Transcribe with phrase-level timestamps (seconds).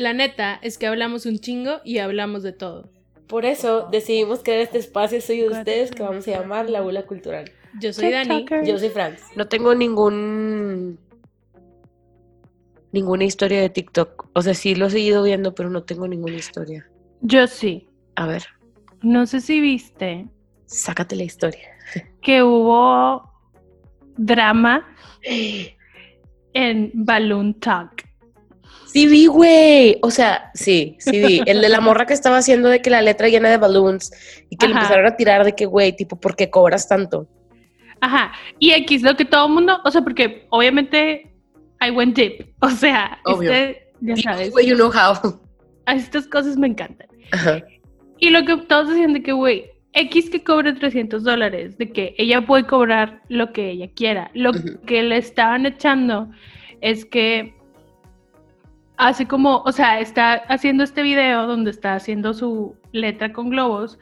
[0.00, 2.88] La neta es que hablamos un chingo y hablamos de todo.
[3.26, 7.02] Por eso decidimos crear este espacio soy de ustedes que vamos a llamar La Bula
[7.02, 7.52] Cultural.
[7.78, 8.46] Yo soy Dani.
[8.64, 9.20] Yo soy Franz.
[9.36, 10.98] No tengo ningún
[12.92, 14.30] ninguna historia de TikTok.
[14.32, 16.88] O sea, sí lo he seguido viendo, pero no tengo ninguna historia.
[17.20, 17.86] Yo sí.
[18.14, 18.46] A ver.
[19.02, 20.26] No sé si viste.
[20.64, 21.68] Sácate la historia.
[22.22, 23.30] Que hubo
[24.16, 24.96] drama
[26.54, 28.09] en Balloon Talk.
[28.92, 29.98] Sí vi, güey.
[30.02, 31.42] O sea, sí, sí vi.
[31.46, 34.12] El de la morra que estaba haciendo de que la letra llena de balloons
[34.50, 37.28] y que le empezaron a tirar de que, güey, tipo, ¿por qué cobras tanto?
[38.00, 38.32] Ajá.
[38.58, 41.32] Y aquí es lo que todo el mundo, o sea, porque obviamente
[41.80, 42.52] I went deep.
[42.60, 44.50] O sea, Este, ya sabes.
[44.50, 45.40] Güey, you know how.
[45.86, 47.08] Estas cosas me encantan.
[47.32, 47.62] Ajá.
[48.18, 52.14] Y lo que todos decían de que, güey, X que cobre 300 dólares, de que
[52.18, 54.30] ella puede cobrar lo que ella quiera.
[54.34, 54.52] Lo
[54.86, 56.28] que le estaban echando
[56.80, 57.54] es que
[59.00, 63.98] hace como, o sea, está haciendo este video donde está haciendo su letra con globos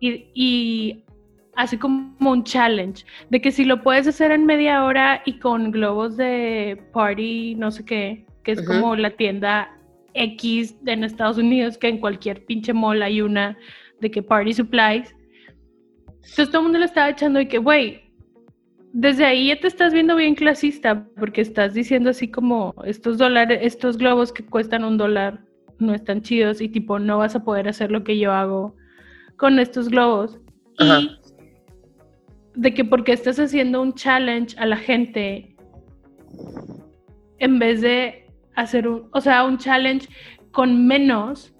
[0.00, 1.04] y, y,
[1.56, 5.70] hace como un challenge de que si lo puedes hacer en media hora y con
[5.70, 9.70] globos de party, no sé qué, que es como la tienda
[10.14, 13.56] X en Estados Unidos, que en cualquier pinche mall hay una
[14.00, 15.14] de que party supplies.
[16.08, 18.03] Entonces todo el mundo le estaba echando de que, güey,
[18.96, 23.58] desde ahí ya te estás viendo bien clasista, porque estás diciendo así como estos dólares,
[23.62, 25.44] estos globos que cuestan un dólar
[25.80, 28.76] no están chidos y tipo no vas a poder hacer lo que yo hago
[29.36, 30.38] con estos globos.
[30.78, 31.18] Y
[32.54, 35.56] de que porque estás haciendo un challenge a la gente
[37.40, 40.08] en vez de hacer un, o sea, un challenge
[40.52, 41.52] con menos,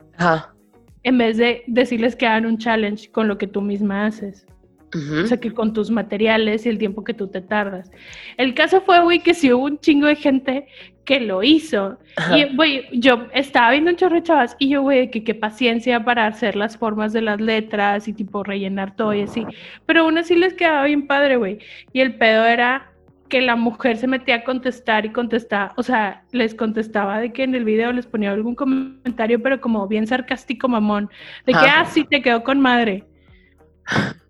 [1.03, 4.47] en vez de decirles que hagan un challenge con lo que tú misma haces.
[4.95, 7.91] O sea, que con tus materiales y el tiempo que tú te tardas.
[8.37, 10.67] El caso fue, güey, que si hubo un chingo de gente
[11.05, 11.99] que lo hizo.
[12.35, 16.05] Y, güey, yo estaba viendo un chorro de chavas y yo, güey, que qué paciencia
[16.05, 19.45] para hacer las formas de las letras y tipo rellenar todo y así.
[19.87, 21.59] Pero aún así les quedaba bien padre, güey.
[21.93, 22.91] Y el pedo era
[23.29, 27.43] que la mujer se metía a contestar y contestaba, o sea, les contestaba de que
[27.43, 31.11] en el video les ponía algún comentario, pero como bien sarcástico, mamón,
[31.47, 33.05] de que, ah, sí, te quedó con madre.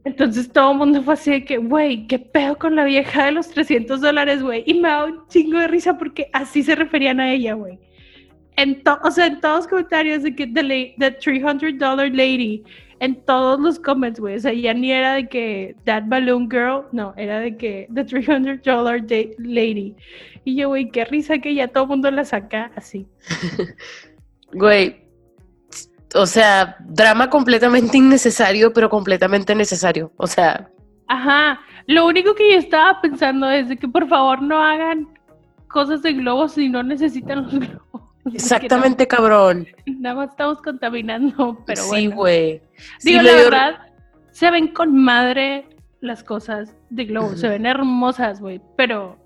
[0.04, 3.32] Entonces todo el mundo fue así de que, güey, qué pedo con la vieja de
[3.32, 4.62] los 300 dólares, güey.
[4.66, 7.78] Y me da un chingo de risa porque así se referían a ella, güey.
[8.56, 12.62] En o sea, en todos los comentarios de que the, the 300 dollar lady,
[13.00, 14.36] en todos los comments, güey.
[14.36, 18.04] O sea, ya ni era de que that balloon girl, no, era de que the
[18.04, 19.00] 300 dollar
[19.38, 19.96] lady.
[20.44, 23.06] Y yo, güey, qué risa que ya todo el mundo la saca así.
[24.56, 25.03] Güey,
[26.14, 30.12] o sea, drama completamente innecesario, pero completamente necesario.
[30.16, 30.70] O sea.
[31.08, 31.60] Ajá.
[31.86, 35.08] Lo único que yo estaba pensando es de que por favor no hagan
[35.68, 38.02] cosas de globos si no necesitan los globos.
[38.32, 39.66] Exactamente, cabrón.
[39.86, 42.10] Nada más estamos contaminando, pero bueno.
[42.10, 42.62] Sí, güey.
[43.02, 43.78] Digo, la verdad,
[44.30, 45.68] se ven con madre
[46.00, 49.18] las cosas de globos, se ven hermosas, güey, pero...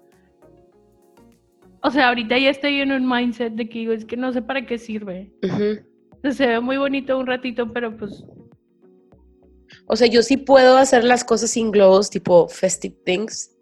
[1.81, 4.43] O sea, ahorita ya estoy en un mindset de que digo, es que no sé
[4.43, 5.31] para qué sirve.
[5.45, 5.81] Ajá.
[6.33, 8.25] Se ve muy bonito un ratito, pero pues...
[9.87, 13.57] O sea, yo sí puedo hacer las cosas sin globos, tipo festive things.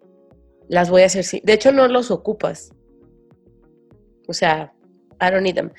[0.67, 1.41] Las voy a hacer sin...
[1.43, 2.73] De hecho, no los ocupas.
[4.27, 4.73] O sea,
[5.21, 5.71] I don't need them.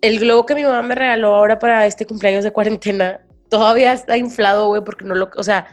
[0.00, 4.16] El globo que mi mamá me regaló ahora para este cumpleaños de cuarentena todavía está
[4.16, 5.30] inflado, güey, porque no lo...
[5.36, 5.66] O sea,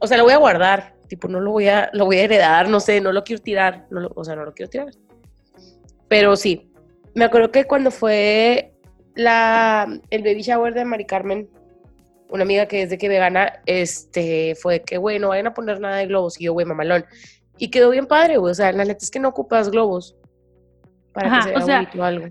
[0.00, 0.94] o sea, lo voy a guardar.
[1.08, 3.86] Tipo, no lo voy a, lo voy a heredar, no sé, no lo quiero tirar.
[4.14, 4.90] O sea, no lo quiero tirar.
[6.08, 6.70] Pero sí,
[7.14, 8.69] me acuerdo que cuando fue
[9.20, 11.48] la, el baby shower de Mari Carmen,
[12.28, 15.80] una amiga que es de que vegana, este, fue que, güey, no vayan a poner
[15.80, 16.40] nada de globos.
[16.40, 17.04] Y yo, güey, mamalón.
[17.58, 18.52] Y quedó bien padre, güey.
[18.52, 20.16] O sea, la neta es que no ocupas globos
[21.12, 22.26] para que se vea o algo.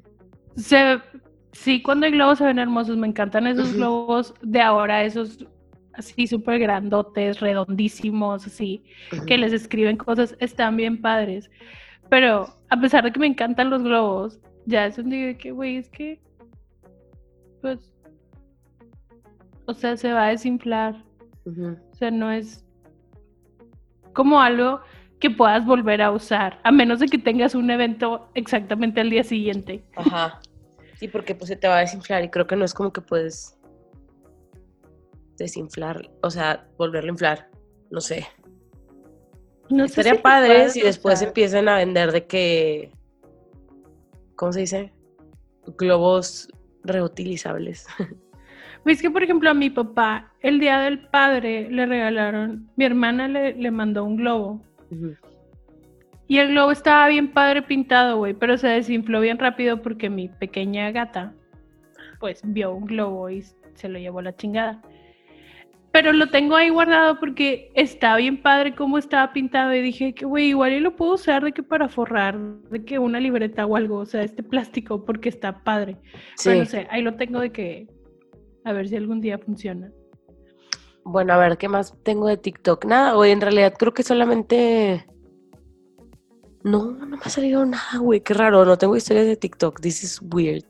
[1.52, 2.98] sí, cuando hay globos se ven hermosos.
[2.98, 5.46] Me encantan esos globos de ahora, esos
[5.94, 8.84] así súper grandotes, redondísimos, así,
[9.28, 10.36] que les escriben cosas.
[10.40, 11.52] Están bien padres.
[12.10, 15.52] Pero a pesar de que me encantan los globos, ya es un día de que,
[15.52, 16.20] güey, es que
[17.62, 17.94] pues,
[19.66, 21.04] o sea, se va a desinflar.
[21.46, 22.64] O sea, no es
[24.14, 24.82] como algo
[25.20, 29.24] que puedas volver a usar, a menos de que tengas un evento exactamente al día
[29.24, 29.84] siguiente.
[29.96, 30.40] Ajá.
[31.00, 33.02] Sí, porque pues se te va a desinflar y creo que no es como que
[33.02, 33.58] puedes
[35.38, 37.50] desinflar, o sea, volverlo a inflar,
[37.90, 38.28] no sé.
[39.70, 42.92] No Estaría sé padre si después empiezan a vender de que,
[44.36, 44.94] ¿cómo se dice?
[45.78, 46.50] Globos
[46.84, 47.88] reutilizables.
[48.86, 53.28] Es que, por ejemplo, a mi papá, el día del padre le regalaron, mi hermana
[53.28, 54.62] le, mandó un globo.
[56.28, 60.30] Y el globo estaba bien padre pintado, güey, pero se desinfló bien rápido porque mi
[60.30, 61.34] pequeña gata,
[62.20, 63.44] pues, vio un globo y
[63.76, 64.82] se lo llevó la chingada.
[65.92, 70.26] Pero lo tengo ahí guardado porque está bien padre cómo estaba pintado y dije que,
[70.26, 73.76] güey, igual y lo puedo usar de que para forrar, de que una libreta o
[73.76, 75.98] algo, o sea, este plástico porque está padre.
[76.36, 76.50] Sí.
[76.50, 77.88] Pero no sé, ahí lo tengo de que,
[78.66, 79.92] a ver si algún día funciona.
[81.04, 82.86] Bueno, a ver, ¿qué más tengo de TikTok?
[82.86, 85.06] Nada, güey, en realidad creo que solamente...
[86.64, 90.04] No, no me ha salido nada, güey, qué raro, no tengo historias de TikTok, this
[90.04, 90.64] is weird.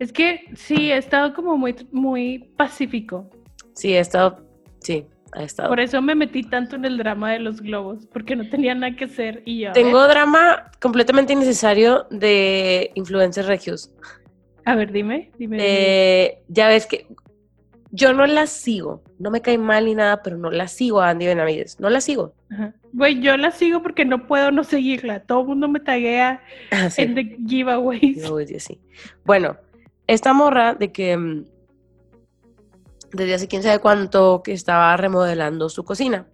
[0.00, 3.30] Es que sí, he estado como muy, muy pacífico.
[3.74, 4.44] Sí, he estado,
[4.80, 5.68] sí, ha estado.
[5.68, 8.94] Por eso me metí tanto en el drama de los globos, porque no tenía nada
[8.96, 9.72] que hacer y yo.
[9.72, 13.92] Tengo drama completamente innecesario de influencers regios.
[14.64, 15.56] A ver, dime, dime.
[15.60, 17.06] Eh, ya ves que
[17.94, 21.10] yo no la sigo, no me cae mal ni nada, pero no la sigo a
[21.10, 22.34] Andy Benavides, no la sigo.
[22.94, 25.20] Güey, yo la sigo porque no puedo no seguirla.
[25.20, 28.00] Todo el mundo me taguea ah, en the giveaways.
[28.00, 28.80] giveaways sí.
[29.24, 29.56] Bueno,
[30.06, 31.44] esta morra de que mm,
[33.12, 36.26] desde hace quién sabe cuánto que estaba remodelando su cocina.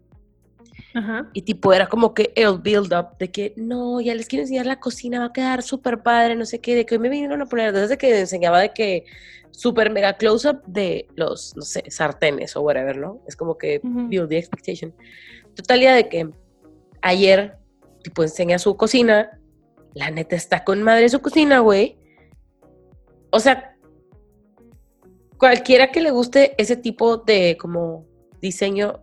[1.33, 4.67] Y tipo era como que el build up de que no, ya les quiero enseñar
[4.67, 7.41] la cocina, va a quedar súper padre, no sé qué, de que hoy me vinieron
[7.41, 9.05] a poner, desde que enseñaba de que
[9.53, 13.21] súper mega close up de los, no sé, sartenes o whatever, ¿no?
[13.29, 14.93] Es como que build the expectation.
[15.55, 16.31] Totalidad de que
[17.03, 17.57] ayer,
[18.03, 19.39] tipo, enseña su cocina,
[19.95, 21.97] la neta está con madre su cocina, güey.
[23.31, 23.77] O sea,
[25.38, 28.06] cualquiera que le guste ese tipo de como
[28.40, 29.00] diseño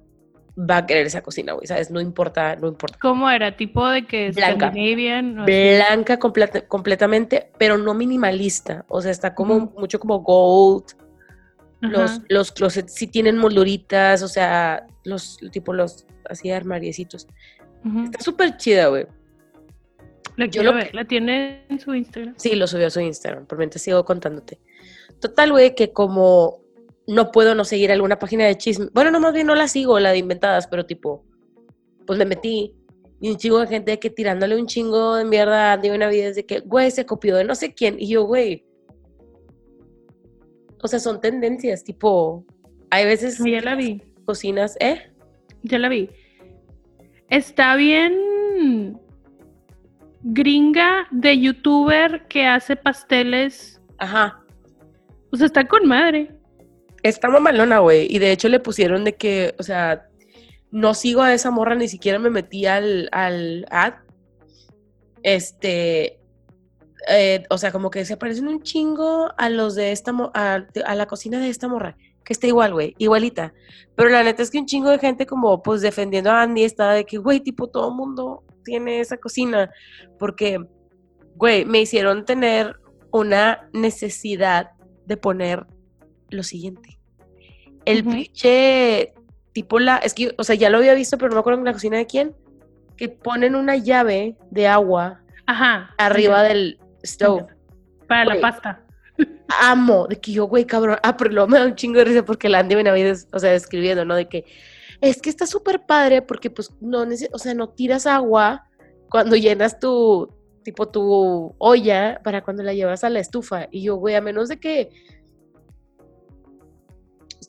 [0.58, 1.92] va a querer esa cocina, güey, ¿sabes?
[1.92, 2.98] No importa, no importa.
[3.02, 3.58] ¿Cómo era?
[3.58, 4.72] ¿Tipo de que blanca,
[5.46, 6.18] blanca
[6.68, 8.86] completamente, pero no minimalista.
[8.88, 10.86] O sea, está como mucho como gold.
[11.82, 17.28] Los, los closets sí tienen molduritas, o sea, los tipo los así armariecitos.
[18.06, 19.06] Está súper chida, güey.
[20.38, 22.34] La quiero ver, ¿la tiene en su Instagram?
[22.38, 24.60] Sí, lo subió a su Instagram, por mientras sigo contándote.
[25.20, 26.62] Total, güey, que como
[27.08, 28.88] no puedo no seguir alguna página de chisme.
[28.94, 31.24] Bueno, no, más bien no la sigo, la de inventadas, pero tipo,
[32.06, 32.76] pues me metí
[33.22, 36.46] y un chingo de gente que tirándole un chingo de mierda de una vida de
[36.46, 37.96] que, güey, se copió de no sé quién.
[38.00, 38.66] Y yo, güey.
[40.82, 42.46] O sea, son tendencias, tipo,
[42.90, 43.40] hay veces.
[43.44, 44.02] Ya la vi.
[44.26, 45.12] Cocinas, ¿eh?
[45.64, 46.10] Ya la vi.
[47.30, 49.00] Está bien
[50.28, 53.82] gringa de youtuber que hace pasteles.
[53.98, 54.45] Ajá.
[55.36, 56.32] O sea, está con madre.
[57.04, 58.08] Está mamalona, güey.
[58.10, 60.08] Y de hecho le pusieron de que, o sea,
[60.72, 63.96] no sigo a esa morra, ni siquiera me metí al, al ad.
[65.22, 66.22] Este,
[67.10, 70.96] eh, o sea, como que se parecen un chingo a los de esta, a, a
[70.96, 73.54] la cocina de esta morra, que está igual, güey, igualita.
[73.98, 76.94] Pero la neta es que un chingo de gente como, pues, defendiendo a Andy estaba
[76.94, 79.70] de que, güey, tipo, todo mundo tiene esa cocina,
[80.18, 80.66] porque,
[81.36, 82.78] güey, me hicieron tener
[83.12, 84.75] una necesidad
[85.06, 85.66] de poner
[86.30, 87.00] lo siguiente.
[87.86, 89.14] El pinche
[89.54, 91.66] tipo la, es que, o sea, ya lo había visto, pero no me acuerdo en
[91.66, 92.36] la cocina de quién,
[92.98, 97.46] que ponen una llave de agua Ajá, arriba del stove.
[98.08, 98.82] Para la pasta.
[99.62, 102.26] Amo, de que yo, güey, cabrón, ah, pero luego me da un chingo de risa
[102.26, 104.16] porque la Andy Benavides, o sea, escribiendo, ¿no?
[104.16, 104.46] De que
[105.02, 108.68] es que está súper padre porque pues no, o sea, no tiras agua
[109.10, 110.35] cuando llenas tu,
[110.66, 113.68] tipo tu olla para cuando la llevas a la estufa.
[113.72, 114.90] Y yo, güey, a menos de que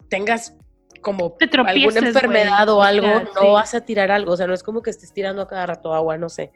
[0.08, 0.54] tengas
[1.00, 4.32] como alguna enfermedad o algo, no vas a tirar algo.
[4.32, 6.52] O sea, no es como que estés tirando a cada rato agua, no sé.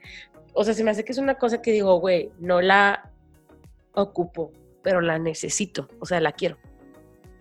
[0.53, 3.11] O sea, se me hace que es una cosa que digo, güey, no la
[3.95, 4.53] ocupo,
[4.83, 5.89] pero la necesito.
[5.99, 6.59] O sea, la quiero.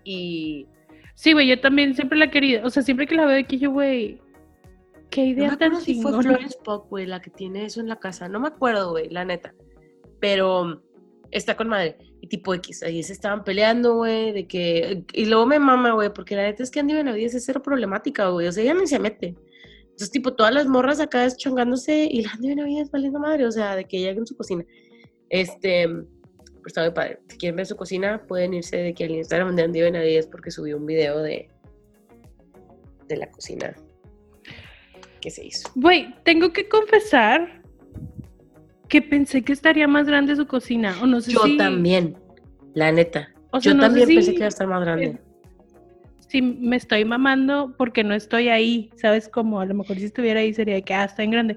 [0.02, 0.66] Y.
[1.14, 2.66] Sí, güey, yo también siempre la he querido.
[2.66, 4.22] O sea, siempre que la veo que yo, güey,
[5.10, 8.28] qué idea tan si fue Florence Pop, güey, la que tiene eso en la casa.
[8.28, 9.54] No me acuerdo, güey, la neta.
[10.20, 10.82] Pero
[11.30, 11.96] está con madre.
[12.20, 15.04] Y tipo X, ahí se estaban peleando, güey, de que...
[15.12, 18.28] Y luego me mama, güey, porque la neta es que Andy Benavides es cero problemática,
[18.28, 18.46] güey.
[18.46, 19.34] O sea, ella ni se mete.
[19.82, 23.76] Entonces, tipo, todas las morras acá deschongándose y la Andy Benavides valiendo madre, o sea,
[23.76, 24.64] de que ella en su cocina.
[25.28, 27.20] Este, pues está muy padre.
[27.28, 30.50] Si quieren ver su cocina, pueden irse de que al Instagram de Andy Benavides porque
[30.50, 31.48] subió un video de,
[33.08, 33.74] de la cocina
[35.20, 35.70] que se hizo.
[35.74, 37.60] Güey, tengo que confesar
[38.88, 40.96] que pensé que estaría más grande su cocina.
[41.00, 42.16] O no sé Yo también,
[42.74, 43.30] la neta.
[43.60, 45.18] Yo también pensé que iba a estar más grande.
[46.28, 49.28] Sí, me estoy mamando porque no estoy ahí, ¿sabes?
[49.28, 51.56] Como a lo mejor si estuviera ahí sería que, ah, está en grande.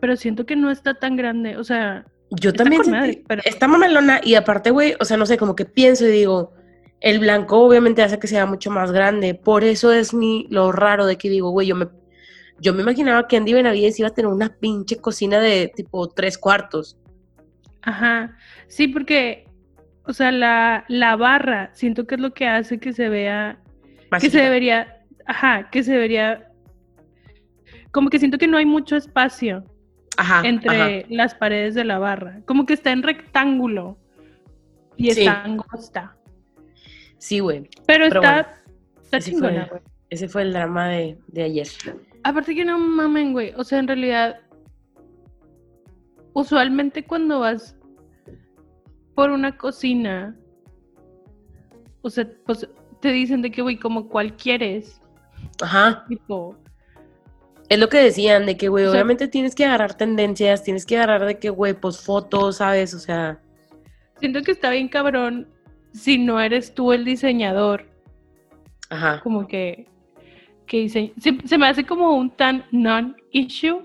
[0.00, 2.06] Pero siento que no está tan grande, o sea...
[2.30, 2.82] Yo también
[3.28, 3.42] pero...
[3.44, 6.54] está mamalona y aparte, güey, o sea, no sé, como que pienso y digo,
[7.00, 9.34] el blanco obviamente hace que sea mucho más grande.
[9.34, 11.88] Por eso es mi, lo raro de que digo, güey, yo me
[12.62, 16.38] Yo me imaginaba que Andy Benavides iba a tener una pinche cocina de tipo tres
[16.38, 16.96] cuartos.
[17.82, 18.36] Ajá.
[18.68, 19.48] Sí, porque,
[20.04, 23.58] o sea, la, la barra, siento que es lo que hace que se vea,
[24.20, 26.52] que se debería, ajá, que se debería,
[27.90, 29.64] como que siento que no hay mucho espacio
[30.44, 33.98] entre las paredes de la barra, como que está en rectángulo
[34.96, 36.16] y está angosta.
[37.18, 37.68] Sí, güey.
[37.86, 38.54] Pero, está,
[39.02, 39.82] está chingona, güey.
[40.10, 41.66] Ese fue el drama de, de ayer.
[42.24, 43.52] Aparte que no mamen, güey.
[43.56, 44.40] O sea, en realidad,
[46.32, 47.76] usualmente cuando vas
[49.14, 50.36] por una cocina,
[52.02, 52.68] o sea, pues
[53.00, 55.00] te dicen de que, güey, como cuál quieres.
[55.60, 56.04] Ajá.
[56.08, 56.56] Tipo.
[57.68, 61.24] Es lo que decían, de que, güey, obviamente tienes que agarrar tendencias, tienes que agarrar
[61.26, 62.94] de que, güey, pues fotos, ¿sabes?
[62.94, 63.40] O sea.
[64.18, 65.48] Siento que está bien cabrón
[65.92, 67.86] si no eres tú el diseñador.
[68.90, 69.20] Ajá.
[69.20, 69.88] Como que
[70.66, 73.82] que se, me hace como un tan non-issue.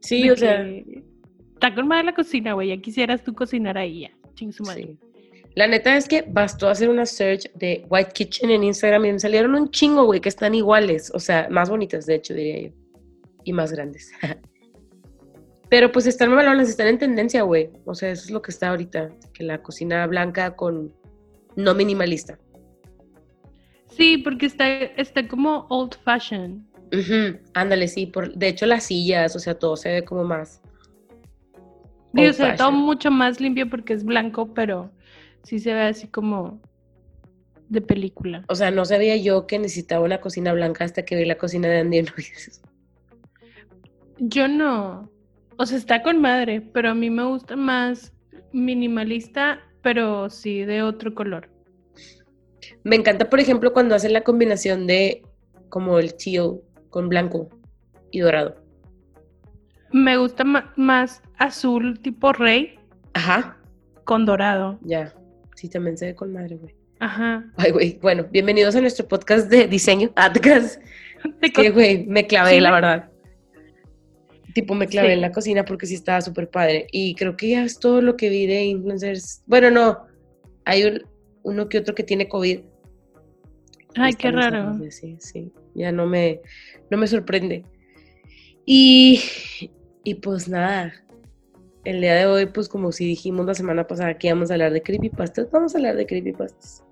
[0.00, 0.66] Sí, o sea.
[1.54, 2.68] Está con madre la cocina, güey.
[2.68, 4.10] Ya quisieras tú cocinar ahí, ya.
[4.34, 4.96] Ching su madre.
[5.56, 9.18] La neta es que bastó hacer una search de White Kitchen en Instagram y me
[9.18, 11.10] salieron un chingo, güey, que están iguales.
[11.14, 12.74] O sea, más bonitas, de hecho, diría yo.
[13.44, 14.12] Y más grandes.
[15.68, 17.70] Pero pues están balones, están en tendencia, güey.
[17.84, 19.10] O sea, eso es lo que está ahorita.
[19.32, 20.94] Que la cocina blanca con
[21.56, 22.38] no minimalista.
[24.00, 26.66] Sí, porque está, está como old fashion.
[27.52, 28.06] Ándale, sí.
[28.06, 30.62] Por, de hecho, las sillas, o sea, todo se ve como más.
[32.14, 34.90] Sí, o sea, todo mucho más limpio porque es blanco, pero
[35.42, 36.62] sí se ve así como
[37.68, 38.42] de película.
[38.48, 41.68] O sea, no sabía yo que necesitaba una cocina blanca hasta que vi la cocina
[41.68, 42.06] de Andy
[44.18, 45.10] Yo no.
[45.58, 48.14] O sea, está con madre, pero a mí me gusta más
[48.50, 51.50] minimalista, pero sí de otro color.
[52.84, 55.22] Me encanta, por ejemplo, cuando hacen la combinación de
[55.68, 57.48] como el teal con blanco
[58.10, 58.56] y dorado.
[59.92, 60.44] Me gusta
[60.76, 62.78] más azul tipo rey.
[63.14, 63.58] Ajá.
[64.04, 64.78] Con dorado.
[64.82, 65.14] Ya.
[65.56, 66.74] Sí, también se ve con madre, güey.
[67.00, 67.44] Ajá.
[67.56, 67.98] Ay, güey.
[68.00, 70.10] Bueno, bienvenidos a nuestro podcast de diseño.
[70.16, 70.80] Atcas.
[71.54, 73.10] que, güey, me clavé, la verdad.
[74.54, 76.86] Tipo, me clavé en la cocina porque sí estaba súper padre.
[76.92, 79.42] Y creo que ya es todo lo que vi de influencers.
[79.46, 80.06] Bueno, no.
[80.64, 81.02] Hay un,
[81.42, 82.60] uno que otro que tiene COVID.
[83.96, 84.78] Ay, qué raro.
[84.90, 86.40] Sí, sí, ya no me,
[86.90, 87.64] no me sorprende.
[88.64, 89.20] Y,
[90.04, 90.92] y pues nada,
[91.84, 94.72] el día de hoy, pues como si dijimos la semana pasada que íbamos a hablar
[94.72, 96.84] de creepypastas, vamos a hablar de creepypastas.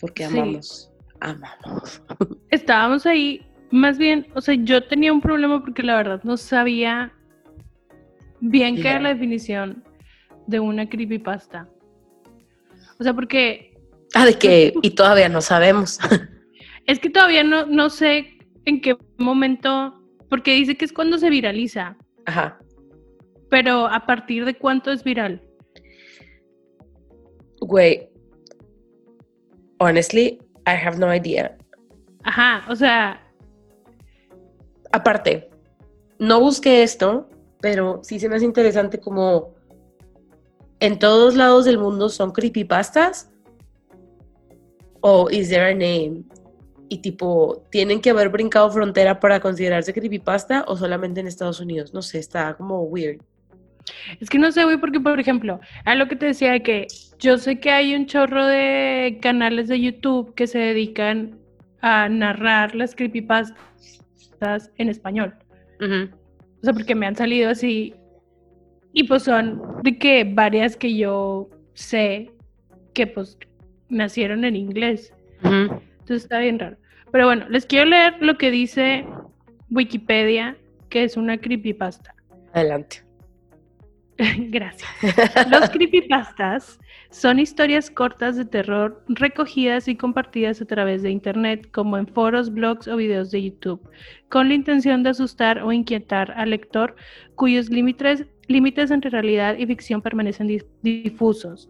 [0.00, 0.90] Porque amamos,
[1.20, 2.02] amamos.
[2.50, 7.12] Estábamos ahí, más bien, o sea, yo tenía un problema porque la verdad no sabía
[8.40, 9.84] bien qué era la definición
[10.46, 11.68] de una creepypasta.
[12.98, 13.75] O sea, porque...
[14.16, 15.98] Ah, de que, y todavía no sabemos.
[16.86, 21.30] Es que todavía no, no sé en qué momento, porque dice que es cuando se
[21.30, 21.96] viraliza.
[22.26, 22.60] Ajá.
[23.50, 25.42] Pero a partir de cuánto es viral.
[27.60, 28.08] Güey,
[29.78, 31.56] honestly, I have no idea.
[32.22, 33.20] Ajá, o sea.
[34.92, 35.50] Aparte,
[36.20, 37.28] no busqué esto,
[37.60, 39.56] pero sí se me hace interesante como
[40.78, 43.32] en todos lados del mundo son creepypastas?
[45.08, 46.24] ¿O is there a name?
[46.88, 51.94] Y tipo, ¿tienen que haber brincado frontera para considerarse creepypasta o solamente en Estados Unidos?
[51.94, 53.20] No sé, está como weird.
[54.18, 56.88] Es que no sé, güey, porque por ejemplo, a lo que te decía de que
[57.20, 61.38] yo sé que hay un chorro de canales de YouTube que se dedican
[61.82, 65.36] a narrar las creepypastas en español.
[65.80, 67.94] O sea, porque me han salido así
[68.92, 72.32] y pues son de que varias que yo sé
[72.92, 73.38] que pues
[73.88, 75.12] nacieron en inglés.
[75.42, 76.76] Entonces está bien raro.
[77.12, 79.06] Pero bueno, les quiero leer lo que dice
[79.70, 80.56] Wikipedia,
[80.88, 82.14] que es una creepypasta.
[82.52, 83.06] Adelante.
[84.38, 84.88] Gracias.
[85.50, 86.78] Los creepypastas
[87.10, 92.52] son historias cortas de terror recogidas y compartidas a través de Internet, como en foros,
[92.52, 93.88] blogs o videos de YouTube,
[94.28, 96.96] con la intención de asustar o inquietar al lector
[97.34, 101.68] cuyos límites, límites entre realidad y ficción permanecen difusos.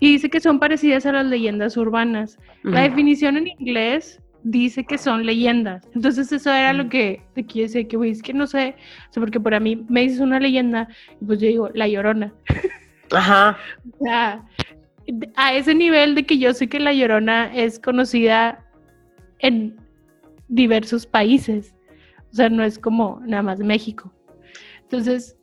[0.00, 2.38] Y dice que son parecidas a las leyendas urbanas.
[2.62, 5.88] La definición en inglés dice que son leyendas.
[5.94, 8.76] Entonces eso era lo que te quiero decir, que es que no sé,
[9.14, 10.88] porque por a mí me dices una leyenda
[11.20, 12.32] y pues yo digo, la llorona.
[13.10, 13.56] Ajá.
[14.00, 14.44] o sea,
[15.36, 18.64] a ese nivel de que yo sé que la llorona es conocida
[19.38, 19.76] en
[20.48, 21.74] diversos países.
[22.32, 24.12] O sea, no es como nada más México.
[24.82, 25.36] Entonces,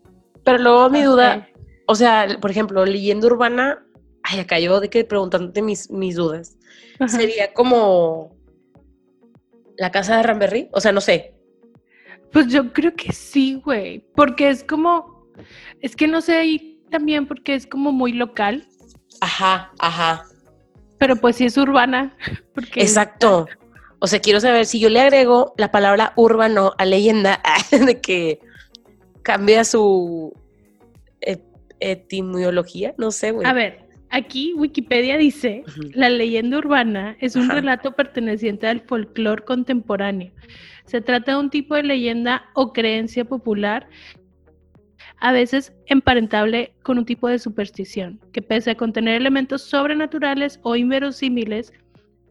[0.43, 1.47] pero luego mi duda,
[1.87, 3.83] o sea, por ejemplo, leyenda urbana,
[4.31, 6.57] ay, acá yo de que preguntándote mis, mis dudas,
[7.07, 8.35] sería como
[9.81, 10.69] ¿La casa de Ramberry?
[10.73, 11.33] O sea, no sé.
[12.31, 14.05] Pues yo creo que sí, güey.
[14.15, 15.27] Porque es como.
[15.81, 18.67] Es que no sé ahí también porque es como muy local.
[19.21, 20.25] Ajá, ajá.
[20.99, 22.15] Pero pues sí es urbana.
[22.53, 23.47] Porque Exacto.
[23.97, 28.39] O sea, quiero saber si yo le agrego la palabra urbano a leyenda de que
[29.23, 30.31] cambia su
[31.79, 33.47] etimología, no sé, güey.
[33.47, 35.63] A ver, aquí Wikipedia dice,
[35.93, 40.31] la leyenda urbana es un relato perteneciente al folclore contemporáneo.
[40.85, 43.87] Se trata de un tipo de leyenda o creencia popular,
[45.17, 50.75] a veces emparentable con un tipo de superstición, que pese a contener elementos sobrenaturales o
[50.75, 51.71] inverosímiles,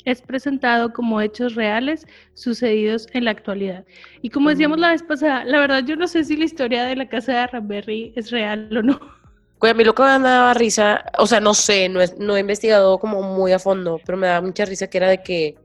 [0.05, 3.85] es presentado como hechos reales sucedidos en la actualidad.
[4.23, 6.97] Y como decíamos la vez pasada, la verdad yo no sé si la historia de
[6.97, 9.20] la casa de Ramberry es real o no.
[9.69, 12.99] A mí lo que me daba risa, o sea, no sé, no, no he investigado
[12.99, 15.57] como muy a fondo, pero me daba mucha risa que era de que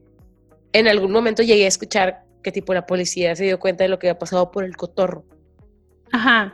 [0.74, 3.98] en algún momento llegué a escuchar que tipo la policía se dio cuenta de lo
[3.98, 5.26] que había pasado por el cotorro.
[6.12, 6.54] Ajá.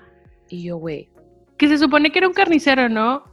[0.49, 1.09] Y yo, güey.
[1.57, 3.23] Que se supone que era un carnicero, ¿no?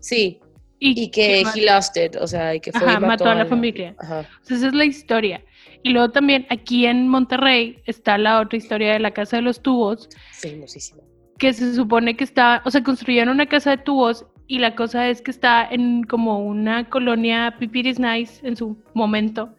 [0.00, 0.40] Sí.
[0.84, 3.94] Y, que, he lost it, o sea, y que fue Ajá, mató, a la, familia.
[4.00, 4.28] Ajá.
[4.48, 5.44] esa es la historia.
[5.84, 9.62] Y luego también aquí en Monterrey está la otra historia de la Casa de los
[9.62, 10.08] Tubos.
[10.32, 11.02] Famosísima
[11.38, 15.08] que se supone que está, o sea, construyeron una casa de tubos y la cosa
[15.08, 19.54] es que está en como una colonia Pipiris Nice en su momento.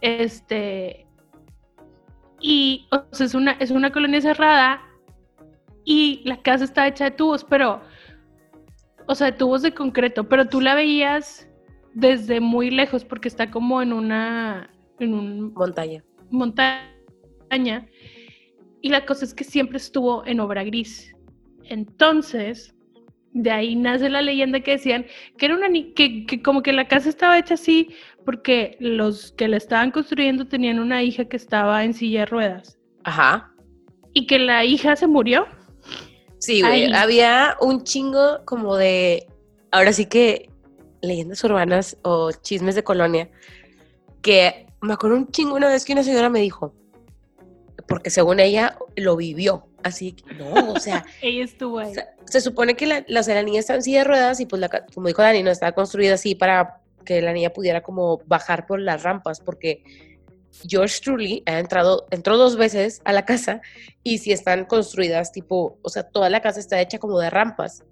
[0.00, 1.06] Este.
[2.40, 4.80] Y, o sea, es una, es una colonia cerrada
[5.84, 7.82] y la casa está hecha de tubos, pero,
[9.06, 11.48] o sea, de tubos de concreto, pero tú la veías
[11.94, 16.02] desde muy lejos porque está como en una, en un montaña.
[16.30, 17.86] Montaña
[18.84, 21.10] y la cosa es que siempre estuvo en obra gris.
[21.64, 22.74] Entonces,
[23.32, 25.06] de ahí nace la leyenda que decían
[25.38, 27.88] que era una que, que como que la casa estaba hecha así
[28.26, 32.78] porque los que la estaban construyendo tenían una hija que estaba en silla de ruedas.
[33.04, 33.54] Ajá.
[34.12, 35.46] Y que la hija se murió.
[36.36, 36.92] Sí, güey.
[36.92, 39.26] Había un chingo como de.
[39.70, 40.50] Ahora sí que
[41.00, 43.30] leyendas urbanas o chismes de colonia.
[44.20, 46.74] Que me acuerdo un chingo una vez que una señora me dijo:
[47.86, 49.66] porque según ella lo vivió.
[49.82, 51.04] Así que no, o sea.
[51.22, 51.92] ella estuvo ahí.
[52.24, 55.08] se supone que la, la, niña está en silla de ruedas y pues la, como
[55.08, 59.02] dijo Dani, no estaba construida así para que la niña pudiera como bajar por las
[59.02, 59.82] rampas, porque
[60.66, 63.60] George Truly ha entrado, entró dos veces a la casa
[64.02, 67.82] y si están construidas tipo, o sea, toda la casa está hecha como de rampas.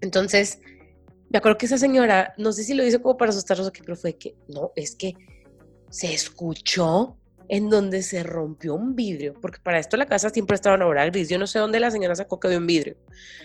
[0.00, 0.60] Entonces,
[1.30, 3.96] me acuerdo que esa señora, no sé si lo hizo como para asustarnos aquí, pero
[3.96, 5.14] fue que, no, es que
[5.90, 7.16] se escuchó
[7.48, 11.06] en donde se rompió un vidrio, porque para esto la casa siempre estaba en obra
[11.06, 11.28] gris.
[11.28, 12.96] Yo no sé dónde la señora sacó que había un vidrio.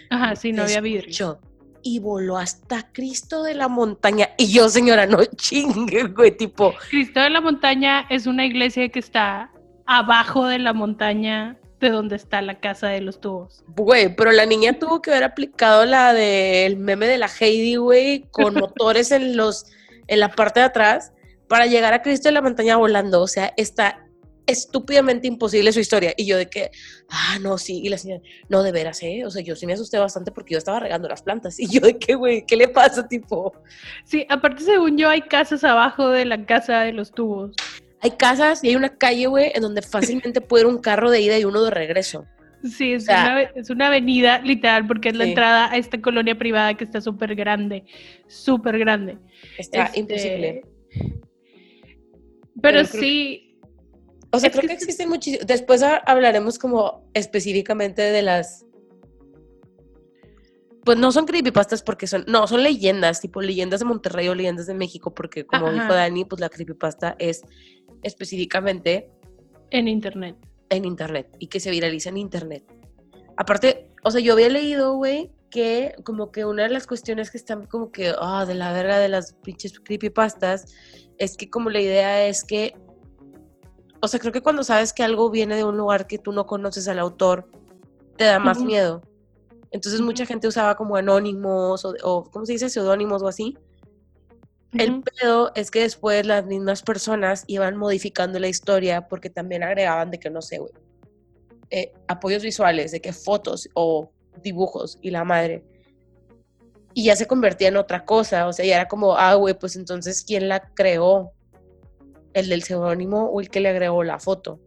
[0.10, 1.40] Ajá, sí, no había vidrio.
[1.82, 4.30] Y voló hasta Cristo de la Montaña.
[4.38, 6.74] Y yo, señora, no chingue, güey, tipo.
[6.90, 9.52] Cristo de la Montaña es una iglesia que está
[9.86, 13.64] abajo de la montaña de donde está la casa de los tubos.
[13.68, 18.26] Güey, pero la niña tuvo que haber aplicado la del meme de la Heidi, güey,
[18.32, 19.66] con motores en los
[20.08, 21.14] en la parte de atrás
[21.50, 23.22] para llegar a Cristo de la montaña volando.
[23.22, 24.06] O sea, está
[24.46, 26.14] estúpidamente imposible su historia.
[26.16, 26.72] Y yo de que,
[27.10, 27.82] ah, no, sí.
[27.84, 29.26] Y la señora, no, de veras, ¿eh?
[29.26, 31.60] O sea, yo sí me asusté bastante porque yo estaba regando las plantas.
[31.60, 33.54] Y yo de que, güey, ¿qué le pasa, tipo?
[34.06, 37.56] Sí, aparte, según yo, hay casas abajo de la casa de los tubos.
[38.02, 41.20] Hay casas y hay una calle, güey, en donde fácilmente puede ir un carro de
[41.20, 42.26] ida y uno de regreso.
[42.64, 46.76] Sí, es, una, es una avenida literal porque es la entrada a esta colonia privada
[46.76, 47.86] que está súper grande,
[48.28, 49.18] súper grande.
[49.58, 50.64] Está este, imposible.
[52.62, 53.58] Pero, sí.
[54.32, 55.48] O sea, creo que, existen muchísimos.
[55.48, 58.66] Después hablaremos como específicamente de las.
[60.84, 62.26] Pues no son creepypastas porque son.
[62.28, 66.26] No, son leyendas, tipo leyendas de Monterrey o leyendas de México, porque como dijo Dani,
[66.26, 67.42] pues la creepypasta es
[68.04, 69.10] específicamente.
[69.72, 70.36] En internet.
[70.70, 71.28] En internet.
[71.40, 72.64] Y que se viraliza en internet.
[73.38, 77.38] Aparte, o sea, yo había leído, güey, que como que una de las cuestiones que
[77.38, 80.74] están como que, ah, de la verga de las pinches creepypastas
[81.20, 82.74] es que como la idea es que,
[84.02, 86.48] o sea, creo que cuando sabes que algo viene de un lugar que tú no
[86.48, 87.50] conoces al autor,
[88.18, 89.02] te da más miedo.
[89.72, 92.70] Entonces mucha gente usaba como anónimos o, ¿cómo se dice?
[92.70, 93.58] Seudónimos o así.
[94.74, 100.12] El pedo es que después las mismas personas iban modificando la historia porque también agregaban
[100.12, 100.72] de que, no sé, güey,
[101.72, 105.64] eh, apoyos visuales, de que fotos o dibujos y la madre
[106.94, 109.76] y ya se convertía en otra cosa, o sea, ya era como, ah, güey, pues
[109.76, 111.32] entonces, ¿quién la creó?
[112.34, 114.60] ¿El del seudónimo o el que le agregó la foto?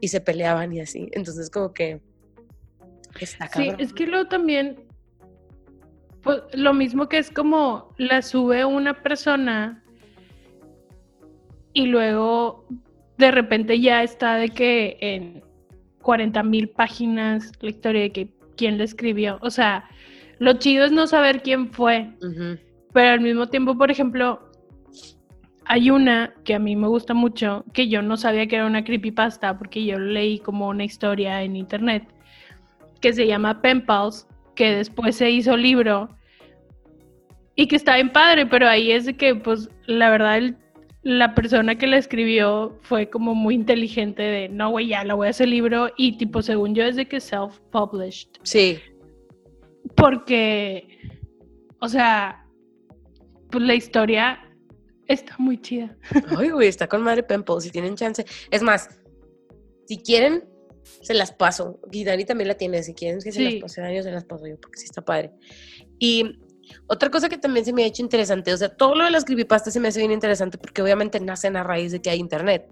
[0.00, 2.00] Y se peleaban y así, entonces como que...
[3.18, 4.84] Está sí, es que luego también,
[6.22, 9.82] pues lo mismo que es como la sube una persona
[11.72, 12.66] y luego
[13.16, 15.42] de repente ya está de que en
[16.02, 19.38] 40 mil páginas la historia de que quién la escribió.
[19.40, 19.88] O sea,
[20.38, 22.12] lo chido es no saber quién fue.
[22.92, 24.50] Pero al mismo tiempo, por ejemplo,
[25.64, 28.84] hay una que a mí me gusta mucho, que yo no sabía que era una
[28.84, 32.04] creepypasta porque yo leí como una historia en internet,
[33.00, 36.08] que se llama Pen Pals, que después se hizo libro
[37.56, 40.54] y que está bien padre, pero ahí es de que, pues, la verdad,
[41.02, 45.26] la persona que la escribió fue como muy inteligente de, no, güey, ya la voy
[45.26, 48.28] a hacer libro y tipo, según yo, es de que self-published.
[48.42, 48.78] Sí.
[49.96, 50.98] Porque,
[51.80, 52.46] o sea,
[53.50, 54.38] pues la historia
[55.06, 55.96] está muy chida.
[56.38, 58.24] Ay, güey, está con madre Pempo, si tienen chance.
[58.50, 58.88] Es más,
[59.86, 60.44] si quieren,
[61.02, 61.80] se las paso.
[61.90, 64.46] Y Dani también la tiene, si quieren que se las pase, Dani se las paso
[64.46, 65.32] yo, porque sí está padre.
[65.98, 66.38] Y
[66.86, 69.24] otra cosa que también se me ha hecho interesante, o sea, todo lo de las
[69.24, 72.68] creepypastas se me hace bien interesante porque obviamente nacen a raíz de que hay internet.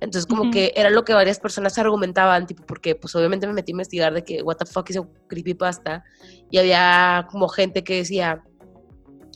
[0.00, 3.72] Entonces, como que era lo que varias personas argumentaban, tipo, porque pues obviamente me metí
[3.72, 6.04] a investigar de que, what the fuck is a creepypasta,
[6.50, 8.42] y había como gente que decía,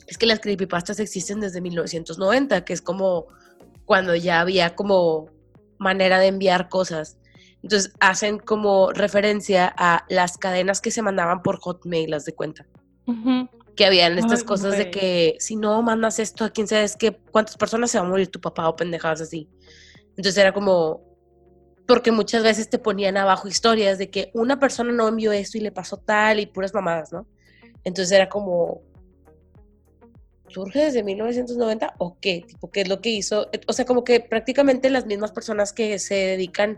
[0.07, 3.27] es que las creepypastas existen desde 1990, que es como
[3.85, 5.29] cuando ya había como
[5.77, 7.17] manera de enviar cosas.
[7.63, 12.65] Entonces, hacen como referencia a las cadenas que se mandaban por Hotmail, las de cuenta.
[13.75, 17.57] Que habían estas cosas de que si no mandas esto a quién sabes que cuántas
[17.57, 19.47] personas se va a morir tu papá o pendejadas así.
[20.17, 21.01] Entonces era como,
[21.87, 25.61] porque muchas veces te ponían abajo historias de que una persona no envió esto y
[25.61, 27.25] le pasó tal y puras mamadas, ¿no?
[27.83, 28.81] Entonces era como,
[30.47, 32.45] ¿surge desde 1990 o qué?
[32.71, 33.49] ¿qué es lo que hizo?
[33.67, 36.77] O sea, como que prácticamente las mismas personas que se dedican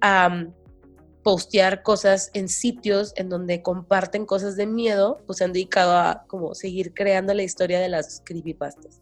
[0.00, 0.52] a um,
[1.22, 6.24] postear cosas en sitios en donde comparten cosas de miedo, pues se han dedicado a
[6.26, 9.00] como seguir creando la historia de las creepypastas.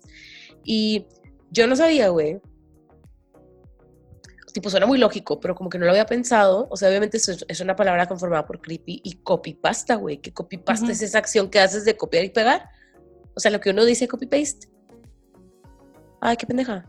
[0.65, 1.07] Y
[1.51, 2.41] yo no sabía, güey,
[4.53, 6.67] tipo, suena muy lógico, pero como que no lo había pensado.
[6.71, 10.19] O sea, obviamente es, una palabra conformada por creepy y copypasta, güey.
[10.19, 12.69] Que copypasta es esa acción que haces de copiar y pegar.
[13.35, 14.69] O sea, lo que uno dice copy-paste.
[16.21, 16.87] Ay, qué pendeja.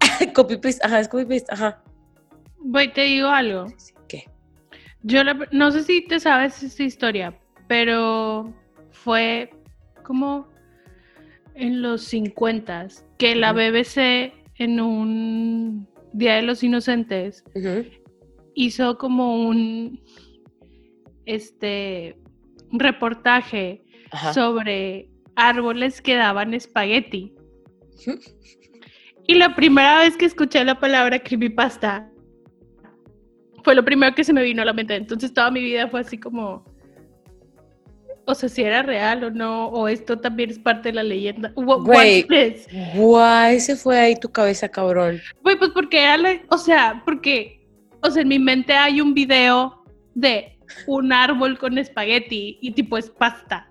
[0.34, 1.82] copy-paste, ajá, es copy-paste, ajá.
[2.58, 3.66] Voy, te digo algo.
[4.08, 4.24] ¿Qué?
[5.02, 8.52] Yo no sé si te sabes esta historia, pero
[8.90, 9.50] fue
[10.02, 10.48] como
[11.54, 17.44] en los 50 que la BBC en un Día de los Inocentes,
[18.54, 20.00] hizo como un
[21.26, 22.16] este
[22.72, 23.84] reportaje
[24.34, 27.34] sobre árboles que daban espagueti.
[29.26, 32.10] y la primera vez que escuché la palabra creepypasta
[33.64, 34.96] fue lo primero que se me vino a la mente.
[34.96, 36.64] Entonces toda mi vida fue así como,
[38.24, 41.52] o sea, si era real o no, o esto también es parte de la leyenda.
[41.54, 42.26] Güey,
[42.94, 45.20] guay, se fue ahí tu cabeza, cabrón.
[45.42, 47.66] Güey, pues porque era, o sea, porque,
[48.00, 52.96] o sea, en mi mente hay un video de un árbol con espagueti y tipo
[52.96, 53.68] es pasta.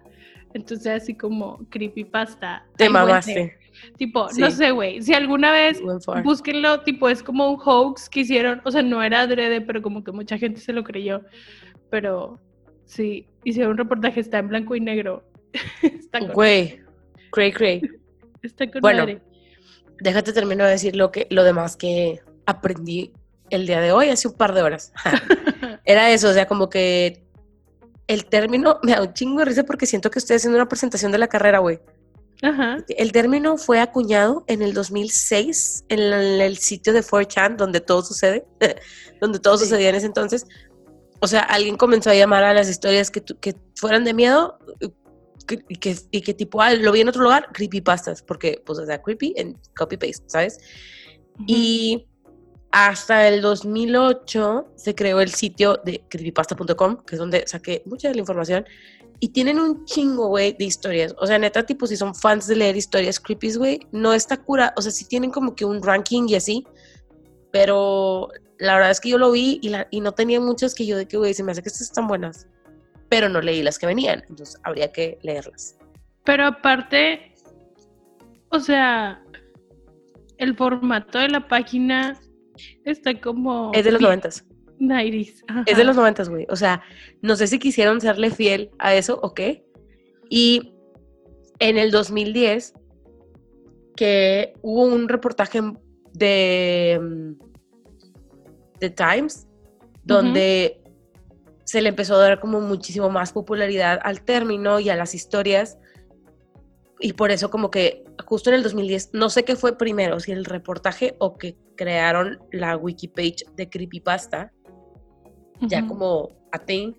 [0.54, 2.66] Entonces así como creepypasta.
[2.76, 3.58] Te mamaste.
[3.98, 5.82] Tipo, no sé, güey, si alguna vez
[6.24, 10.04] búsquenlo, tipo, es como un hoax que hicieron, o sea, no era adrede, pero como
[10.04, 11.22] que mucha gente se lo creyó,
[11.90, 12.38] pero
[12.92, 15.24] Sí, hicieron un reportaje, está en blanco y negro.
[15.82, 16.82] está Güey,
[17.32, 17.82] cray cray.
[18.42, 19.06] Está con bueno,
[20.00, 23.14] déjate termino de decir lo, que, lo demás que aprendí
[23.50, 24.92] el día de hoy, hace un par de horas.
[25.86, 27.24] Era eso, o sea, como que
[28.08, 31.12] el término, me da un chingo de risa porque siento que estoy haciendo una presentación
[31.12, 31.80] de la carrera, güey.
[32.42, 32.78] Ajá.
[32.88, 38.46] El término fue acuñado en el 2006 en el, sitio de 4chan, donde todo sucede,
[39.22, 40.48] donde todo sucedía en ese entonces,
[41.22, 44.58] o sea, alguien comenzó a llamar a las historias que, que fueran de miedo
[45.70, 48.86] y que, y que tipo, ah, lo vi en otro lugar, creepypastas, porque, pues, o
[48.86, 50.60] sea, creepy en copy-paste, ¿sabes?
[51.46, 52.08] Y
[52.72, 58.16] hasta el 2008 se creó el sitio de creepypasta.com, que es donde saqué mucha de
[58.16, 58.66] la información,
[59.20, 61.14] y tienen un chingo, güey, de historias.
[61.20, 64.74] O sea, neta, tipo, si son fans de leer historias creepy, güey, no está cura.
[64.76, 66.66] O sea, sí tienen como que un ranking y así,
[67.52, 68.30] pero
[68.62, 70.96] la verdad es que yo lo vi y, la, y no tenía muchas que yo
[70.96, 72.48] de que, güey, se me hace que estas están buenas,
[73.10, 75.80] pero no leí las que venían, entonces habría que leerlas.
[76.24, 77.34] Pero aparte,
[78.50, 79.24] o sea,
[80.38, 82.20] el formato de la página
[82.86, 83.72] está como...
[83.74, 84.46] Es de los noventas.
[84.78, 85.44] Nairis.
[85.66, 86.46] Es de los noventas, güey.
[86.50, 86.84] O sea,
[87.22, 89.66] no sé si quisieron serle fiel a eso o qué.
[90.30, 90.74] Y
[91.58, 92.76] en el 2010,
[93.96, 95.62] que hubo un reportaje
[96.14, 97.51] de mm,
[98.82, 99.48] The Times,
[100.04, 100.82] donde
[101.64, 105.78] se le empezó a dar como muchísimo más popularidad al término y a las historias.
[107.00, 110.32] Y por eso como que justo en el 2010, no sé qué fue primero, si
[110.32, 114.52] el reportaje o que crearon la wiki page de Creepypasta,
[115.62, 116.94] ya como a thing,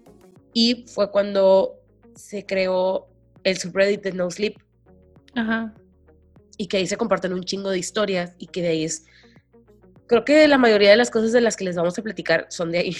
[0.55, 1.75] y fue cuando
[2.15, 3.09] se creó
[3.43, 4.57] el subreddit de No Sleep.
[5.35, 5.75] Ajá.
[6.57, 9.05] Y que ahí se comparten un chingo de historias y que de ahí es...
[10.13, 12.71] Creo que la mayoría de las cosas de las que les vamos a platicar son
[12.71, 12.93] de ahí.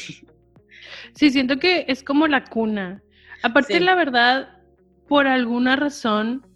[1.15, 3.03] Sí, siento que es como la cuna.
[3.43, 4.49] Aparte, la verdad,
[5.09, 6.47] por alguna razón,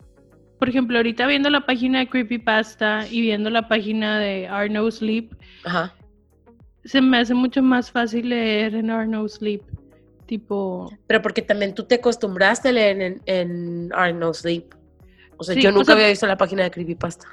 [0.59, 4.90] por ejemplo, ahorita viendo la página de Creepypasta y viendo la página de Our No
[4.90, 5.31] Sleep,
[6.87, 9.61] se me hace mucho más fácil leer en Our No Sleep.
[10.25, 10.90] Tipo.
[11.07, 14.75] Pero porque también tú te acostumbraste a leer en, en Our No Sleep.
[15.37, 17.27] O sea, yo nunca había visto la página de Creepypasta.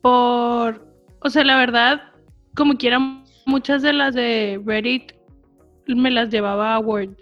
[0.00, 0.93] Por.
[1.24, 2.02] O sea, la verdad,
[2.54, 5.12] como quieran, muchas de las de Reddit
[5.86, 7.16] me las llevaba a Word.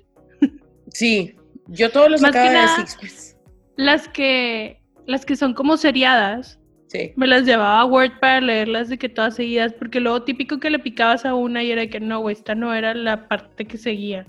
[0.88, 1.36] Sí,
[1.68, 3.36] yo todos los sacaba de Sixpence.
[3.76, 7.12] Las que, las que son como seriadas, sí.
[7.14, 10.68] me las llevaba a Word para leerlas de que todas seguidas, porque luego típico que
[10.68, 14.26] le picabas a una y era que no, esta no era la parte que seguía.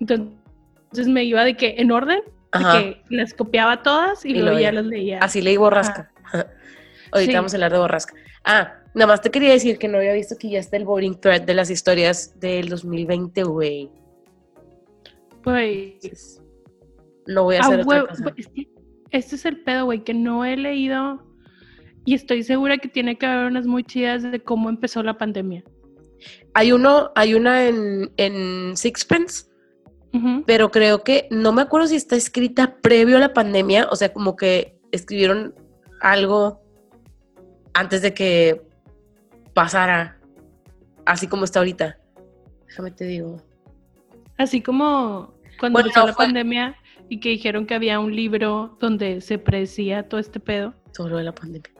[0.00, 2.20] Entonces me iba de que en orden,
[2.52, 5.20] de que las copiaba todas y, luego ya las leía.
[5.20, 6.10] Así leí borrasca.
[7.12, 8.14] Ahorita vamos a hablar de borrasca.
[8.44, 11.20] Ah, nada más te quería decir que no había visto que ya está el boring
[11.20, 13.90] thread de las historias del 2020, güey.
[15.42, 16.40] Pues.
[17.26, 18.24] No voy a hacer otra cosa.
[18.34, 18.48] Pues,
[19.10, 21.22] este es el pedo, güey, que no he leído
[22.04, 25.62] y estoy segura que tiene que haber unas muy chidas de cómo empezó la pandemia.
[26.54, 29.46] Hay uno, hay una en, en Sixpence,
[30.46, 34.12] pero creo que no me acuerdo si está escrita previo a la pandemia, o sea,
[34.12, 35.54] como que escribieron
[36.00, 36.61] algo
[37.74, 38.62] antes de que
[39.54, 40.18] pasara,
[41.04, 41.98] así como está ahorita.
[42.66, 43.42] Déjame te digo.
[44.38, 46.76] Así como cuando empezó la pandemia
[47.08, 50.74] y que dijeron que había un libro donde se predecía todo este pedo.
[50.94, 51.70] Todo lo de la pandemia.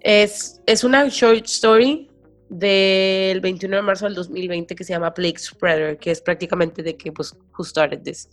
[0.00, 2.08] Es, es una short story
[2.48, 6.96] del 21 de marzo del 2020 que se llama Plague Spreader, que es prácticamente de
[6.96, 8.28] que, pues, who started this.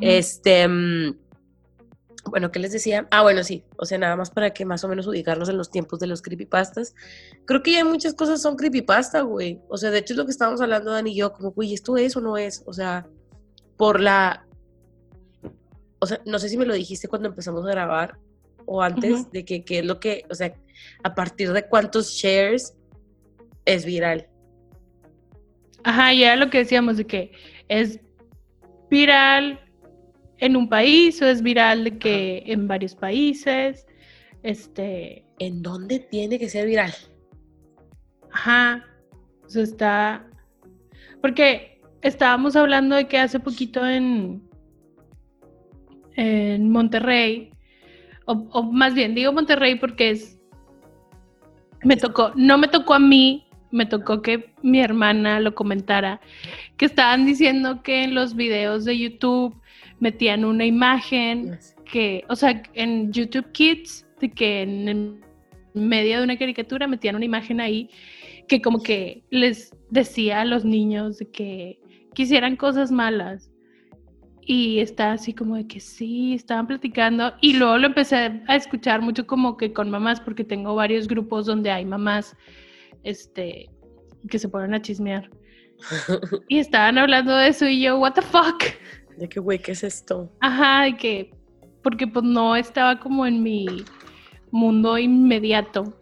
[0.00, 1.16] Este, mm,
[2.24, 3.06] bueno, ¿qué les decía?
[3.10, 5.70] Ah, bueno, sí, o sea, nada más para que más o menos ubicarnos en los
[5.70, 6.94] tiempos de los creepypastas.
[7.44, 9.60] Creo que ya muchas cosas son creepypasta, güey.
[9.68, 11.96] O sea, de hecho es lo que estábamos hablando Dani y yo, como, güey, ¿esto
[11.96, 12.62] es o no es?
[12.66, 13.06] O sea,
[13.76, 14.46] por la...
[16.00, 18.18] O sea, no sé si me lo dijiste cuando empezamos a grabar
[18.66, 20.54] o antes, de que, qué es lo que, o sea,
[21.02, 22.74] a partir de cuántos shares
[23.64, 24.28] es viral.
[25.84, 27.32] Ajá, ya lo que decíamos de que
[27.68, 27.98] es
[28.90, 29.67] viral
[30.38, 33.86] en un país o es viral de que en varios países.
[34.42, 35.24] Este.
[35.38, 36.92] ¿En dónde tiene que ser viral?
[38.32, 38.84] Ajá.
[39.44, 40.26] O sea, está.
[41.20, 44.42] Porque estábamos hablando de que hace poquito en.
[46.14, 47.50] En Monterrey.
[48.26, 50.38] O, o más bien, digo Monterrey porque es.
[51.82, 52.32] Me tocó.
[52.34, 56.20] No me tocó a mí me tocó que mi hermana lo comentara,
[56.76, 59.54] que estaban diciendo que en los videos de YouTube
[60.00, 61.58] metían una imagen
[61.90, 65.20] que, o sea, en YouTube Kids, de que en,
[65.74, 67.88] medio de una caricatura metían una imagen ahí
[68.48, 71.78] que como que les decía a los niños de que
[72.14, 73.50] quisieran cosas malas.
[74.40, 77.34] Y está así como de que sí, estaban platicando.
[77.42, 81.44] Y luego lo empecé a escuchar mucho como que con mamás, porque tengo varios grupos
[81.44, 82.34] donde hay mamás
[83.02, 83.68] este,
[84.30, 85.28] que se ponen a chismear.
[86.48, 88.64] y estaban hablando de eso y yo, what the fuck.
[89.18, 90.30] De qué güey, ¿qué es esto?
[90.40, 91.34] Ajá, de que,
[91.82, 93.66] porque pues no estaba como en mi
[94.52, 95.92] mundo inmediato.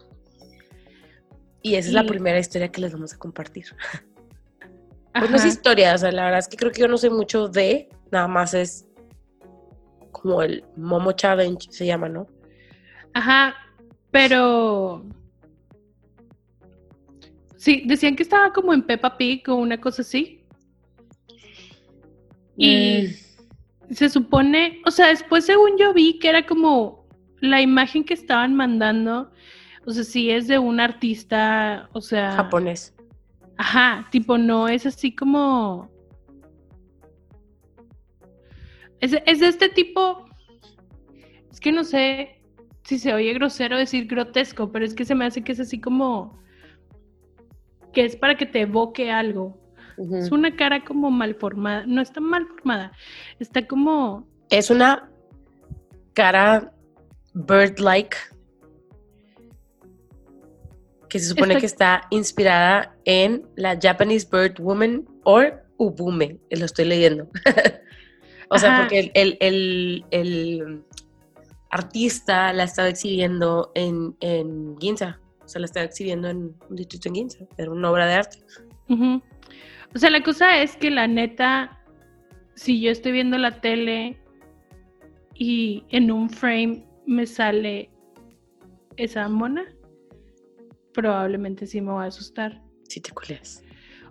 [1.63, 3.65] Y esa es la primera historia que les vamos a compartir.
[5.19, 7.09] Pues no es historia, o sea, la verdad es que creo que yo no sé
[7.09, 8.85] mucho de, nada más es
[10.11, 12.27] como el Momo Challenge, se llama, ¿no?
[13.15, 13.55] Ajá,
[14.11, 15.03] pero...
[17.55, 20.36] Sí, decían que estaba como en Peppa Pig o una cosa así.
[22.57, 23.07] Y
[23.89, 23.93] mm.
[23.93, 27.07] se supone, o sea, después según yo vi que era como
[27.39, 29.31] la imagen que estaban mandando,
[29.85, 32.31] o sea, sí es de un artista, o sea...
[32.31, 32.93] Japonés.
[33.57, 35.89] Ajá, tipo, no es así como...
[38.99, 40.25] Es, es de este tipo...
[41.51, 42.41] Es que no sé
[42.83, 45.79] si se oye grosero decir grotesco, pero es que se me hace que es así
[45.79, 46.39] como...
[47.93, 49.57] que es para que te evoque algo.
[49.97, 51.85] Es una cara como mal formada.
[51.87, 52.91] No está mal formada.
[53.39, 54.27] Está como.
[54.49, 55.09] Es una
[56.13, 56.71] cara
[57.33, 58.15] bird-like.
[61.09, 65.41] Que se supone que está inspirada en la Japanese Bird Woman o
[65.77, 66.39] Ubume.
[66.49, 67.29] Lo estoy leyendo.
[68.49, 70.83] o sea, porque el, el,
[71.69, 75.19] artista la estaba exhibiendo en, en Ginza.
[75.43, 77.45] O sea, la estaba exhibiendo en un distrito en Ginza.
[77.57, 78.39] Era una obra de arte.
[79.95, 81.79] O sea, la cosa es que la neta,
[82.55, 84.17] si yo estoy viendo la tele
[85.33, 87.89] y en un frame me sale
[88.97, 89.65] esa mona,
[90.93, 92.61] probablemente sí me va a asustar.
[92.87, 93.63] Sí te culeas.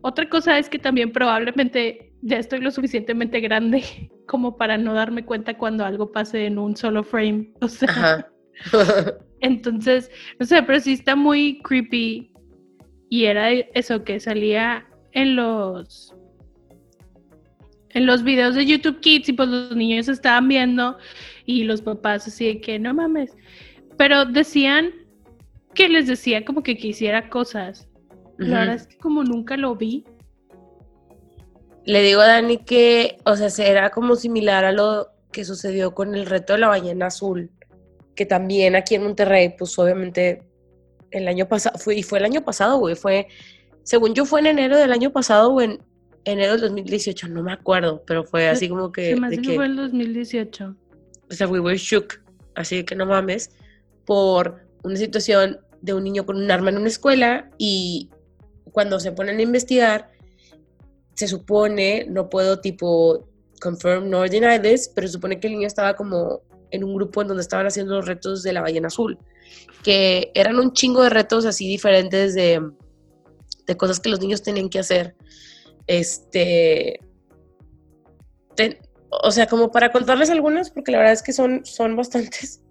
[0.02, 3.82] Otra cosa es que también probablemente ya estoy lo suficientemente grande
[4.26, 7.52] como para no darme cuenta cuando algo pase en un solo frame.
[7.60, 8.28] O sea,
[9.40, 12.32] entonces, no sé, pero sí está muy creepy.
[13.08, 14.86] Y era eso que salía
[15.16, 16.14] en los
[17.90, 20.98] en los videos de YouTube Kids y pues los niños estaban viendo
[21.46, 23.34] y los papás así de que no mames.
[23.96, 24.90] Pero decían
[25.74, 27.88] que les decía como que quisiera cosas.
[28.36, 30.04] La verdad es que como nunca lo vi.
[31.86, 36.14] Le digo a Dani que, o sea, será como similar a lo que sucedió con
[36.14, 37.50] el reto de la ballena azul,
[38.14, 40.42] que también aquí en Monterrey, pues obviamente
[41.10, 43.28] el año pasado, fue, y fue el año pasado, güey, fue,
[43.86, 45.80] según yo fue en enero del año pasado o en
[46.24, 49.10] enero del 2018, no me acuerdo, pero fue así como que...
[49.10, 50.74] Se me hace que fue el 2018.
[51.30, 52.14] O sea, we were shook,
[52.56, 53.52] así que no mames,
[54.04, 58.10] por una situación de un niño con un arma en una escuela y
[58.72, 60.10] cuando se ponen a investigar,
[61.14, 63.28] se supone, no puedo tipo
[63.60, 66.40] confirm nor deny this, pero se supone que el niño estaba como
[66.72, 69.16] en un grupo en donde estaban haciendo los retos de la ballena azul,
[69.84, 72.60] que eran un chingo de retos así diferentes de,
[73.66, 75.14] de cosas que los niños tenían que hacer.
[75.86, 77.00] Este,
[79.10, 82.62] o sea, como para contarles algunas, porque la verdad es que son, son bastantes.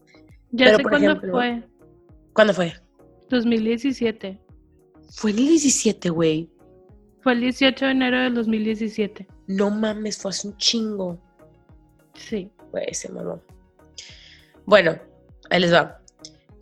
[0.52, 1.64] Ya sé cuándo fue.
[2.34, 2.74] ¿Cuándo fue?
[3.30, 4.40] 2017.
[5.12, 6.50] Fue el 17, güey.
[7.22, 9.28] Fue el 18 de enero del 2017.
[9.48, 11.20] No mames, fue hace un chingo.
[12.14, 12.50] Sí.
[12.72, 13.42] Güey, se mamó.
[14.66, 14.98] Bueno,
[15.50, 16.02] ahí les va.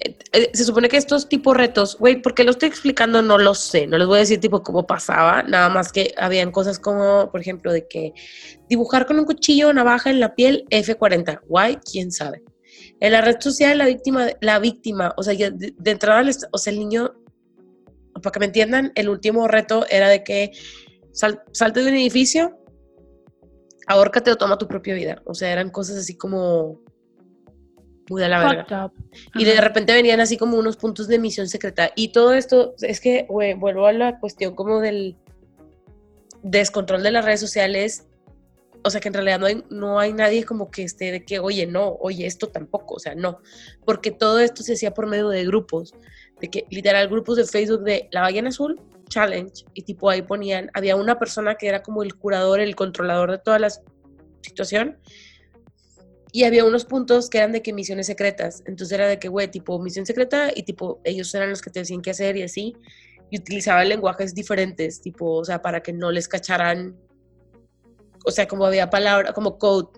[0.03, 3.55] Eh, eh, se supone que estos tipos retos, güey, porque lo estoy explicando no lo
[3.55, 7.31] sé, no les voy a decir tipo cómo pasaba, nada más que habían cosas como,
[7.31, 8.13] por ejemplo, de que
[8.67, 12.43] dibujar con un cuchillo o navaja en la piel F40, guay, quién sabe.
[12.99, 16.79] En la red social la víctima, la víctima, o sea, de, entrada, o sea, el
[16.79, 17.13] niño
[18.21, 20.51] para que me entiendan, el último reto era de que
[21.11, 22.57] salte de un edificio,
[23.87, 25.21] ahórcate o toma tu propia vida.
[25.25, 26.81] O sea, eran cosas así como
[28.09, 28.91] muy de la verga.
[29.35, 31.91] Y de repente venían así como unos puntos de misión secreta.
[31.95, 35.15] Y todo esto, es que, güey, vuelvo a la cuestión como del
[36.41, 38.05] descontrol de las redes sociales.
[38.83, 41.39] O sea, que en realidad no hay, no hay nadie como que esté de que,
[41.39, 42.95] oye, no, oye, esto tampoco.
[42.95, 43.39] O sea, no.
[43.85, 45.93] Porque todo esto se hacía por medio de grupos
[46.41, 50.69] de que literal grupos de Facebook de la ballena azul challenge y tipo ahí ponían,
[50.73, 53.69] había una persona que era como el curador, el controlador de toda la
[54.41, 54.97] situación
[56.35, 59.49] y había unos puntos que eran de que misiones secretas, entonces era de que, güey,
[59.49, 62.75] tipo misión secreta y tipo ellos eran los que te decían qué hacer y así,
[63.29, 66.97] y utilizaban lenguajes diferentes, tipo, o sea, para que no les cacharan,
[68.25, 69.89] o sea, como había palabra, como code,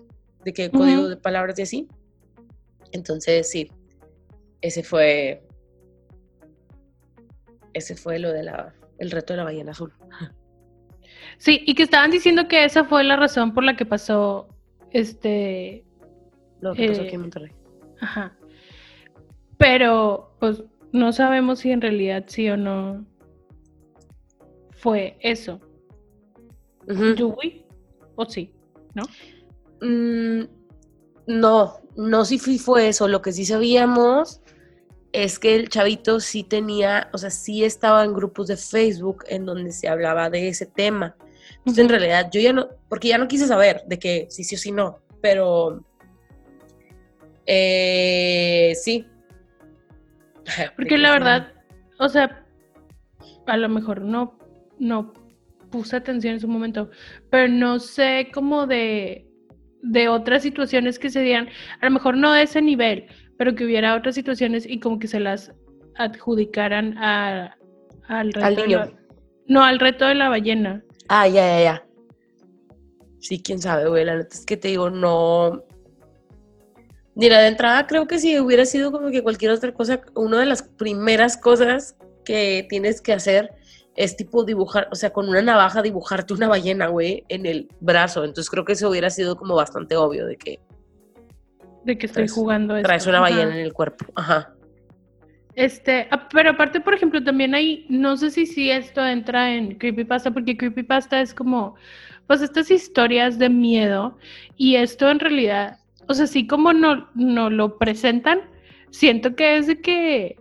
[0.44, 1.88] de que código de palabras y así.
[2.92, 3.72] Entonces, sí,
[4.60, 5.42] ese fue
[7.72, 9.92] ese fue lo de la, el reto de la ballena azul.
[11.38, 14.48] Sí, y que estaban diciendo que esa fue la razón por la que pasó
[14.90, 15.85] este...
[16.60, 17.52] Lo que pasó aquí en eh, Monterrey.
[18.00, 18.36] Ajá.
[19.58, 23.04] Pero, pues, no sabemos si en realidad sí o no
[24.72, 25.60] fue eso.
[26.88, 27.34] Uh
[28.14, 28.54] ¿O sí?
[28.94, 29.02] ¿No?
[29.82, 30.48] Mm,
[31.26, 33.08] no, no sí fue eso.
[33.08, 34.40] Lo que sí sabíamos
[35.12, 39.46] es que el chavito sí tenía, o sea, sí estaba en grupos de Facebook en
[39.46, 41.16] donde se hablaba de ese tema.
[41.58, 44.54] Entonces, en realidad, yo ya no, porque ya no quise saber de que sí, sí
[44.54, 45.84] o sí no, pero
[47.46, 49.06] eh, sí.
[50.76, 51.52] Porque la verdad,
[51.98, 52.44] o sea,
[53.46, 54.38] a lo mejor no,
[54.78, 55.12] no
[55.70, 56.90] puse atención en su momento,
[57.30, 59.26] pero no sé cómo de,
[59.82, 61.48] de otras situaciones que se dieran,
[61.80, 63.06] a lo mejor no de ese nivel,
[63.36, 65.52] pero que hubiera otras situaciones y como que se las
[65.96, 67.56] adjudicaran a,
[68.08, 68.46] al reto.
[68.46, 68.92] Al niño.
[69.46, 70.82] no, al reto de la ballena.
[71.08, 71.86] Ah, ya, ya, ya.
[73.18, 74.04] Sí, quién sabe, güey.
[74.04, 75.64] La neta es que te digo, no.
[77.16, 80.46] Mira, de entrada creo que si hubiera sido como que cualquier otra cosa, una de
[80.46, 81.96] las primeras cosas
[82.26, 83.52] que tienes que hacer
[83.96, 88.22] es tipo dibujar, o sea, con una navaja dibujarte una ballena, güey, en el brazo.
[88.22, 90.60] Entonces creo que eso hubiera sido como bastante obvio de que
[91.84, 92.86] de que estoy jugando esto.
[92.86, 94.52] Traes una ballena en el cuerpo, ajá.
[95.54, 99.78] Este, ah, pero aparte, por ejemplo, también hay, no sé si, si esto entra en
[99.78, 101.76] creepypasta, porque creepypasta es como,
[102.26, 104.18] pues estas historias de miedo,
[104.58, 105.78] y esto en realidad
[106.08, 108.40] o sea, así como no, no lo presentan,
[108.90, 110.36] siento que es de que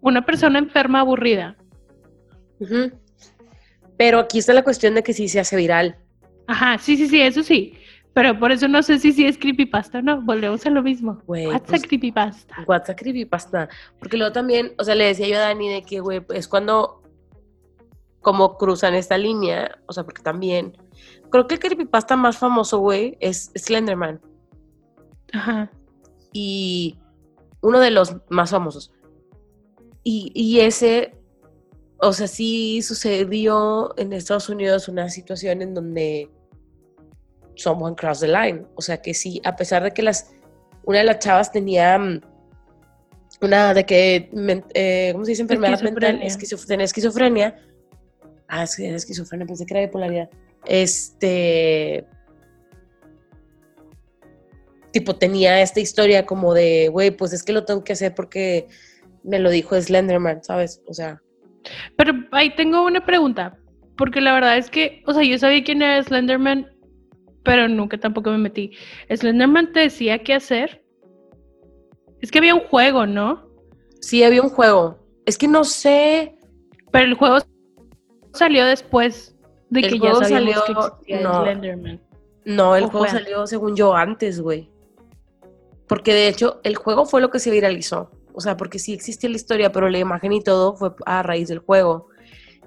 [0.00, 1.56] una persona enferma aburrida.
[3.96, 5.96] Pero aquí está la cuestión de que sí se hace viral.
[6.46, 7.74] Ajá, sí, sí, sí, eso sí.
[8.14, 10.22] Pero por eso no sé si sí es creepypasta o no.
[10.22, 11.22] Volvemos a lo mismo.
[11.26, 12.64] WhatsApp pues, creepypasta.
[12.66, 13.68] WhatsApp creepypasta.
[13.98, 17.02] Porque luego también, o sea, le decía yo a Dani de que, güey, es cuando
[18.20, 20.76] como cruzan esta línea, o sea, porque también,
[21.30, 24.20] creo que el creepypasta más famoso, güey, es Slenderman.
[25.32, 25.70] Ajá.
[26.32, 26.98] Y
[27.60, 28.92] uno de los más famosos.
[30.04, 31.14] Y, y ese,
[31.98, 36.30] o sea, sí sucedió en Estados Unidos una situación en donde
[37.56, 38.66] someone crossed the line.
[38.76, 40.30] O sea, que sí, a pesar de que las,
[40.84, 42.20] una de las chavas tenía mm,
[43.40, 44.30] una de que,
[44.74, 45.42] eh, ¿cómo se dice?
[45.42, 46.20] Enfermedad mental,
[46.66, 47.56] tenía esquizofrenia.
[48.48, 50.30] Ah, es que era esquizofrenia, pensé que era bipolaridad.
[50.68, 52.06] Este.
[54.92, 58.68] Tipo, tenía esta historia como de, güey, pues es que lo tengo que hacer porque
[59.22, 60.82] me lo dijo Slenderman, ¿sabes?
[60.86, 61.20] O sea.
[61.96, 63.58] Pero ahí tengo una pregunta,
[63.96, 66.70] porque la verdad es que, o sea, yo sabía quién era Slenderman,
[67.42, 68.72] pero nunca tampoco me metí.
[69.14, 70.84] ¿Slenderman te decía qué hacer?
[72.20, 73.48] Es que había un juego, ¿no?
[74.00, 74.98] Sí, había un juego.
[75.26, 76.34] Es que no sé.
[76.90, 77.38] Pero el juego
[78.32, 79.37] salió después
[79.70, 80.62] de que ya salió,
[81.04, 82.00] que no, Slenderman.
[82.44, 84.70] No, el juego salió según yo antes, güey.
[85.86, 88.10] Porque de hecho, el juego fue lo que se viralizó.
[88.32, 91.48] O sea, porque sí existía la historia, pero la imagen y todo fue a raíz
[91.48, 92.08] del juego.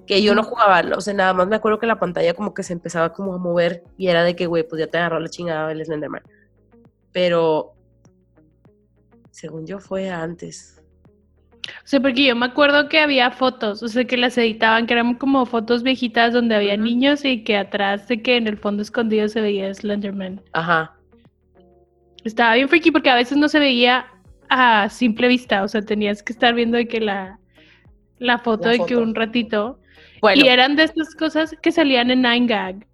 [0.05, 2.63] Que yo no jugaba, o sea, nada más me acuerdo que la pantalla como que
[2.63, 5.29] se empezaba como a mover y era de que, güey, pues ya te agarró la
[5.29, 6.23] chingada el Slenderman.
[7.11, 7.73] Pero,
[9.29, 10.80] según yo, fue antes.
[11.67, 14.93] O sea, porque yo me acuerdo que había fotos, o sea, que las editaban, que
[14.93, 18.81] eran como fotos viejitas donde había niños y que atrás de que en el fondo
[18.81, 20.41] escondido se veía Slenderman.
[20.53, 20.95] Ajá.
[22.23, 24.07] Estaba bien freaky porque a veces no se veía
[24.49, 27.39] a simple vista, o sea, tenías que estar viendo de que la,
[28.19, 29.79] la foto de que un ratito.
[30.35, 32.87] Y eran de estas cosas que salían en Nine Gag.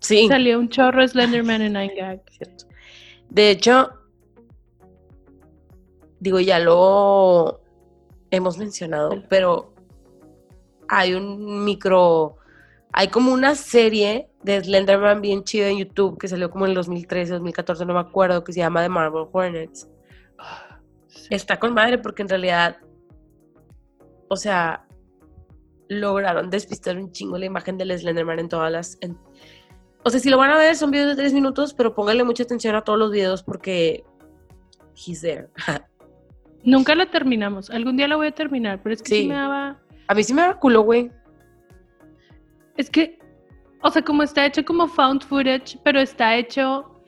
[0.00, 0.26] Sí.
[0.28, 2.20] Salió un chorro Slenderman en Nine Gag.
[3.30, 3.90] De hecho,
[6.20, 7.60] digo, ya lo
[8.30, 9.72] hemos mencionado, pero
[10.88, 12.36] hay un micro,
[12.92, 16.76] hay como una serie de Slenderman bien chida en YouTube que salió como en el
[16.76, 19.88] 2013, 2014, no me acuerdo, que se llama The Marvel Hornets.
[21.30, 22.76] Está con madre porque en realidad,
[24.28, 24.86] o sea,
[25.88, 28.98] lograron despistar un chingo la imagen del Slenderman en todas las...
[30.04, 32.42] o sea, si lo van a ver, son videos de tres minutos, pero pónganle mucha
[32.42, 34.04] atención a todos los videos porque
[34.94, 35.48] he's there.
[36.66, 37.70] Nunca la terminamos.
[37.70, 39.78] Algún día la voy a terminar, pero es que sí, me daba.
[40.08, 41.12] A mí sí me daba culo, güey.
[42.76, 43.20] Es que,
[43.82, 47.00] o sea, como está hecho como found footage, pero está hecho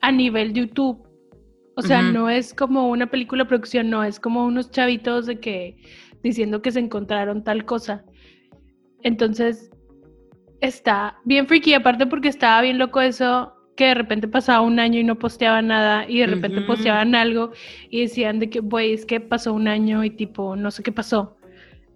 [0.00, 1.06] a nivel YouTube.
[1.76, 5.76] O sea, no es como una película producción, no, es como unos chavitos de que
[6.24, 8.04] diciendo que se encontraron tal cosa.
[9.02, 9.70] Entonces,
[10.60, 14.98] está bien freaky, aparte porque estaba bien loco eso que de repente pasaba un año
[14.98, 17.52] y no posteaban nada y de repente posteaban algo
[17.88, 20.90] y decían de que, güey, es que pasó un año y tipo, no sé qué
[20.90, 21.36] pasó.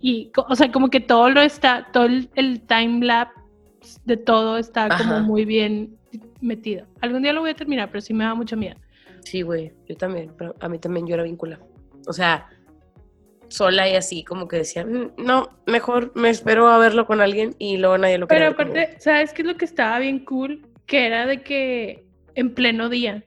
[0.01, 4.97] Y, o sea, como que todo lo está, todo el, time lapse de todo está
[4.97, 5.99] como muy bien
[6.41, 6.87] metido.
[7.01, 8.77] Algún día lo voy a terminar, pero sí me da mucho miedo.
[9.25, 11.59] Sí, güey, yo también, pero a mí también yo era víncula.
[12.07, 12.49] O sea,
[13.49, 17.57] sola y así, como que decía, mm, no, mejor me espero a verlo con alguien
[17.59, 20.65] y luego nadie lo Pero aparte, ¿sabes qué es lo que estaba bien cool?
[20.93, 23.25] Que era de que en pleno día.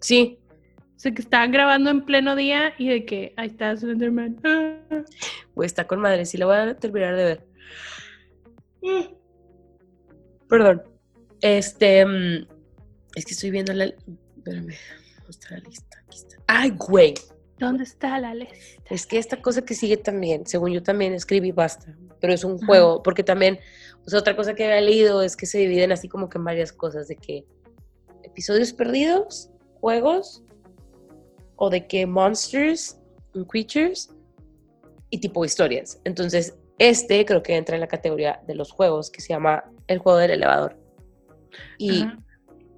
[0.00, 0.40] Sí.
[0.96, 4.40] O sea, que estaban grabando en pleno día y de que ahí está Slenderman.
[5.54, 7.46] Pues está con madre, sí la voy a terminar de ver.
[10.48, 10.82] Perdón.
[11.40, 12.04] Este.
[12.04, 12.48] Mm,
[13.14, 13.84] es que estoy viendo la.
[13.84, 14.74] Espérame,
[15.28, 15.96] mostrar la lista.
[16.04, 16.36] Aquí está.
[16.48, 17.14] ¡Ay, güey!
[17.56, 18.56] ¿Dónde está la lista?
[18.90, 22.58] Es que esta cosa que sigue también, según yo también escribí basta, pero es un
[22.58, 23.60] juego, porque también,
[24.06, 26.44] o sea, otra cosa que había leído es que se dividen así como que en
[26.44, 27.44] varias cosas, de que
[28.22, 29.50] episodios perdidos,
[29.80, 30.42] juegos,
[31.56, 32.98] o de que monsters,
[33.48, 34.10] creatures,
[35.10, 36.00] y tipo historias.
[36.04, 39.98] Entonces, este creo que entra en la categoría de los juegos, que se llama el
[39.98, 40.76] juego del elevador.
[41.78, 42.04] Y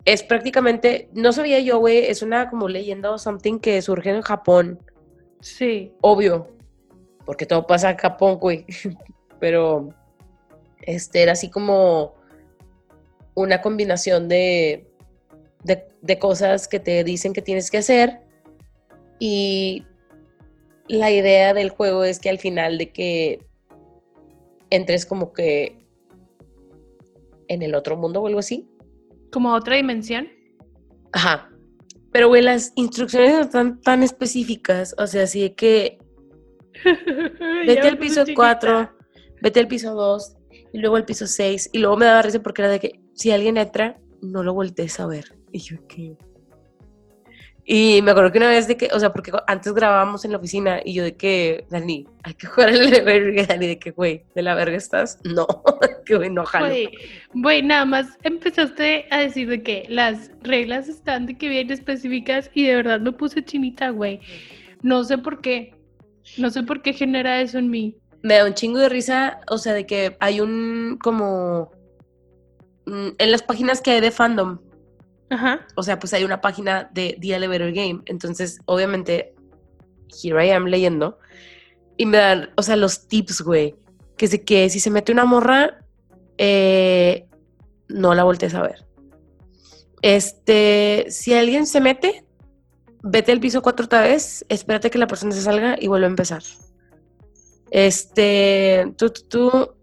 [0.04, 4.20] es prácticamente, no sabía yo, güey, es una como leyenda o something que surge en
[4.20, 4.78] Japón.
[5.40, 5.92] Sí.
[6.02, 6.48] Obvio,
[7.24, 8.66] porque todo pasa en Japón, güey.
[9.40, 9.88] Pero
[10.86, 12.14] este era así como
[13.34, 14.86] una combinación de,
[15.62, 18.20] de, cosas que te dicen que tienes que hacer
[19.18, 19.84] y
[20.88, 23.40] la idea del juego es que al final de que
[24.70, 25.84] entres como que
[27.48, 28.66] en el otro mundo o algo así
[29.36, 30.28] ¿Como otra dimensión?
[31.12, 31.50] Ajá.
[32.12, 34.94] Pero, güey, las instrucciones están tan específicas.
[34.98, 35.98] O sea, así que.
[37.66, 38.90] vete al piso 4,
[39.42, 40.35] vete al piso 2,
[40.76, 41.70] y luego al piso 6.
[41.72, 45.00] Y luego me daba risa porque era de que si alguien entra, no lo voltees
[45.00, 45.34] a ver.
[45.50, 46.18] Y yo, ¿qué?
[47.64, 50.36] Y me acuerdo que una vez de que, o sea, porque antes grabábamos en la
[50.36, 54.22] oficina y yo de que, Dani, hay que jugar el verga, Dani, de que, güey,
[54.34, 55.18] ¿de la verga estás?
[55.24, 55.46] No,
[56.04, 56.74] que güey, no jalo.
[57.32, 62.50] Güey, nada más empezaste a decir de que las reglas están de que bien específicas
[62.52, 64.20] y de verdad me puse chinita, güey.
[64.82, 65.74] No sé por qué,
[66.36, 67.96] no sé por qué genera eso en mí.
[68.26, 71.70] Me da un chingo de risa, o sea, de que hay un, como,
[72.86, 74.58] mm, en las páginas que hay de fandom,
[75.30, 75.66] Ajá.
[75.74, 78.00] O sea, pues hay una página de The Elevator Game.
[78.06, 79.34] Entonces, obviamente,
[80.22, 81.18] here I am leyendo.
[81.96, 83.74] Y me dan, o sea, los tips, güey.
[84.16, 85.80] Que, sé que si se mete una morra,
[86.38, 87.26] eh,
[87.88, 88.84] no la voltees a ver.
[90.02, 92.24] Este, si alguien se mete,
[93.02, 96.10] vete al piso cuatro otra vez, espérate que la persona se salga y vuelve a
[96.10, 96.42] empezar.
[97.70, 99.74] Este, tú, tú, tú.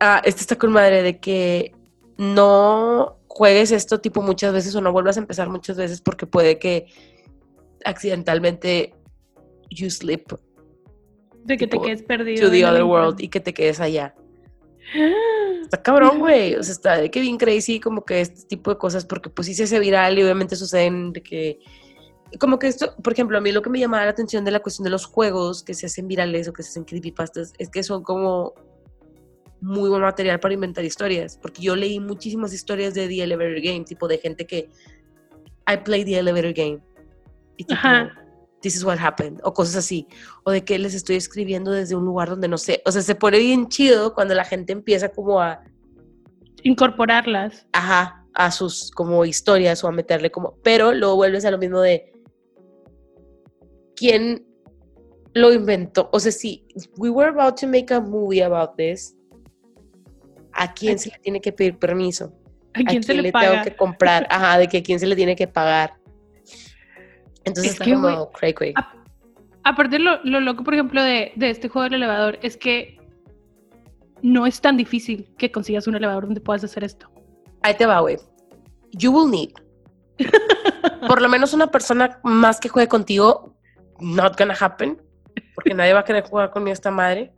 [0.00, 1.72] Ah, este está con madre de que
[2.16, 6.58] no juegues esto tipo muchas veces o no vuelvas a empezar muchas veces porque puede
[6.58, 6.86] que
[7.84, 8.94] accidentalmente
[9.70, 10.32] you slip.
[11.44, 12.46] De que te quedes perdido.
[12.46, 14.14] To the other world y que te quedes allá.
[15.62, 16.54] Está cabrón, güey.
[16.56, 19.46] O sea, está de que bien crazy como que este tipo de cosas porque pues
[19.46, 21.60] sí se hace viral y obviamente suceden de que
[22.38, 24.60] como que esto, por ejemplo, a mí lo que me llamaba la atención de la
[24.60, 27.82] cuestión de los juegos que se hacen virales o que se hacen creepypastas es que
[27.82, 28.54] son como
[29.60, 33.84] muy buen material para inventar historias, porque yo leí muchísimas historias de The Elevator Game,
[33.84, 34.68] tipo de gente que
[35.68, 36.80] I played The Elevator Game.
[37.56, 37.80] Y tipo,
[38.60, 40.08] this is what happened, o cosas así,
[40.44, 43.14] o de que les estoy escribiendo desde un lugar donde no sé, o sea, se
[43.14, 45.62] pone bien chido cuando la gente empieza como a
[46.62, 47.66] incorporarlas.
[47.72, 51.80] Ajá, a sus como historias o a meterle como, pero luego vuelves a lo mismo
[51.80, 52.11] de
[54.02, 54.44] quién
[55.32, 59.16] lo inventó, o sea, si we were about to make a movie about this,
[60.54, 62.34] a quién se le tiene que pedir permiso,
[62.74, 65.36] a quién, se le, tengo que comprar, ajá, de que a quién se le tiene
[65.36, 65.94] que pagar.
[67.44, 68.74] Entonces está como cray cray.
[69.62, 72.98] Aparte lo, lo, loco, por ejemplo, de, de este juego del elevador es que
[74.20, 77.08] no es tan difícil que consigas un elevador donde puedas hacer esto.
[77.62, 78.16] Ahí te va, güey.
[78.90, 79.52] You will need.
[81.08, 83.51] por lo menos una persona más que juegue contigo,
[84.02, 85.00] not gonna happen,
[85.54, 87.32] porque nadie va a querer jugar con esta madre.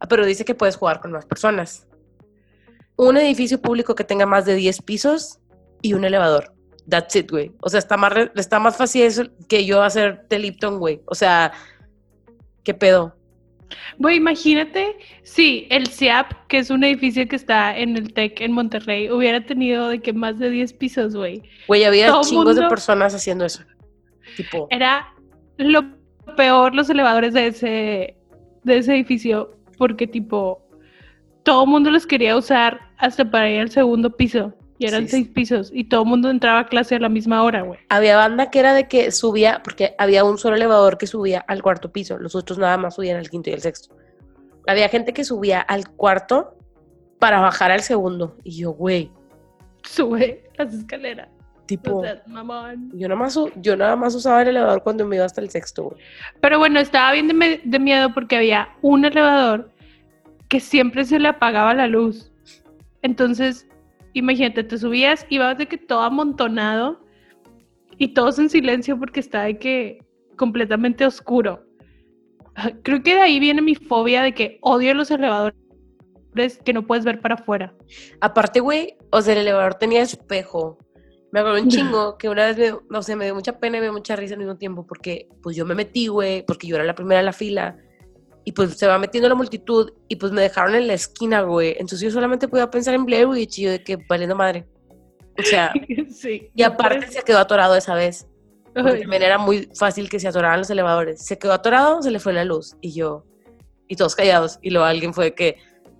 [0.00, 1.86] Ah, pero dice que puedes jugar con más personas
[2.96, 5.38] un edificio público que tenga más de 10 pisos
[5.82, 6.52] y un elevador.
[6.88, 7.52] That's it, güey.
[7.60, 11.00] O sea, está más, está más fácil eso que yo hacer de Lipton, güey.
[11.06, 11.52] O sea,
[12.64, 13.14] ¿qué pedo?
[13.98, 18.52] Güey, imagínate si el CIAP, que es un edificio que está en el TEC en
[18.52, 21.42] Monterrey, hubiera tenido de que más de 10 pisos, güey.
[21.66, 23.64] Güey, había chingos de personas haciendo eso.
[24.36, 24.68] Tipo.
[24.70, 25.12] Era
[25.56, 25.95] lo
[26.36, 28.16] peor los elevadores de ese,
[28.64, 30.62] de ese edificio, porque tipo,
[31.42, 34.52] todo el mundo los quería usar hasta para ir al segundo piso.
[34.78, 35.70] Y eran seis pisos.
[35.72, 37.80] Y todo el mundo entraba a clase a la misma hora, güey.
[37.88, 41.62] Había banda que era de que subía, porque había un solo elevador que subía al
[41.62, 42.18] cuarto piso.
[42.18, 43.96] Los otros nada más subían al quinto y al sexto.
[44.66, 46.58] Había gente que subía al cuarto
[47.18, 48.36] para bajar al segundo.
[48.44, 49.10] Y yo, güey.
[49.82, 51.28] Sube las escaleras.
[51.66, 55.50] Tipo, Yo, nada más, yo nada más usaba el elevador cuando me iba hasta el
[55.50, 56.00] sexto, güey.
[56.40, 59.72] Pero bueno, estaba bien de, de miedo porque había un elevador
[60.48, 62.30] que siempre se le apagaba la luz.
[63.02, 63.66] Entonces,
[64.12, 67.00] imagínate, te subías y vas de que todo amontonado
[67.98, 69.98] y todos en silencio porque está de que
[70.36, 71.64] completamente oscuro.
[72.82, 75.56] Creo que de ahí viene mi fobia de que odio los elevadores
[76.64, 77.74] que no puedes ver para afuera.
[78.20, 80.78] Aparte, güey, o sea, el elevador tenía espejo.
[81.36, 83.80] Me acuerdo un chingo que una vez, me, no sé, me dio mucha pena y
[83.80, 86.76] me dio mucha risa al mismo tiempo porque pues yo me metí, güey, porque yo
[86.76, 87.76] era la primera en la fila
[88.46, 91.72] y pues se va metiendo la multitud y pues me dejaron en la esquina, güey.
[91.72, 94.66] Entonces yo solamente podía pensar en Blair Witch y yo de que valiendo madre.
[95.38, 95.74] O sea,
[96.10, 98.26] sí, y aparte se quedó atorado esa vez.
[98.72, 101.22] Porque también era muy fácil que se atoraran los elevadores.
[101.22, 103.26] Se quedó atorado, se le fue la luz y yo,
[103.88, 104.58] y todos callados.
[104.62, 105.58] Y luego alguien fue que,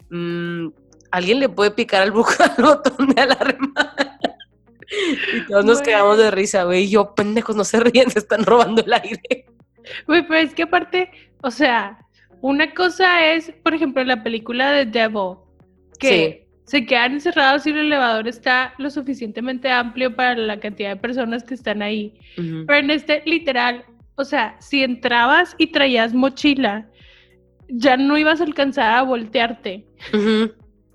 [0.08, 0.68] mmm,
[1.10, 3.94] alguien le puede picar al, botón de alarma.
[5.34, 6.84] Y todos nos quedamos de risa, güey.
[6.84, 9.46] Y yo, pendejos, no se ríen, se están robando el aire.
[10.06, 11.10] Güey, pero es que aparte,
[11.42, 11.98] o sea,
[12.40, 15.36] una cosa es, por ejemplo, la película de Devil,
[15.98, 20.96] que se quedan encerrados y el elevador está lo suficientemente amplio para la cantidad de
[20.96, 22.18] personas que están ahí.
[22.34, 23.84] Pero en este, literal,
[24.16, 26.88] o sea, si entrabas y traías mochila,
[27.68, 29.86] ya no ibas a alcanzar a voltearte.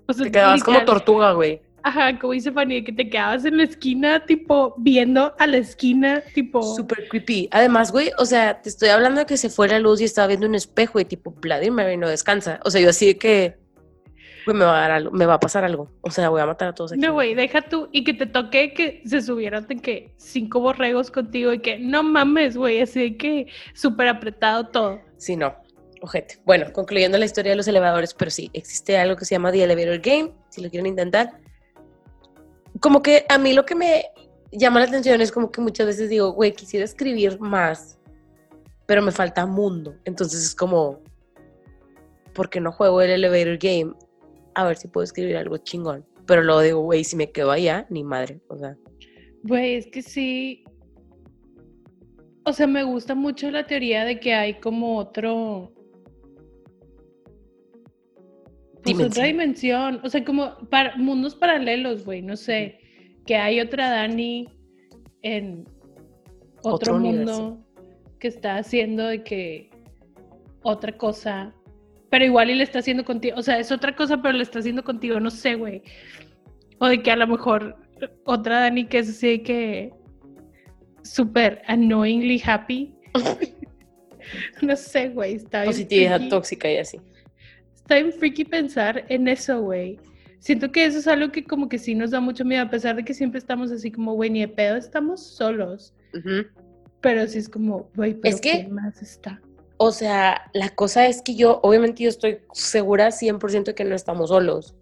[0.06, 1.60] O sea, Te quedabas como tortuga, güey.
[1.84, 6.22] Ajá, como dice Fanny, que te quedabas en la esquina, tipo, viendo a la esquina,
[6.32, 6.62] tipo...
[6.62, 7.48] Súper creepy.
[7.50, 10.28] Además, güey, o sea, te estoy hablando de que se fue la luz y estaba
[10.28, 12.60] viendo un espejo y tipo, Vladimir no descansa.
[12.64, 13.56] O sea, yo así de que,
[14.46, 15.90] güey, me va a dar algo, me va a pasar algo.
[16.02, 17.00] O sea, voy a matar a todos aquí.
[17.00, 21.10] No, güey, deja tú, y que te toque que se subieran de que cinco borregos
[21.10, 25.00] contigo y que, no mames, güey, así de que súper apretado todo.
[25.16, 25.56] Sí, no.
[26.00, 26.38] Ojete.
[26.44, 29.62] Bueno, concluyendo la historia de los elevadores, pero sí, existe algo que se llama The
[29.64, 31.40] Elevator Game, si lo quieren intentar
[32.82, 34.06] como que a mí lo que me
[34.50, 37.98] llama la atención es como que muchas veces digo, güey, quisiera escribir más,
[38.86, 39.94] pero me falta mundo.
[40.04, 41.00] Entonces es como,
[42.34, 43.94] ¿por qué no juego el elevator game?
[44.54, 46.04] A ver si puedo escribir algo chingón.
[46.26, 48.40] Pero luego digo, güey, si me quedo allá, ni madre.
[48.48, 48.76] O sea.
[49.44, 50.64] Güey, es que sí.
[52.44, 55.72] O sea, me gusta mucho la teoría de que hay como otro.
[58.82, 62.80] Pues otra dimensión, o sea, como para, mundos paralelos, güey, no sé,
[63.26, 64.48] que hay otra Dani
[65.22, 65.64] en
[66.62, 67.64] otro, mundo
[68.18, 69.70] que está haciendo de que
[70.62, 71.54] otra cosa,
[72.10, 74.58] pero igual y le está haciendo contigo, o sea, es otra cosa, pero le está
[74.58, 75.82] haciendo contigo, no sé, güey.
[76.78, 77.76] O de que a lo mejor
[78.24, 79.92] otra Dani que es así que
[81.04, 82.96] súper annoyingly happy.
[84.62, 86.98] no sé, güey, está Positividad tóxica y así
[87.82, 89.98] está bien freaky pensar en eso, güey.
[90.38, 92.96] Siento que eso es algo que como que sí nos da mucho miedo, a pesar
[92.96, 95.94] de que siempre estamos así como, güey, ni de pedo estamos solos.
[97.00, 99.40] Pero sí es como, güey, pero es que, más está?
[99.76, 104.30] O sea, la cosa es que yo, obviamente yo estoy segura 100% que no estamos
[104.30, 104.74] solos.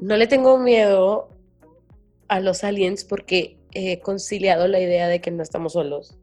[0.00, 1.28] No le tengo miedo
[2.28, 6.18] a los aliens porque he conciliado la idea de que no estamos solos.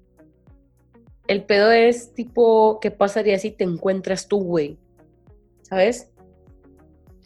[1.28, 4.78] El pedo es tipo, ¿qué pasaría si te encuentras tú, güey?
[5.74, 6.10] ¿Sabes?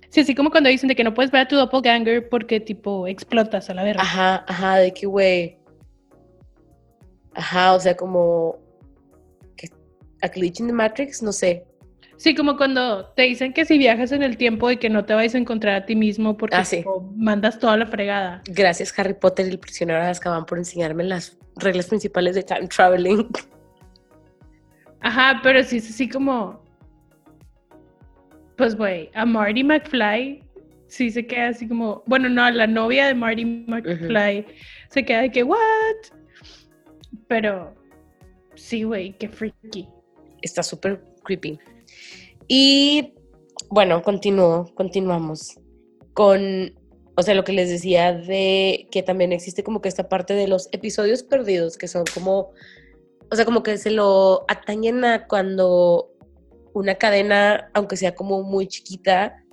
[0.09, 3.07] Sí, así como cuando dicen de que no puedes ver a tu doppelganger porque tipo
[3.07, 4.01] explotas a la verga.
[4.01, 5.57] Ajá, ajá, de que güey.
[7.33, 8.57] Ajá, o sea, como
[10.21, 11.65] a glitch in the Matrix, no sé.
[12.15, 15.13] Sí, como cuando te dicen que si viajas en el tiempo y que no te
[15.13, 16.65] vais a encontrar a ti mismo porque ah,
[17.15, 18.41] mandas toda la fregada.
[18.45, 22.67] Gracias Harry Potter y el prisionero de Azkaban por enseñarme las reglas principales de time
[22.69, 23.27] traveling.
[25.01, 26.65] Ajá, pero sí es así como
[28.57, 30.43] pues, güey, a Marty McFly
[30.87, 34.45] sí se queda así como, bueno, no, la novia de Marty McFly
[34.89, 35.57] se queda de que, ¿what?
[37.27, 37.75] Pero
[38.55, 39.87] sí, güey, qué freaky.
[40.41, 41.59] Está súper creepy.
[42.47, 43.13] Y
[43.69, 45.59] bueno, continúo, continuamos
[46.13, 46.73] con,
[47.15, 50.47] o sea, lo que les decía de que también existe como que esta parte de
[50.47, 52.51] los episodios perdidos, que son como,
[53.29, 56.11] o sea, como que se lo atañen a cuando
[56.77, 59.43] una cadena, aunque sea como muy chiquita,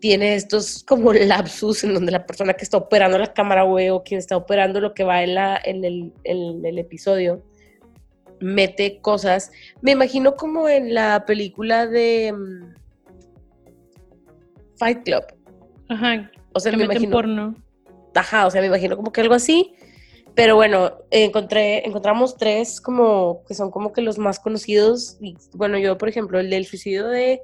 [0.00, 4.02] tiene estos como lapsus en donde la persona que está operando la cámara, güey, o
[4.02, 7.42] quien está operando lo que va en, la, en, el, el episodio,
[8.42, 9.50] mete cosas.
[9.80, 12.74] Me imagino como en la película de mm,
[14.76, 15.24] Fight Club.
[15.88, 16.30] Ajá.
[16.52, 17.12] O sea, me imagino.
[17.12, 17.54] Porno.
[18.14, 19.74] Ajá, o sea, me imagino como que algo así.
[20.34, 25.18] Pero bueno, encontré, encontramos tres como que son como que los más conocidos.
[25.20, 27.42] Y bueno, yo, por ejemplo, el del suicidio de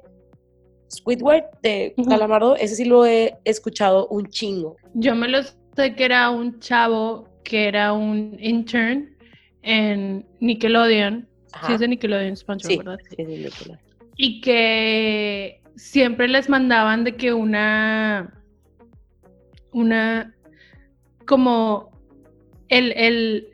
[0.91, 4.75] Squidward, de Calamardo, ese sí lo he escuchado un chingo.
[4.95, 9.15] Yo me lo sé que era un chavo que era un intern
[9.61, 11.27] en Nickelodeon.
[11.65, 12.99] Sí, es de Nickelodeon, SpongeBob, ¿verdad?
[13.09, 13.79] Sí, de Nickelodeon.
[14.17, 18.33] Y que siempre les mandaban de que una.
[19.71, 20.35] Una.
[21.25, 21.88] Como
[22.69, 23.47] el, el,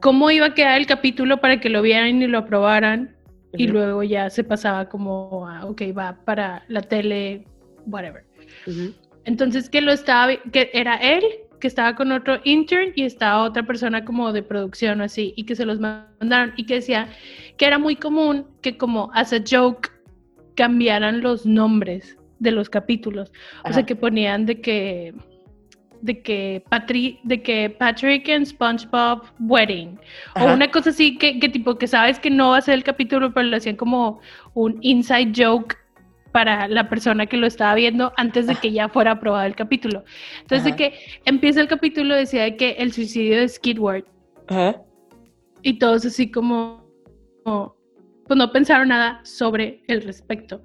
[0.00, 3.16] cómo iba a quedar el capítulo para que lo vieran y lo aprobaran.
[3.54, 7.44] Y luego ya se pasaba como, a, ok, va para la tele,
[7.86, 8.24] whatever.
[9.24, 11.22] Entonces que lo estaba, que era él,
[11.60, 15.44] que estaba con otro intern y estaba otra persona como de producción o así, y
[15.44, 17.08] que se los mandaron y que decía
[17.56, 19.90] que era muy común que como as a joke
[20.56, 23.32] cambiaran los nombres de los capítulos.
[23.64, 25.14] O sea, que ponían de que
[26.02, 29.98] de que, Patri de que Patrick and SpongeBob Wedding.
[30.36, 32.84] O una cosa así que, que, tipo que sabes que no va a ser el
[32.84, 34.20] capítulo, pero lo hacían como
[34.54, 35.76] un inside joke
[36.32, 40.04] para la persona que lo estaba viendo antes de que ya fuera aprobado el capítulo.
[40.40, 40.94] Entonces, de que
[41.24, 44.04] empieza el capítulo, decía que el suicidio de Skidward.
[45.62, 46.84] Y todos así como,
[47.44, 50.62] pues no pensaron nada sobre el respecto.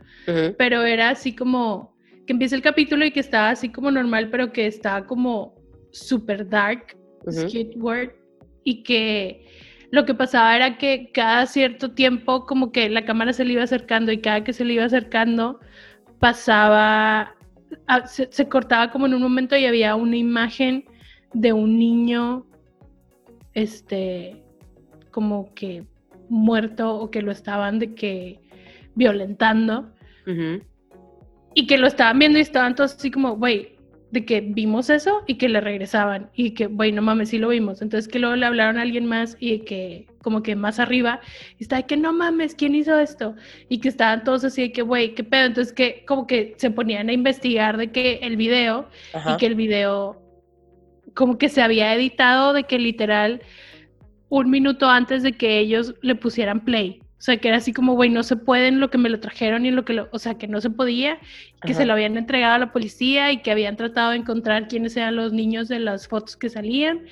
[0.58, 1.97] Pero era así como
[2.28, 5.56] que empieza el capítulo y que está así como normal, pero que está como
[5.92, 6.98] super dark,
[7.32, 8.12] Skidward,
[8.64, 9.46] y que
[9.92, 13.64] lo que pasaba era que cada cierto tiempo como que la cámara se le iba
[13.64, 15.60] acercando y cada que se le iba acercando
[16.20, 17.34] pasaba
[18.06, 20.84] se, se cortaba como en un momento y había una imagen
[21.34, 22.46] de un niño,
[23.54, 24.44] este,
[25.12, 25.86] como que
[26.30, 28.40] muerto o que lo estaban de que
[28.96, 29.94] violentando
[30.26, 30.62] Ujú.
[31.58, 33.78] Y que lo estaban viendo y estaban todos así como, güey,
[34.12, 37.48] de que vimos eso y que le regresaban y que, güey, no mames, sí lo
[37.48, 37.82] vimos.
[37.82, 41.20] Entonces que luego le hablaron a alguien más y que como que más arriba
[41.58, 43.36] y está de que no mames, ¿quién hizo esto?
[43.70, 45.46] Y que estaban todos así de que, güey, ¿qué pedo?
[45.46, 49.34] Entonces que como que se ponían a investigar de que el video Ajá.
[49.34, 50.22] y que el video
[51.16, 53.42] como que se había editado de que literal
[54.30, 57.02] un minuto antes de que ellos le pusieran play.
[57.20, 59.20] O sea, que era así como, güey, no se puede en lo que me lo
[59.20, 61.18] trajeron y en lo que lo, o sea, que no se podía,
[61.64, 61.80] que Ajá.
[61.80, 65.16] se lo habían entregado a la policía y que habían tratado de encontrar quiénes eran
[65.16, 67.06] los niños de las fotos que salían,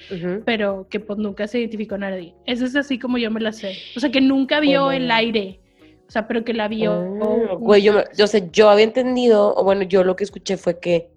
[0.45, 2.35] pero que pues nunca se identificó a nadie.
[2.45, 3.77] Eso es así como yo me la sé.
[3.95, 4.91] O sea, que nunca vio Oh.
[4.91, 5.59] el aire.
[6.07, 6.93] O sea, pero que la vio.
[6.93, 10.79] Ah, Güey, yo, yo sé, yo había entendido, o bueno, yo lo que escuché fue
[10.79, 11.09] que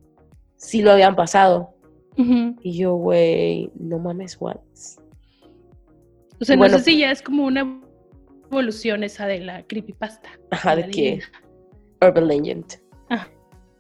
[0.57, 1.75] sí lo habían pasado.
[2.17, 4.57] Y yo, güey, no mames, what?
[6.41, 7.81] O sea, no sé si ya es como una
[8.51, 10.29] evolución esa de la creepypasta.
[10.51, 11.27] Ajá, de leyenda.
[12.01, 12.65] Urban Legend.
[13.11, 13.27] Ah.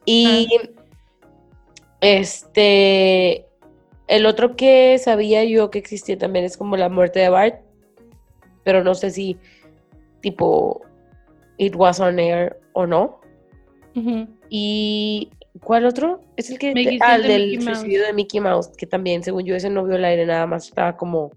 [0.04, 0.48] Y
[2.00, 3.46] este,
[4.06, 7.60] el otro que sabía yo que existía también es como la muerte de Bart,
[8.64, 9.38] pero no sé si
[10.20, 10.82] tipo
[11.58, 13.20] it was on air o no.
[14.48, 16.20] Y ¿cuál otro?
[16.36, 16.68] Es el que
[17.00, 17.78] ah, el el de del Mickey Mouse.
[17.78, 20.68] suicidio de Mickey Mouse, que también según yo ese no vio el aire nada más
[20.68, 21.32] estaba como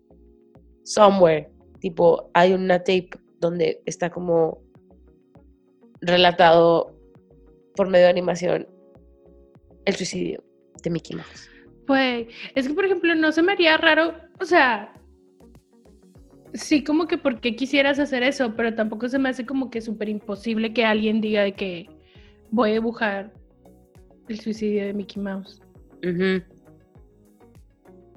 [0.84, 3.10] somewhere, tipo hay una tape
[3.42, 4.62] donde está como
[6.00, 6.96] relatado
[7.76, 8.68] por medio de animación
[9.86, 10.44] el suicidio
[10.84, 11.50] de Mickey Mouse.
[11.88, 14.94] Pues, es que por ejemplo, no se me haría raro, o sea,
[16.54, 19.82] sí, como que por qué quisieras hacer eso, pero tampoco se me hace como que
[19.82, 21.90] súper imposible que alguien diga de que
[22.52, 23.34] voy a dibujar
[24.28, 25.62] el suicidio de Mickey Mouse.
[26.04, 26.44] Ujú.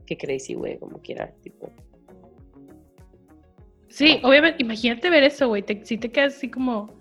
[0.06, 1.70] Qué crazy, güey, como quiera, tipo.
[3.96, 6.92] Sí, obviamente, imagínate ver eso, güey, te, sí te quedas así como,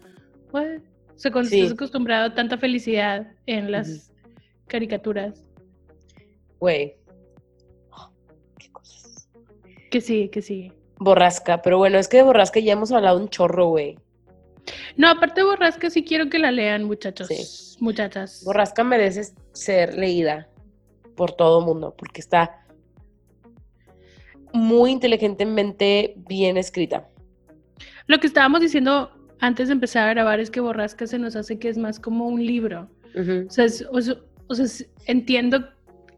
[0.52, 0.78] what?
[1.16, 1.60] O sea, cuando Sí.
[1.62, 4.12] estás acostumbrado a tanta felicidad en las
[4.68, 5.44] caricaturas,
[6.60, 6.96] Güey.
[7.92, 8.10] Oh,
[8.60, 9.28] qué cosas.
[9.92, 10.72] que sí, que sí.
[11.00, 13.98] Borrasca, pero bueno, es que de Borrasca ya hemos hablado un chorro, güey.
[14.96, 17.78] No, aparte de Borrasca, sí quiero que la lean, muchachos, Sí.
[17.84, 18.44] muchachas.
[18.46, 20.48] Borrasca merece ser leída
[21.16, 22.63] por todo mundo, porque está
[24.54, 27.08] muy inteligentemente bien escrita.
[28.08, 31.60] Lo que estábamos diciendo antes de empezar a grabar es que Borrasca se nos hace
[31.60, 32.90] que es más como un libro.
[33.16, 34.16] O sea, es- o sea,
[34.48, 35.68] o sea, es- entiendo,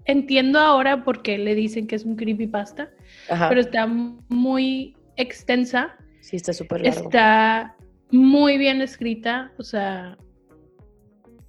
[0.05, 2.89] entiendo ahora por qué le dicen que es un creepypasta,
[3.29, 3.49] Ajá.
[3.49, 7.01] pero está muy extensa, sí, está súper largo.
[7.03, 7.75] está
[8.11, 10.17] muy bien escrita, o sea,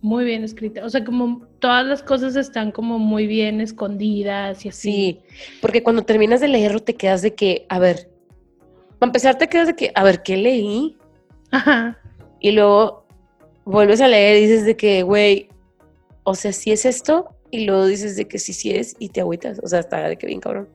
[0.00, 0.84] muy bien escrita.
[0.84, 4.92] O sea, como todas las cosas están como muy bien escondidas y así.
[4.92, 5.20] Sí,
[5.60, 8.08] porque cuando terminas de leerlo te quedas de que, a ver,
[9.00, 10.96] para empezar te quedas de que, a ver, ¿qué leí?
[11.50, 11.98] Ajá.
[12.38, 13.04] Y luego
[13.64, 15.48] vuelves a leer y dices de que, güey,
[16.22, 19.20] o sea, sí es esto, y luego dices de que sí, sí es, y te
[19.20, 19.58] agüitas.
[19.60, 20.68] O sea, está de que bien cabrón.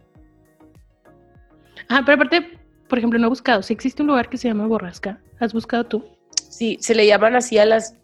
[1.88, 3.64] Ah, pero aparte, por ejemplo, no he buscado.
[3.64, 6.04] Si existe un lugar que se llama Borrasca, ¿has buscado tú?
[6.50, 7.96] Sí, se le llaman así a las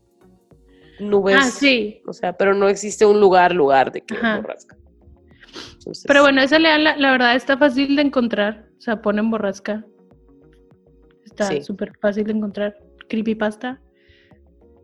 [1.00, 1.36] nubes.
[1.40, 2.02] ah, sí.
[2.08, 4.38] O sea, pero no existe un lugar, lugar de que Ajá.
[4.38, 4.76] borrasca.
[5.80, 8.68] Entonces, Pero bueno, esa la, la verdad está fácil de encontrar.
[8.78, 9.86] O sea, ponen borrasca.
[11.26, 11.64] Está Sí.
[11.64, 12.78] súper fácil de encontrar.
[13.10, 13.80] Creepypasta.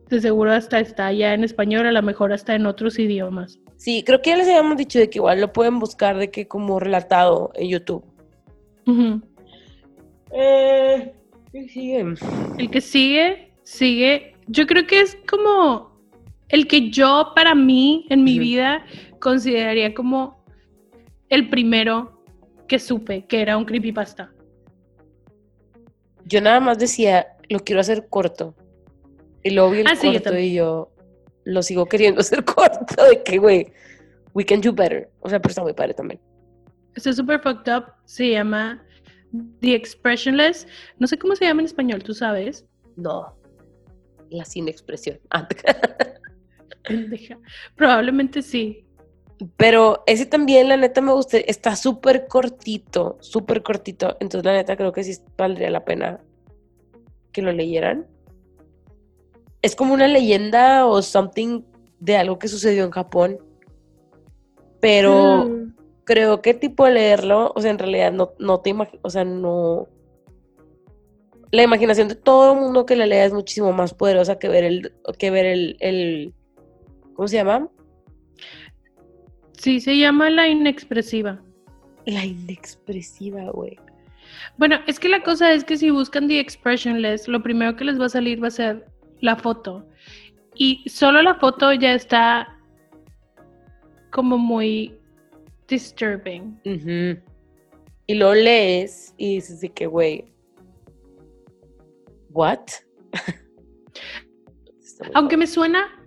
[0.10, 3.60] De seguro hasta está ya en español, a lo mejor hasta en otros idiomas.
[3.78, 6.48] Sí, creo que ya les habíamos dicho de que igual lo pueden buscar de que
[6.48, 8.04] como relatado en YouTube.
[10.32, 11.14] Eh,
[11.52, 12.06] ¿qué sigue?
[12.58, 14.36] El que sigue, sigue.
[14.48, 15.93] Yo creo que es como
[16.54, 18.86] el que yo, para mí, en mi vida,
[19.20, 20.46] consideraría como
[21.30, 22.24] el primero
[22.68, 24.32] que supe que era un creepypasta.
[26.26, 28.54] Yo nada más decía, lo quiero hacer corto.
[29.44, 30.46] Y luego vi el Ah, sí, yo corto también.
[30.46, 30.92] y yo
[31.44, 33.04] lo sigo queriendo hacer corto.
[33.04, 33.74] De que, güey,
[34.36, 35.10] we can do better.
[35.22, 36.22] O sea, pero está muy padre también.
[36.94, 38.86] Este súper fucked up se llama
[39.60, 40.68] The Expressionless.
[41.00, 42.64] No sé cómo se llama en español, ¿tú sabes?
[42.96, 43.36] No.
[44.30, 45.20] La sin expresión.
[46.84, 47.38] Pendeja.
[47.76, 48.86] Probablemente sí.
[49.58, 51.38] Pero ese también, la neta, me gusta.
[51.38, 54.16] Está súper cortito, súper cortito.
[54.20, 56.20] Entonces, la neta, creo que sí valdría la pena
[57.32, 58.08] que lo leyeran.
[59.62, 61.62] Es como una leyenda o something
[62.00, 63.40] de algo que sucedió en Japón.
[64.80, 65.76] Pero Mm.
[66.04, 69.24] creo que tipo de leerlo, o sea, en realidad no, no te imaginas, o sea,
[69.24, 69.88] no...
[71.52, 74.64] La imaginación de todo el mundo que la lea es muchísimo más poderosa que ver
[74.64, 76.34] el, que ver el, el,
[77.16, 77.70] ¿Cómo se llama?
[79.54, 81.42] Sí, se llama la inexpresiva.
[82.06, 83.78] La inexpresiva, güey.
[84.58, 88.00] Bueno, es que la cosa es que si buscan The Expressionless, lo primero que les
[88.00, 88.86] va a salir va a ser
[89.22, 89.88] la foto.
[90.56, 92.60] Y solo la foto ya está
[94.12, 94.98] como muy
[95.68, 96.60] disturbing.
[98.06, 100.26] Y lo lees y dices de que, güey,
[102.32, 102.60] ¿what?
[105.14, 106.03] Aunque me suena,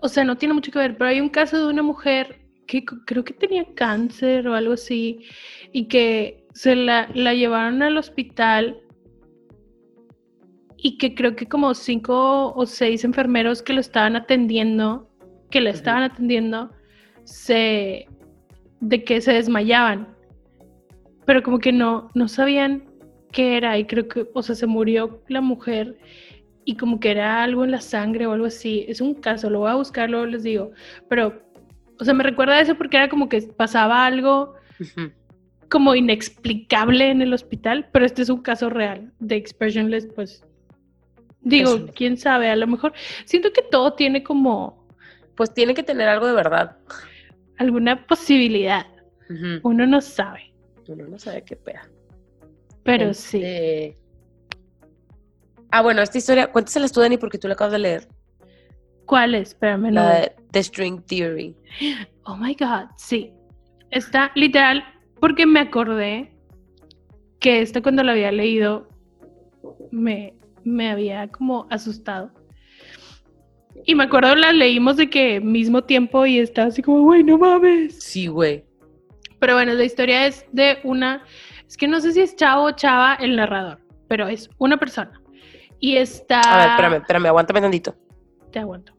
[0.00, 2.84] o sea, no tiene mucho que ver, pero hay un caso de una mujer que
[2.84, 5.20] creo que tenía cáncer o algo así
[5.72, 8.80] y que se la, la llevaron al hospital
[10.76, 15.08] y que creo que como cinco o seis enfermeros que lo estaban atendiendo,
[15.50, 16.70] que la estaban atendiendo,
[17.24, 18.06] se
[18.80, 20.14] de que se desmayaban.
[21.24, 22.84] Pero como que no, no sabían
[23.32, 23.78] qué era.
[23.78, 25.98] Y creo que, o sea, se murió la mujer
[26.66, 28.84] y como que era algo en la sangre o algo así.
[28.88, 30.72] Es un caso, lo voy a buscar, luego les digo.
[31.08, 31.40] Pero,
[31.98, 34.54] o sea, me recuerda a eso porque era como que pasaba algo
[35.70, 40.44] como inexplicable en el hospital, pero este es un caso real de expressionless, pues.
[41.40, 42.92] Digo, quién sabe, a lo mejor
[43.24, 44.84] siento que todo tiene como.
[45.36, 46.76] Pues tiene que tener algo de verdad
[47.58, 48.86] alguna posibilidad.
[49.62, 50.52] Uno no sabe.
[50.88, 51.88] Uno no sabe qué peda.
[52.84, 53.94] Pero sí.
[55.70, 58.08] Ah, bueno, esta historia, cuéntaselas tú, Dani, porque tú la acabas de leer.
[59.06, 59.48] ¿Cuál es?
[59.48, 60.02] Espérame, no.
[60.02, 61.54] La de The String Theory.
[62.28, 63.32] Oh my God, sí.
[63.92, 64.82] Está literal,
[65.20, 66.32] porque me acordé
[67.38, 68.88] que esta cuando la había leído
[69.92, 72.32] me, me había como asustado.
[73.84, 77.38] Y me acuerdo, la leímos de que mismo tiempo y estaba así como, güey, no
[77.38, 78.02] mames.
[78.02, 78.64] Sí, güey.
[79.38, 81.22] Pero bueno, la historia es de una,
[81.66, 85.20] es que no sé si es chavo o chava el narrador, pero es una persona.
[85.80, 86.40] Y está...
[86.40, 87.94] A ver, espérame, espérame, aguántame tantito.
[88.50, 88.92] Te aguanto.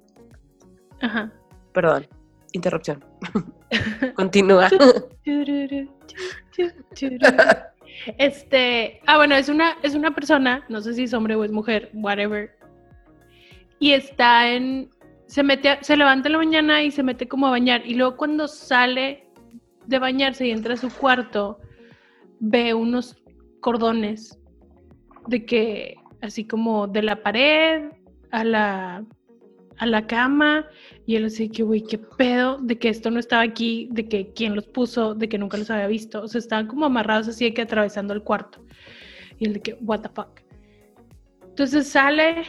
[1.02, 1.32] Ajá.
[1.74, 2.08] Perdón,
[2.54, 3.04] interrupción.
[4.16, 4.70] Continúa.
[8.18, 11.52] este, ah, bueno, es una, es una persona, no sé si es hombre o es
[11.52, 12.56] mujer, whatever,
[13.80, 14.90] y está en,
[15.28, 18.18] se mete, se levanta en la mañana y se mete como a bañar y luego
[18.18, 19.28] cuando sale
[19.86, 21.60] de bañarse y entra a su cuarto,
[22.40, 23.18] ve unos
[23.62, 24.40] cordones
[25.28, 27.92] de que, así como de la pared
[28.32, 29.06] a la,
[29.78, 30.68] a la cama
[31.06, 34.34] y él así que, güey, qué pedo de que esto no estaba aquí, de que
[34.34, 37.46] quién los puso, de que nunca los había visto, o sea, estaban como amarrados así
[37.46, 38.64] de que atravesando el cuarto.
[39.40, 40.42] Y él de que, what the fuck.
[41.50, 42.44] Entonces sale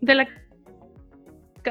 [0.00, 0.28] de la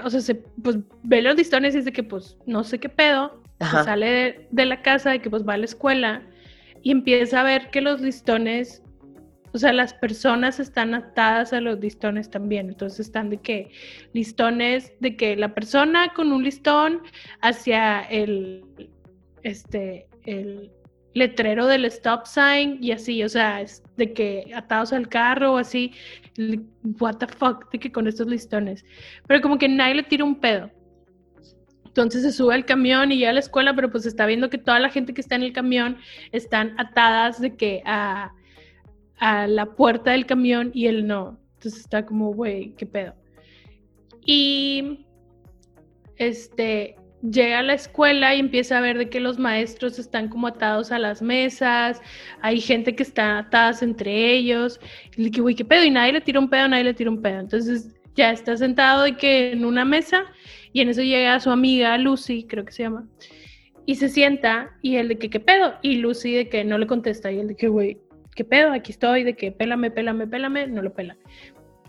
[0.04, 3.42] o sea, se, pues ve los listones y dice que pues no sé qué pedo,
[3.60, 6.24] sale de, la casa y que pues va a la escuela
[6.82, 8.84] y empieza a ver que los listones,
[9.54, 13.72] o sea, las personas están atadas a los listones también, entonces están de que
[14.14, 17.02] listones, de que la persona con un listón
[17.42, 18.64] hacia el,
[19.44, 20.72] este, el
[21.14, 25.58] letrero del stop sign y así, o sea, es de que atados al carro o
[25.58, 25.94] así,
[27.00, 28.86] what the fuck, de que con estos listones.
[29.28, 30.72] Pero como que nadie le tira un pedo.
[31.86, 34.58] Entonces se sube al camión y llega a la escuela, pero pues está viendo que
[34.58, 35.98] toda la gente que está en el camión
[36.32, 38.32] están atadas de que a,
[39.22, 41.40] a la puerta del camión y él no.
[41.54, 43.14] Entonces está como, güey, qué pedo.
[44.26, 45.06] Y
[46.18, 50.48] este, llega a la escuela y empieza a ver de que los maestros están como
[50.48, 52.02] atados a las mesas,
[52.42, 54.80] hay gente que está atadas entre ellos,
[55.16, 55.84] y le que, güey, ¿qué pedo?
[55.84, 57.40] Y nadie le tira un pedo, nadie le tira un pedo.
[57.40, 60.26] Entonces ya está sentado de que en una mesa
[60.74, 63.08] y en eso llega su amiga Lucy, creo que se llama,
[63.86, 65.76] y se sienta y él de que, ¿qué pedo?
[65.84, 68.00] Y Lucy de que no le contesta y él de que, güey,
[68.42, 68.72] ¿qué pedo?
[68.72, 71.16] Aquí estoy, de que pélame, pélame, pélame, no lo pela.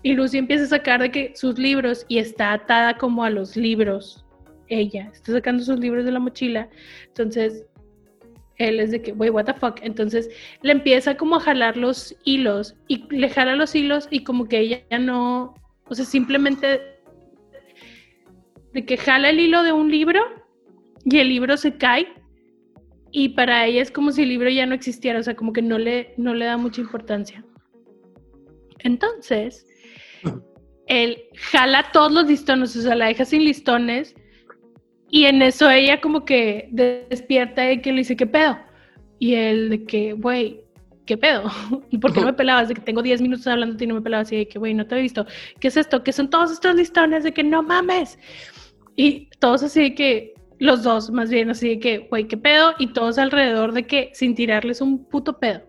[0.03, 3.57] Y Lucy empieza a sacar de que sus libros y está atada como a los
[3.57, 4.27] libros
[4.69, 6.69] ella está sacando sus libros de la mochila,
[7.07, 7.65] entonces
[8.57, 10.29] él es de que, wey, what the fuck, entonces
[10.61, 14.59] le empieza como a jalar los hilos y le jala los hilos y como que
[14.59, 15.55] ella ya no,
[15.89, 16.81] o sea, simplemente
[18.75, 20.21] de que jala el hilo de un libro
[21.05, 22.09] y el libro se cae
[23.13, 25.63] y para ella es como si el libro ya no existiera, o sea, como que
[25.63, 27.45] no le, no le da mucha importancia.
[28.79, 29.67] Entonces,
[30.87, 34.17] él jala todos los listones, o sea, la deja sin listones
[35.11, 38.59] y en eso ella como que despierta y que le dice, ¿qué pedo?
[39.19, 40.65] Y él de que, güey,
[41.05, 41.51] ¿qué pedo?
[41.91, 42.69] ¿Y por qué no me pelabas?
[42.69, 44.87] De que tengo 10 minutos hablando y no me pelabas y de que, güey, no
[44.87, 45.27] te he visto.
[45.61, 46.03] ¿Qué es esto?
[46.03, 48.19] ¿Qué son todos estos listones de que no mames?
[48.97, 50.32] Y todos así de que,
[50.63, 52.75] los dos más bien así de que, güey, ¿qué pedo?
[52.79, 55.61] Y todos alrededor de que sin tirarles un puto pedo.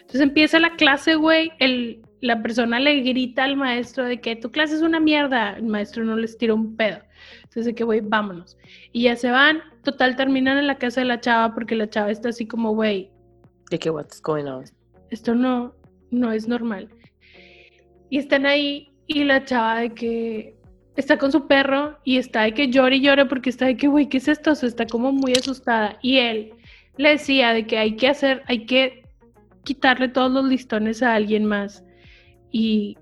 [0.00, 4.50] Entonces empieza la clase, güey, el, la persona le grita al maestro de que tu
[4.50, 6.98] clase es una mierda, el maestro no les tira un pedo.
[7.36, 8.58] Entonces de que, güey, vámonos.
[8.90, 12.10] Y ya se van, total, terminan en la casa de la chava porque la chava
[12.10, 13.08] está así como, güey.
[13.70, 14.64] De que, what's going on?
[15.10, 15.76] Esto no,
[16.10, 16.88] no es normal.
[18.08, 20.59] Y están ahí y la chava de que
[21.00, 23.88] está con su perro y está de que llora y llora porque está de que,
[23.88, 24.52] güey, ¿qué es esto?
[24.52, 25.98] O sea, está como muy asustada.
[26.02, 26.52] Y él
[26.96, 29.02] le decía de que hay que hacer, hay que
[29.64, 31.84] quitarle todos los listones a alguien más.
[32.52, 32.96] Y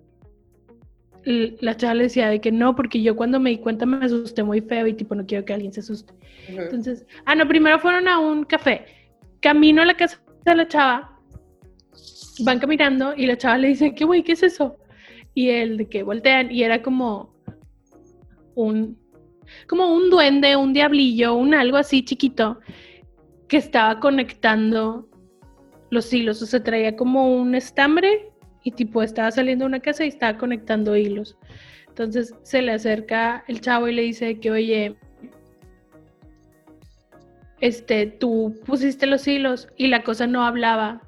[1.25, 4.43] la chava le decía de que no, porque yo cuando me di cuenta me asusté
[4.43, 6.15] muy feo y tipo no quiero que alguien se asuste.
[6.49, 8.87] Entonces, ah, no, primero fueron a un café.
[9.41, 11.19] Camino a la casa de la chava,
[12.41, 14.23] van caminando y la chava le dice, ¿qué güey?
[14.23, 14.77] ¿Qué es eso?
[15.35, 17.38] Y él de que voltean y era como
[18.65, 18.99] un,
[19.69, 22.61] como un duende, un diablillo, un algo así chiquito
[23.49, 25.09] que estaba conectando
[25.91, 28.31] los hilos, o sea, traía como un estambre
[28.63, 31.37] y tipo estaba saliendo de una casa y estaba conectando hilos.
[31.89, 34.97] Entonces se le acerca el chavo y le dice que, oye,
[37.61, 41.01] este, tú pusiste los hilos y la cosa no hablaba.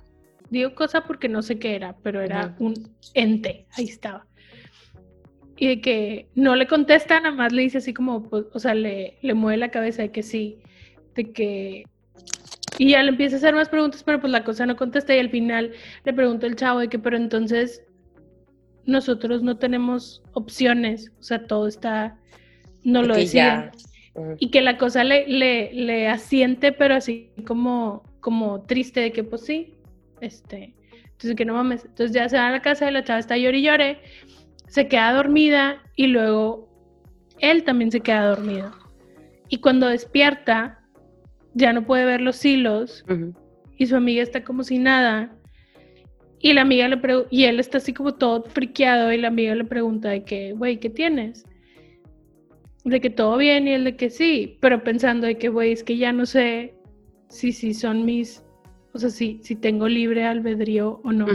[0.49, 2.75] Digo cosa porque no sé qué era, pero era un
[3.15, 4.27] ente, ahí estaba.
[5.61, 8.75] Y de que no le contesta, nada más le dice así como, pues, o sea,
[8.75, 10.59] le, le mueve la cabeza de que sí,
[11.15, 11.85] de que
[12.79, 15.19] y ya le empieza a hacer más preguntas, pero pues la cosa no contesta y
[15.19, 17.85] al final le pregunta el chavo de que, pero entonces
[18.87, 22.17] nosotros no tenemos opciones, o sea, todo está,
[22.83, 23.71] no lo decía.
[24.39, 29.25] Y que la cosa le, le, le, asiente, pero así como, como triste de que
[29.25, 29.75] pues sí,
[30.23, 31.85] este, entonces que no mames.
[31.85, 33.99] Entonces ya se va a la casa de la chava, está llore y llore,
[34.71, 36.69] se queda dormida y luego
[37.41, 38.71] él también se queda dormido.
[39.49, 40.81] Y cuando despierta,
[41.55, 43.05] ya no puede ver los hilos
[43.77, 45.37] y su amiga está como si nada.
[46.39, 47.01] Y la amiga le
[47.31, 50.79] y él está así como todo friqueado y la amiga le pregunta de que, güey,
[50.79, 51.45] ¿qué tienes?
[52.85, 55.83] De que todo bien y él de que sí, pero pensando de que, güey, es
[55.83, 56.75] que ya no sé
[57.29, 58.45] si, si son mis,
[58.95, 61.27] o sea, si, si tengo libre albedrío o no.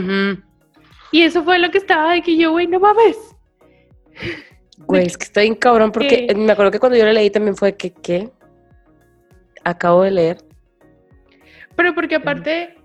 [1.12, 3.16] Y eso fue lo que estaba de que yo, güey, no mames.
[4.78, 7.56] Güey, es que estoy en cabrón porque me acuerdo que cuando yo le leí también
[7.56, 8.30] fue que, ¿qué?
[9.66, 10.38] acabo de leer.
[11.74, 12.76] Pero porque aparte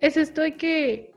[0.00, 1.12] es esto de que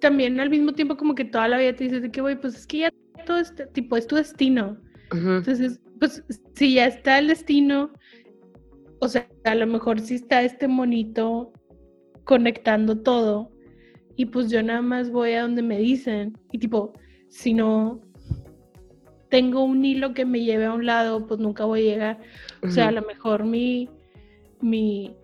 [0.00, 2.54] también al mismo tiempo como que toda la vida te dices de que, güey, pues
[2.54, 2.92] es que ya
[3.26, 4.80] todo este tipo es tu destino.
[5.12, 6.22] Entonces, pues
[6.54, 7.92] si ya está el destino,
[9.00, 11.52] o sea, a lo mejor sí está este monito
[12.24, 13.49] conectando todo
[14.20, 16.92] y pues yo nada más voy a donde me dicen y tipo,
[17.30, 18.02] si no,
[19.30, 22.18] tengo un hilo que me lleve a un lado, pues nunca voy a llegar.
[22.62, 23.88] O sea, a lo mejor mi,
[24.60, 25.16] mi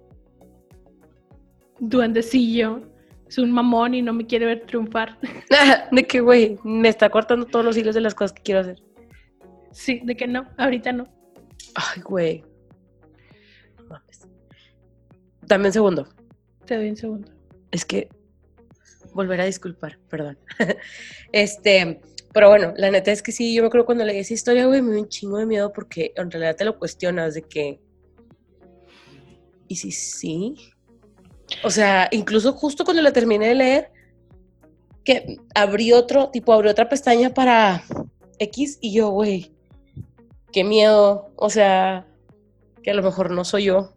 [1.78, 2.80] duendecillo
[3.28, 5.18] es un mamón y no me quiere ver triunfar.
[5.92, 8.82] de que, güey, me está cortando todos los hilos de las cosas que quiero hacer.
[9.72, 11.04] Sí, de que no, ahorita no.
[11.74, 12.42] Ay, güey.
[15.42, 16.08] Dame un segundo.
[16.64, 17.28] Te doy un segundo.
[17.72, 18.08] Es que
[19.16, 20.38] volver a disculpar, perdón.
[21.32, 22.00] este,
[22.32, 24.82] pero bueno, la neta es que sí, yo me acuerdo cuando leí esa historia, güey,
[24.82, 27.80] me dio un chingo de miedo porque en realidad te lo cuestionas de que.
[29.68, 30.54] ¿Y si sí?
[31.64, 33.90] O sea, incluso justo cuando la terminé de leer,
[35.02, 37.82] que abrí otro, tipo, abrí otra pestaña para
[38.38, 39.52] X y yo, güey,
[40.52, 41.30] qué miedo.
[41.36, 42.06] O sea,
[42.82, 43.95] que a lo mejor no soy yo.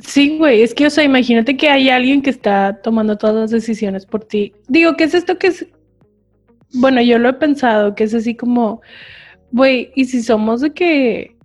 [0.00, 3.50] Sí, güey, es que, o sea, imagínate que hay alguien que está tomando todas las
[3.50, 4.52] decisiones por ti.
[4.68, 5.66] Digo, ¿qué es esto que es
[6.74, 8.82] bueno, yo lo he pensado, que es así como,
[9.52, 11.36] güey, ¿y si somos de que...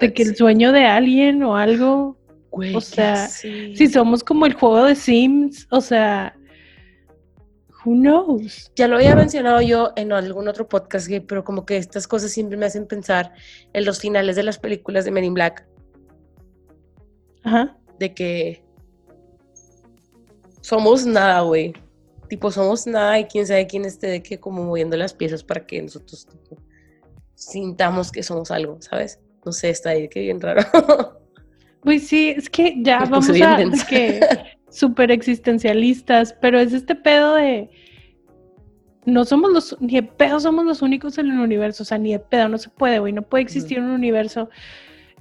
[0.00, 2.16] De que el sueño de alguien o algo?
[2.50, 6.34] Güey, o sea, si somos como el juego de Sims, o sea,
[7.84, 8.72] who knows?
[8.76, 12.56] Ya lo había mencionado yo en algún otro podcast, pero como que estas cosas siempre
[12.56, 13.32] me hacen pensar
[13.74, 15.66] en los finales de las películas de Men in Black.
[17.44, 17.76] Ajá.
[17.98, 18.64] De que
[20.60, 21.74] somos nada, güey
[22.28, 25.64] tipo somos nada y quién sabe quién esté de que como moviendo las piezas para
[25.66, 26.26] que nosotros
[27.34, 29.20] sintamos que somos algo, ¿sabes?
[29.44, 30.62] No sé, está ahí que bien raro.
[31.80, 33.58] Pues sí, es que ya vamos a
[33.90, 34.18] que
[34.70, 37.68] súper existencialistas, pero es este pedo de
[39.04, 42.12] no somos los, ni de pedo somos los únicos en el universo, o sea, ni
[42.12, 44.48] de pedo, no se puede, güey, no puede existir un universo.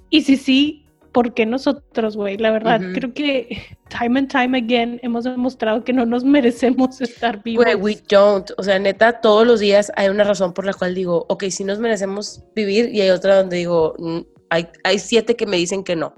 [0.10, 0.83] Y si sí,
[1.14, 2.38] ¿por qué nosotros, güey?
[2.38, 7.42] La verdad, creo que time and time again hemos demostrado que no nos merecemos estar
[7.42, 7.64] vivos.
[7.64, 8.52] Güey, we don't.
[8.58, 11.64] O sea, neta, todos los días hay una razón por la cual digo, ok, sí
[11.64, 15.84] nos merecemos vivir y hay otra donde digo, mm, hay, hay siete que me dicen
[15.84, 16.14] que no.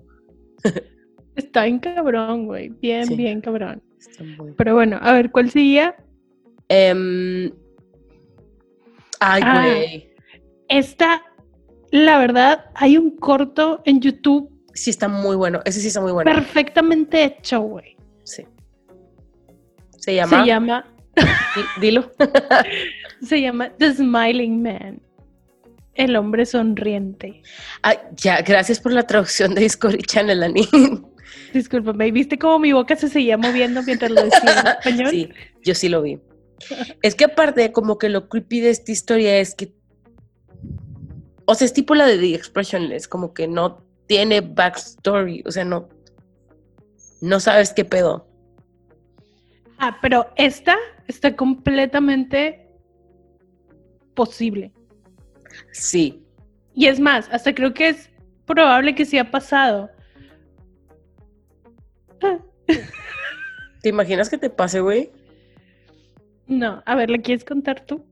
[1.36, 2.70] Está bien cabrón, güey.
[2.70, 3.84] Bien, bien cabrón.
[4.58, 5.96] Pero bueno, a ver, ¿cuál seguía?
[6.70, 7.52] Em,
[9.20, 9.62] ay, Ah.
[9.62, 10.10] güey.
[10.70, 11.22] Esta,
[11.92, 15.62] la verdad, hay un corto en YouTube Sí está muy bueno.
[15.66, 16.32] Ese sí está muy bueno.
[16.32, 17.96] perfectamente hecho, güey.
[18.24, 18.46] Sí.
[19.98, 20.42] Se llama.
[20.42, 22.12] Se llama, Di- Dilo.
[23.28, 25.02] se llama The Smiling Man.
[25.96, 27.42] El hombre sonriente.
[27.82, 30.68] Ay, ya, gracias por la traducción de Discovery Channel, Ani.
[31.54, 35.10] Discúlpame, ¿viste cómo mi boca se seguía moviendo mientras lo decía en español?
[35.10, 35.30] Sí,
[35.64, 36.20] yo sí lo vi.
[37.02, 39.74] Es que aparte, como que lo creepy de esta historia es que.
[41.46, 45.44] O sea, es tipo la de The Expressionless, como que no tiene backstory.
[45.46, 45.90] O sea, no.
[47.22, 48.28] No sabes qué pedo.
[49.78, 50.76] Ah, pero esta
[51.08, 52.70] está completamente
[54.14, 54.72] posible.
[55.72, 56.24] Sí.
[56.74, 58.10] Y es más, hasta creo que es
[58.46, 59.90] probable que sí ha pasado.
[62.22, 62.40] Ah,
[63.82, 65.12] ¿Te imaginas que te pase, güey?
[66.48, 68.06] No, a ver, ¿le quieres contar tú?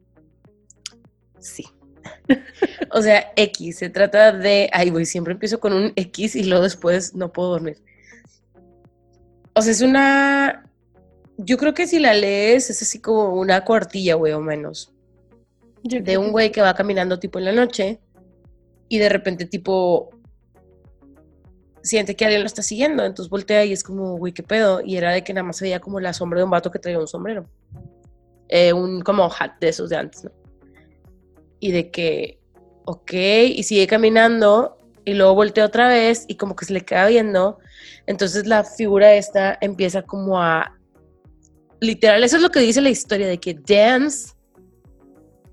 [1.39, 1.66] Sí.
[2.91, 4.70] O sea, X, se trata de.
[4.72, 7.78] Ay, güey, siempre empiezo con un X y luego después no puedo dormir.
[9.54, 10.70] O sea, es una.
[11.38, 14.93] Yo creo que si la lees es así como una cuartilla, güey, o menos.
[15.84, 17.99] Yo De un güey que va caminando tipo en la noche
[18.88, 20.12] y de repente tipo
[21.82, 24.82] siente que alguien lo está siguiendo, entonces voltea y es como, güey, ¿qué pedo?
[24.82, 26.80] Y era de que nada más se veía como la sombra de un vato que
[26.80, 27.45] traía un sombrero.
[28.47, 30.32] Eh, un como hat de esos de antes, ¿no?
[31.64, 32.39] Y de que,
[32.84, 33.14] ok,
[33.55, 37.57] y sigue caminando y luego voltea otra vez y como que se le queda viendo.
[38.05, 40.78] Entonces la figura esta empieza como a...
[41.80, 44.34] Literal, eso es lo que dice la historia, de que dance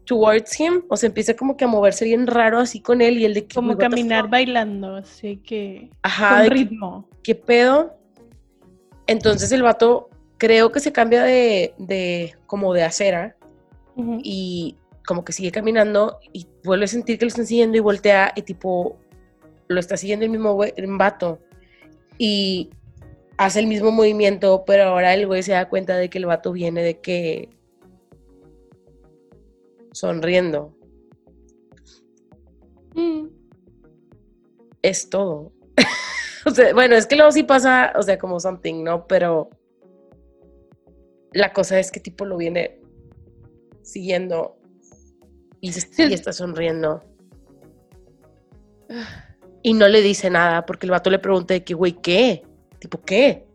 [0.05, 3.25] towards him, o sea, empieza como que a moverse bien raro así con él y
[3.25, 3.55] el de que...
[3.55, 4.31] Como "Güey, what the caminar fuck?".
[4.33, 7.09] bailando, así que Ajá, con de que, ritmo.
[7.23, 7.95] ¿qué pedo?
[9.07, 13.37] Entonces el vato creo que se cambia de, de como de acera
[14.25, 14.75] y
[15.11, 18.43] como que sigue caminando y vuelve a sentir que lo están siguiendo y voltea y
[18.43, 18.97] tipo
[19.67, 21.41] lo está siguiendo el mismo güey, el vato
[22.17, 22.71] y
[23.37, 26.53] hace el mismo movimiento, pero ahora el güey se da cuenta de que el vato
[26.53, 27.51] viene de que
[29.91, 30.77] sonriendo.
[32.95, 33.31] Mm.
[34.81, 35.51] Es todo.
[36.47, 39.09] o sea, bueno, es que luego sí pasa, o sea, como something, ¿no?
[39.09, 39.51] Pero
[41.33, 42.79] la cosa es que tipo lo viene
[43.83, 44.60] siguiendo
[45.61, 47.03] y, está sonriendo.
[49.63, 52.43] Y no le dice nada porque el vato le pregunta de que, güey, ¿qué?
[52.79, 53.47] Tipo, ¿qué?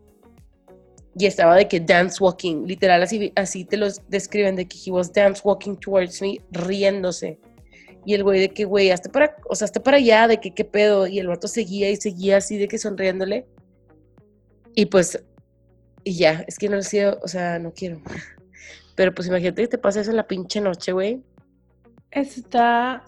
[1.18, 4.90] Y estaba de que dance walking, literal, así, así te los describen, de que he
[4.90, 7.38] was dance walking towards me, riéndose.
[8.04, 10.54] Y el güey de que, güey, hasta para, o sea, hasta para allá, de que
[10.54, 11.06] qué pedo.
[11.06, 13.46] Y el vato seguía y seguía así de que sonriéndole.
[14.74, 15.20] Y pues,
[16.04, 18.00] y ya, es que no sé, o sea, no quiero.
[18.94, 21.22] Pero pues imagínate que te pasa eso en la pinche noche, güey.
[22.16, 23.04] Está.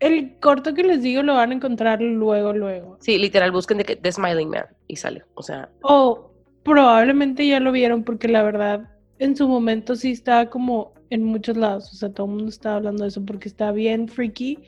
[0.00, 2.98] El corto que les digo lo van a encontrar luego, luego.
[3.00, 5.24] Sí, literal, busquen de Smiling Man y sale.
[5.34, 6.32] O sea, O
[6.64, 8.90] probablemente ya lo vieron porque la verdad
[9.20, 11.92] en su momento sí estaba como en muchos lados.
[11.92, 14.58] O sea, todo el mundo estaba hablando de eso porque está bien freaky.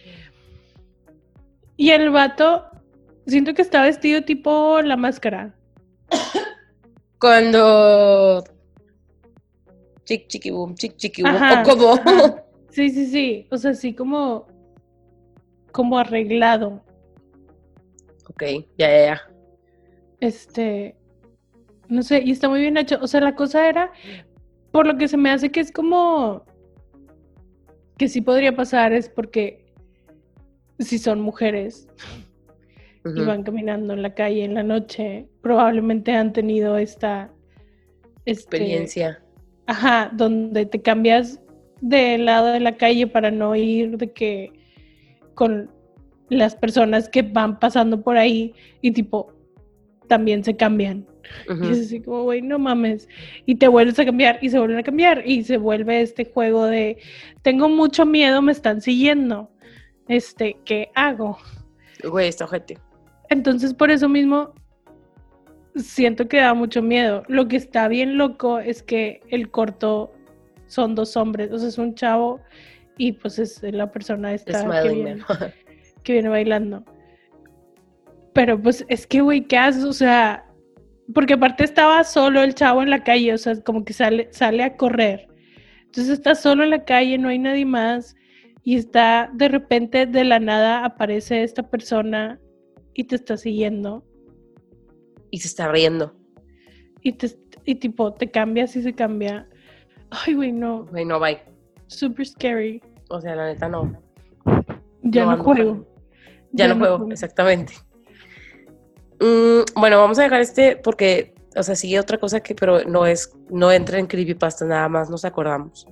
[1.76, 2.66] Y el vato,
[3.26, 5.52] siento que está vestido tipo la máscara.
[7.18, 8.44] cuando.
[10.04, 11.34] Chic, chiqui, boom, chic, chiqui, boom.
[11.34, 12.43] O como.
[12.74, 13.46] Sí, sí, sí.
[13.50, 14.46] O sea, así como.
[15.70, 16.82] Como arreglado.
[18.28, 18.42] ok,
[18.76, 19.22] ya, ya, ya.
[20.20, 20.96] Este.
[21.88, 22.98] No sé, y está muy bien hecho.
[23.00, 23.92] O sea, la cosa era.
[24.72, 26.44] Por lo que se me hace que es como.
[27.96, 29.64] Que sí podría pasar es porque.
[30.80, 31.86] Si son mujeres
[33.04, 33.26] y Ujú.
[33.26, 37.30] van caminando en la calle en la noche, probablemente han tenido esta.
[38.24, 39.22] este, Experiencia.
[39.66, 41.40] Ajá, donde te cambias
[41.84, 44.50] de lado de la calle para no ir de que
[45.34, 45.70] con
[46.30, 49.34] las personas que van pasando por ahí y tipo
[50.08, 51.06] también se cambian.
[51.46, 53.06] Y es así como, güey, no mames.
[53.44, 56.64] Y te vuelves a cambiar y se vuelven a cambiar y se vuelve este juego
[56.64, 56.98] de
[57.42, 59.50] tengo mucho miedo, me están siguiendo.
[60.08, 61.38] Este, ¿qué hago?
[62.02, 62.78] Güey, está ojete.
[63.28, 64.54] Entonces, por eso mismo,
[65.76, 67.24] siento que da mucho miedo.
[67.28, 70.12] Lo que está bien loco es que el corto
[70.66, 72.40] son dos hombres, o sea, es un chavo
[72.96, 75.18] y pues es la persona esta viene,
[76.02, 76.84] que viene bailando.
[78.32, 79.84] Pero pues es que, güey, ¿qué haces?
[79.84, 80.46] O sea,
[81.12, 84.62] porque aparte estaba solo el chavo en la calle, o sea, como que sale, sale
[84.62, 85.28] a correr.
[85.84, 88.16] Entonces está solo en la calle, no hay nadie más.
[88.64, 92.40] Y está de repente de la nada aparece esta persona
[92.94, 94.04] y te está siguiendo.
[95.30, 96.16] y se está riendo.
[97.02, 97.30] y, te,
[97.64, 99.48] y tipo te cambias y se cambia.
[100.26, 100.84] Ay, güey, no.
[100.86, 101.40] Güey, no, bye.
[101.86, 102.82] Super scary.
[103.08, 103.92] O sea, la neta no.
[105.02, 105.86] Ya no, juego.
[106.52, 107.74] Ya, no, juego, exactamente.
[109.20, 113.06] Mm, bueno, vamos a dejar este porque, o sea, sigue otra cosa que, pero no
[113.06, 115.86] es, no entra en creepypasta, nada más nos acordamos.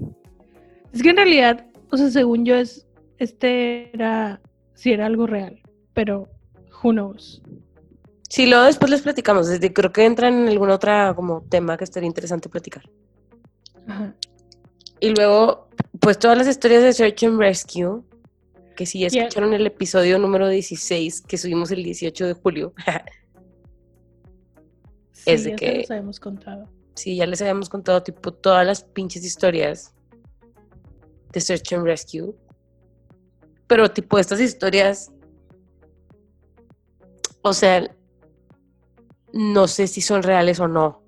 [0.93, 2.87] Es que en realidad, o sea, según yo es,
[3.19, 4.41] este era,
[4.75, 5.61] si era algo real,
[5.95, 6.29] pero
[6.83, 7.43] who knows.
[8.29, 9.49] Sí, luego después les platicamos.
[9.49, 12.85] Desde, creo que entra en algún otro como tema que estaría interesante platicar.
[13.87, 14.15] Ajá.
[15.01, 15.69] Y luego,
[16.01, 18.03] pues todas las historias de Search and Rescue,
[18.77, 22.73] que si ya escucharon el episodio número 16 que subimos el 18 de julio,
[25.27, 25.73] es de ya que...
[25.79, 26.69] les habíamos contado.
[26.95, 29.95] Sí, ya les habíamos contado tipo todas las pinches historias
[31.33, 32.35] de Search and Rescue.
[33.67, 35.11] Pero tipo estas historias,
[37.43, 37.95] o sea,
[39.33, 41.03] no sé si son reales o no.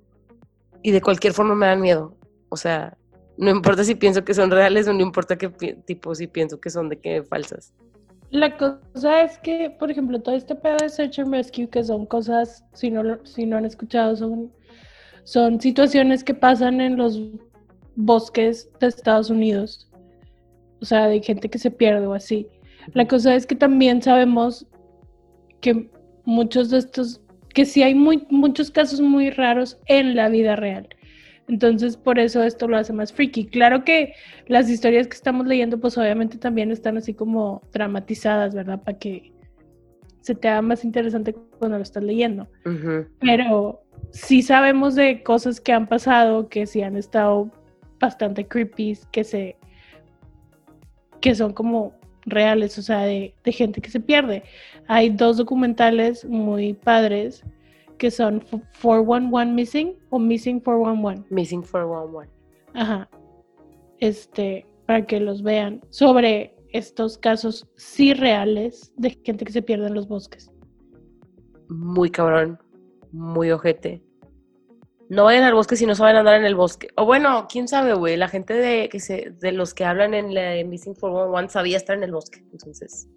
[0.82, 2.13] Y de cualquier forma me dan miedo.
[2.54, 2.96] O sea,
[3.36, 6.70] no importa si pienso que son reales o no importa que tipo si pienso que
[6.70, 7.74] son de qué falsas.
[8.30, 12.06] La cosa es que, por ejemplo, todo este pedo de Search and Rescue, que son
[12.06, 14.52] cosas, si no, si no han escuchado, son,
[15.24, 17.20] son situaciones que pasan en los
[17.96, 19.90] bosques de Estados Unidos.
[20.80, 22.46] O sea, de gente que se pierde o así.
[22.92, 24.64] La cosa es que también sabemos
[25.60, 25.90] que
[26.24, 27.20] muchos de estos
[27.54, 30.88] que sí hay muy, muchos casos muy raros en la vida real.
[31.48, 33.46] Entonces, por eso esto lo hace más freaky.
[33.46, 34.14] Claro que
[34.46, 38.82] las historias que estamos leyendo, pues obviamente también están así como dramatizadas, ¿verdad?
[38.82, 39.32] Para que
[40.22, 42.48] se te haga más interesante cuando lo estás leyendo.
[43.20, 47.50] Pero sí sabemos de cosas que han pasado, que sí han estado
[48.00, 49.56] bastante creepy, que se
[51.20, 51.94] que son como
[52.26, 54.42] reales, o sea, de, de gente que se pierde.
[54.88, 57.44] Hay dos documentales muy padres
[57.98, 58.44] que son
[58.82, 61.24] 411 Missing o Missing 411.
[61.30, 62.30] Missing 411.
[62.74, 63.08] Ajá.
[64.00, 69.86] Este, para que los vean sobre estos casos sí reales de gente que se pierde
[69.86, 70.50] en los bosques.
[71.68, 72.58] Muy cabrón,
[73.12, 74.02] muy ojete.
[75.08, 76.88] No vayan al bosque si no saben andar en el bosque.
[76.96, 78.16] O bueno, quién sabe, güey.
[78.16, 81.96] La gente de, que se, de los que hablan en la Missing 411 sabía estar
[81.96, 82.44] en el bosque.
[82.52, 83.08] Entonces.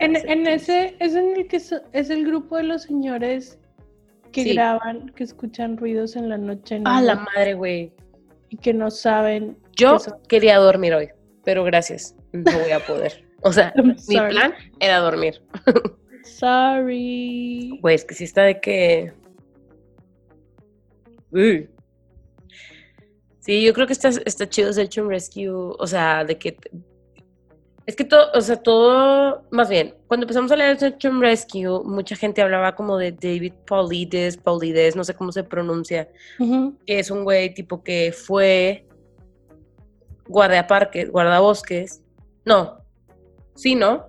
[0.00, 3.58] En, en ese, es en el que es el grupo de los señores
[4.32, 6.80] que graban, que escuchan ruidos en la noche.
[6.84, 7.92] ah, la madre, güey.
[8.48, 9.56] Y que no saben.
[9.76, 9.98] Yo
[10.28, 11.10] quería dormir hoy,
[11.44, 12.16] pero gracias.
[12.32, 13.24] No voy a poder.
[13.42, 13.94] O sea, mi
[14.28, 15.42] plan era dormir.
[16.24, 17.78] Sorry.
[17.80, 19.14] Güey, es que sí está de que
[23.38, 26.56] Sí, yo creo que está, está chido Search and Rescue, o sea, de que...
[27.86, 31.82] Es que todo, o sea, todo, más bien, cuando empezamos a leer Search and Rescue,
[31.84, 36.08] mucha gente hablaba como de David Paulides, Paulides, no sé cómo se pronuncia,
[36.38, 38.86] que es un güey tipo que fue
[40.28, 42.02] guardaparques, guardabosques.
[42.44, 42.78] No,
[43.54, 44.08] sí, ¿no?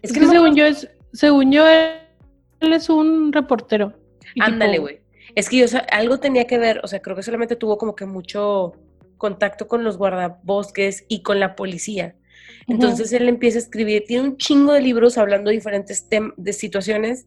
[0.00, 3.92] Es, que, según yo es, según yo él es un reportero.
[4.40, 5.00] Ándale, güey.
[5.34, 8.06] Es que yo, algo tenía que ver, o sea, creo que solamente tuvo como que
[8.06, 8.72] mucho
[9.18, 12.16] contacto con los guardabosques y con la policía.
[12.66, 17.26] Entonces él empieza a escribir, tiene un chingo de libros hablando de diferentes de situaciones,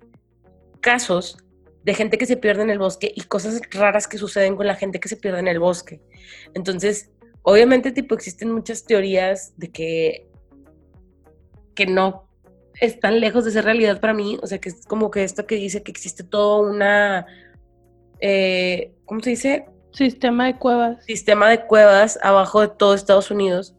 [0.82, 1.38] casos
[1.84, 4.76] de gente que se pierde en el bosque y cosas raras que suceden con la
[4.76, 6.02] gente que se pierde en el bosque.
[6.54, 7.12] Entonces,
[7.44, 10.28] obviamente, tipo, existen muchas teorías de que,
[11.76, 12.28] que no
[12.82, 14.40] están lejos de ser realidad para mí.
[14.42, 17.28] O sea, que es como que esto que dice que existe toda una
[18.20, 19.66] eh, ¿cómo se dice?
[19.92, 21.04] Sistema de cuevas.
[21.06, 23.76] Sistema de cuevas abajo de todo Estados Unidos.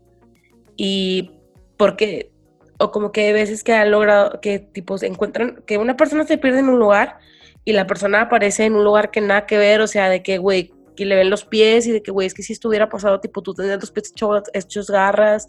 [0.77, 1.36] Y
[1.77, 2.33] porque,
[2.79, 6.27] o como que hay veces que han logrado que tipo se encuentran, que una persona
[6.27, 7.19] se pierde en un lugar
[7.65, 10.39] y la persona aparece en un lugar que nada que ver, o sea, de que,
[10.39, 13.21] güey, que le ven los pies y de que, güey, es que si estuviera pasado,
[13.21, 15.47] tipo, tú tendrías los pies hechos, hechos garras,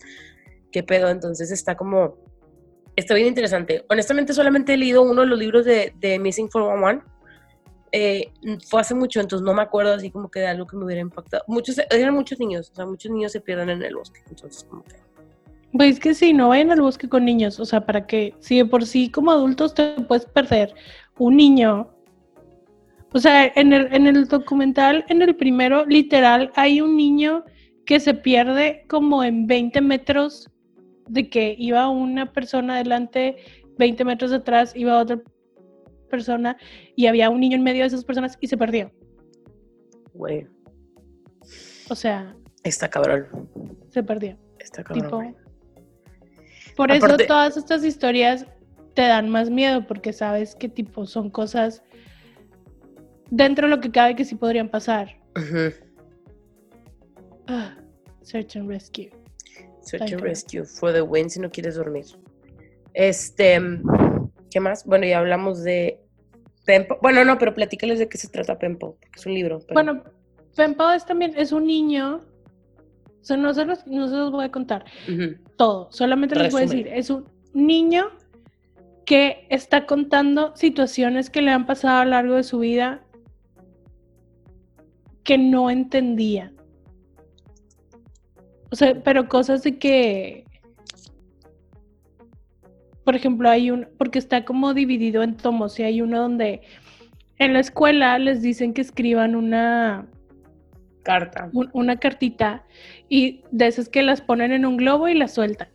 [0.72, 2.18] qué pedo, entonces está como,
[2.96, 3.86] está bien interesante.
[3.90, 7.06] Honestamente, solamente he leído uno de los libros de, de Missing 411
[7.92, 8.32] eh,
[8.70, 11.02] fue hace mucho, entonces no me acuerdo así como que de algo que me hubiera
[11.02, 11.44] impactado.
[11.48, 14.84] Muchos, eran muchos niños, o sea, muchos niños se pierden en el bosque, entonces como
[14.84, 15.07] que...
[15.74, 18.66] Pues que sí, no vayan al bosque con niños, o sea, para que, si de
[18.66, 20.74] por sí como adultos te puedes perder,
[21.18, 21.90] un niño,
[23.14, 27.44] o sea, en el, en el documental, en el primero, literal, hay un niño
[27.86, 30.50] que se pierde como en 20 metros
[31.08, 33.38] de que iba una persona adelante,
[33.78, 35.22] 20 metros atrás iba otra
[36.10, 36.58] persona
[36.96, 38.92] y había un niño en medio de esas personas y se perdió.
[40.14, 40.48] Güey.
[41.90, 42.36] O sea.
[42.64, 43.28] Está cabrón.
[43.90, 44.38] Se perdió.
[44.60, 45.36] Está cabrón.
[46.78, 48.46] Por eso todas estas historias
[48.94, 51.84] te dan más miedo porque sabes que tipo son cosas
[53.30, 55.20] dentro de lo que cabe que sí podrían pasar.
[57.48, 57.76] Ah,
[58.22, 59.10] search and Rescue.
[59.82, 62.06] Search and Rescue for the win si no quieres dormir.
[62.94, 63.60] Este,
[64.50, 64.86] ¿qué más?
[64.86, 66.00] Bueno, ya hablamos de
[66.66, 66.98] Pempo.
[67.02, 69.60] Bueno, no, pero platícales de qué se trata Pempo, porque es un libro.
[69.74, 70.04] Bueno,
[70.56, 72.26] Pempo es también, es un niño.
[73.28, 74.86] O sea, no se los, voy a contar.
[75.58, 78.10] Todo, solamente les voy a decir, es un niño
[79.06, 83.04] que está contando situaciones que le han pasado a lo largo de su vida
[85.26, 86.54] que no entendía.
[88.72, 90.46] O sea, pero cosas de que,
[93.04, 96.62] por ejemplo, hay un, porque está como dividido en tomos y hay uno donde
[97.40, 100.08] en la escuela les dicen que escriban una
[101.08, 102.66] carta, una cartita
[103.08, 105.70] y de esas que las ponen en un globo y las sueltan.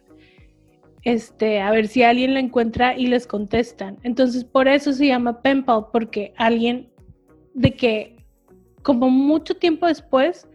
[1.05, 3.97] Este, a ver si alguien la encuentra y les contestan.
[4.03, 6.91] Entonces, por eso se llama penpal, porque alguien
[7.55, 8.17] de que
[8.83, 10.47] como mucho tiempo después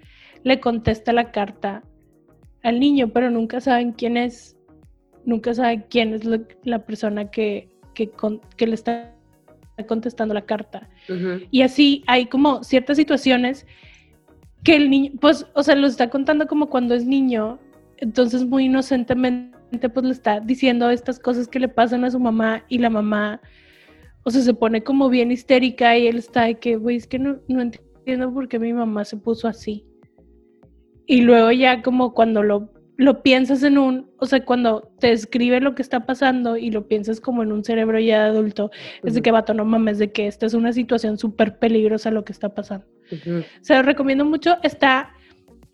[0.43, 1.83] le contesta la carta
[2.63, 4.55] al niño, pero nunca saben quién es,
[5.25, 6.21] nunca saben quién es
[6.63, 9.13] la persona que, que, le está
[9.87, 10.87] contestando la carta.
[11.51, 13.65] Y así hay como ciertas situaciones
[14.67, 17.57] que el niño, pues, o sea, lo está contando como cuando es niño,
[17.99, 22.65] entonces muy inocentemente, pues le está diciendo estas cosas que le pasan a su mamá
[22.67, 23.39] y la mamá,
[24.23, 27.17] o sea, se pone como bien histérica y él está de que, güey, es que
[27.17, 29.85] no, no entiendo por qué mi mamá se puso así.
[31.05, 35.61] Y luego ya como cuando lo, lo piensas en un, o sea, cuando te escribe
[35.61, 38.69] lo que está pasando y lo piensas como en un cerebro ya de adulto,
[39.01, 42.25] es de que, vato, no mames, de que esta es una situación súper peligrosa lo
[42.25, 42.85] que está pasando.
[43.61, 45.13] Se lo recomiendo mucho, está,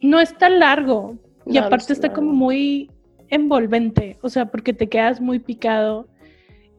[0.02, 1.18] no está largo.
[1.46, 2.90] Y aparte está como muy
[3.30, 6.08] envolvente, o sea, porque te quedas muy picado.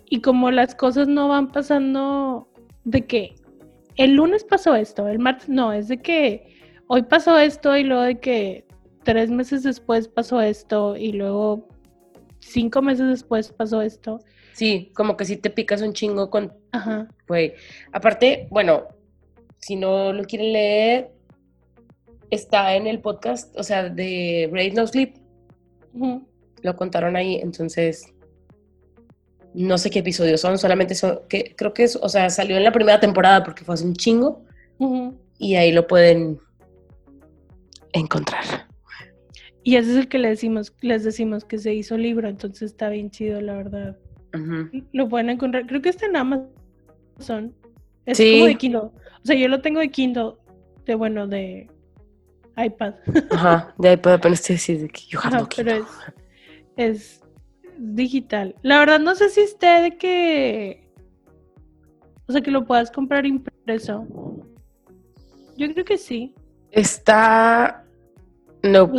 [0.09, 2.49] Y como las cosas no van pasando
[2.85, 3.35] de que
[3.97, 6.57] el lunes pasó esto, el martes no, es de que
[6.87, 8.67] hoy pasó esto y luego de que
[9.03, 11.69] tres meses después pasó esto y luego
[12.41, 14.21] cinco meses después pasó esto.
[14.53, 16.53] Sí, como que si te picas un chingo con...
[16.73, 17.09] Ajá.
[17.27, 17.55] Güey,
[17.93, 18.87] aparte, bueno,
[19.65, 21.11] si no lo quieren leer,
[22.31, 25.15] está en el podcast, o sea, de Raid No Sleep.
[26.61, 28.13] Lo contaron ahí, entonces
[29.55, 32.65] no sé qué episodios son, solamente son, que creo que es, o sea, salió en
[32.65, 34.45] la primera temporada porque fue hace un chingo.
[35.39, 36.39] Y ahí lo pueden
[37.95, 38.45] encontrar.
[39.63, 42.91] Y ese es el que le decimos, les decimos que se hizo libro, entonces está
[42.91, 43.97] bien chido, la verdad.
[44.93, 47.55] Lo pueden encontrar, creo que está en Amazon.
[48.05, 48.91] Es como de Kindle.
[49.25, 50.35] O sea, yo lo tengo de Kindle,
[50.85, 51.71] de bueno, de
[52.59, 52.95] iPad.
[53.31, 55.87] Ajá, de iPad, pero estoy así de que yo Ajá, pero
[56.77, 57.23] es,
[57.79, 58.55] digital.
[58.61, 60.91] La verdad no sé si esté de que...
[62.27, 64.07] O sea, que lo puedas comprar impreso.
[65.57, 66.35] Yo creo que sí.
[66.71, 67.85] Está.
[68.63, 68.91] No.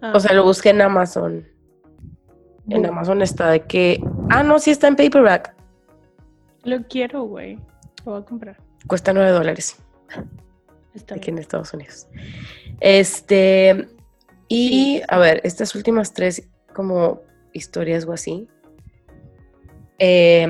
[0.00, 0.12] Ah.
[0.14, 1.46] O sea, lo busqué en Amazon.
[2.68, 4.00] En Amazon está de que.
[4.30, 5.56] Ah, no, sí está en paperback.
[6.62, 7.56] Lo quiero, güey.
[8.04, 8.65] Lo voy a comprar.
[8.86, 9.76] Cuesta nueve dólares.
[10.94, 12.06] Está aquí en Estados Unidos.
[12.80, 13.88] Este.
[14.48, 17.20] Y a ver, estas últimas tres como
[17.52, 18.48] historias o así.
[19.98, 20.46] Eh,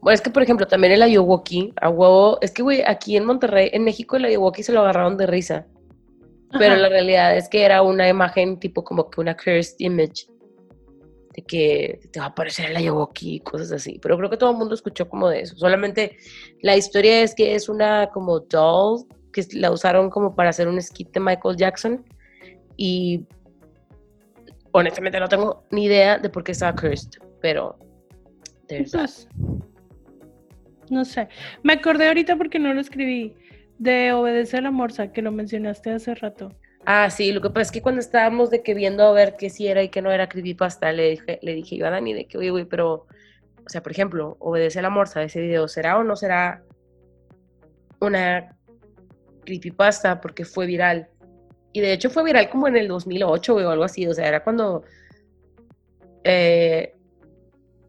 [0.00, 3.24] bueno, es que, por ejemplo, también el Ayahuasca, a huevo, es que, güey, aquí en
[3.24, 5.66] Monterrey, en México, el Ayahuasca se lo agarraron de risa.
[6.58, 10.27] Pero la realidad es que era una imagen tipo como que una cursed image
[11.38, 14.00] de que te va a aparecer el Ayahuasca y cosas así.
[14.02, 15.56] Pero creo que todo el mundo escuchó como de eso.
[15.56, 16.16] Solamente
[16.62, 20.82] la historia es que es una como doll que la usaron como para hacer un
[20.82, 22.04] skit de Michael Jackson.
[22.76, 23.24] Y
[24.72, 27.78] honestamente no tengo ni idea de por qué estaba cursed, pero
[28.68, 29.28] pues,
[30.90, 31.28] no sé.
[31.62, 33.34] Me acordé ahorita porque no lo escribí.
[33.78, 36.50] De obedecer a la morsa, que lo mencionaste hace rato.
[36.84, 39.50] Ah, sí, lo que pasa es que cuando estábamos de que viendo a ver qué
[39.50, 42.26] sí era y qué no era creepypasta, le dije, le dije yo a Dani de
[42.26, 43.06] que, oye, güey, pero,
[43.66, 46.62] o sea, por ejemplo, obedece a la morsa de ese video, ¿será o no será
[48.00, 48.56] una
[49.44, 50.20] creepypasta?
[50.20, 51.08] Porque fue viral.
[51.72, 54.42] Y de hecho fue viral como en el 2008, o algo así, o sea, era
[54.42, 54.82] cuando...
[56.24, 56.94] Eh,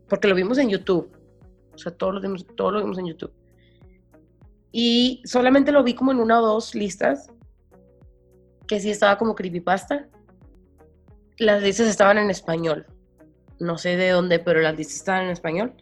[0.10, 1.10] porque lo vimos en YouTube.
[1.74, 3.32] O sea, todo lo, vimos, todo lo vimos en YouTube.
[4.72, 7.32] Y solamente lo vi como en una o dos listas,
[8.70, 10.08] que sí estaba como creepypasta.
[11.38, 12.86] Las listas estaban en español.
[13.60, 15.74] No sé de dónde, pero las listas estaban en español.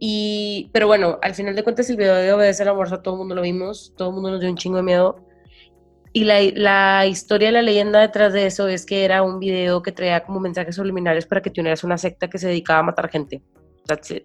[0.00, 3.14] Y, pero bueno, al final de cuentas el video de Obedecer a la Morsa, todo
[3.14, 5.24] el mundo lo vimos, todo el mundo nos dio un chingo de miedo.
[6.12, 9.92] Y la, la, historia, la leyenda detrás de eso es que era un video que
[9.92, 12.84] traía como mensajes subliminales para que te unieras a una secta que se dedicaba a
[12.84, 13.40] matar gente.
[13.86, 14.24] That's it.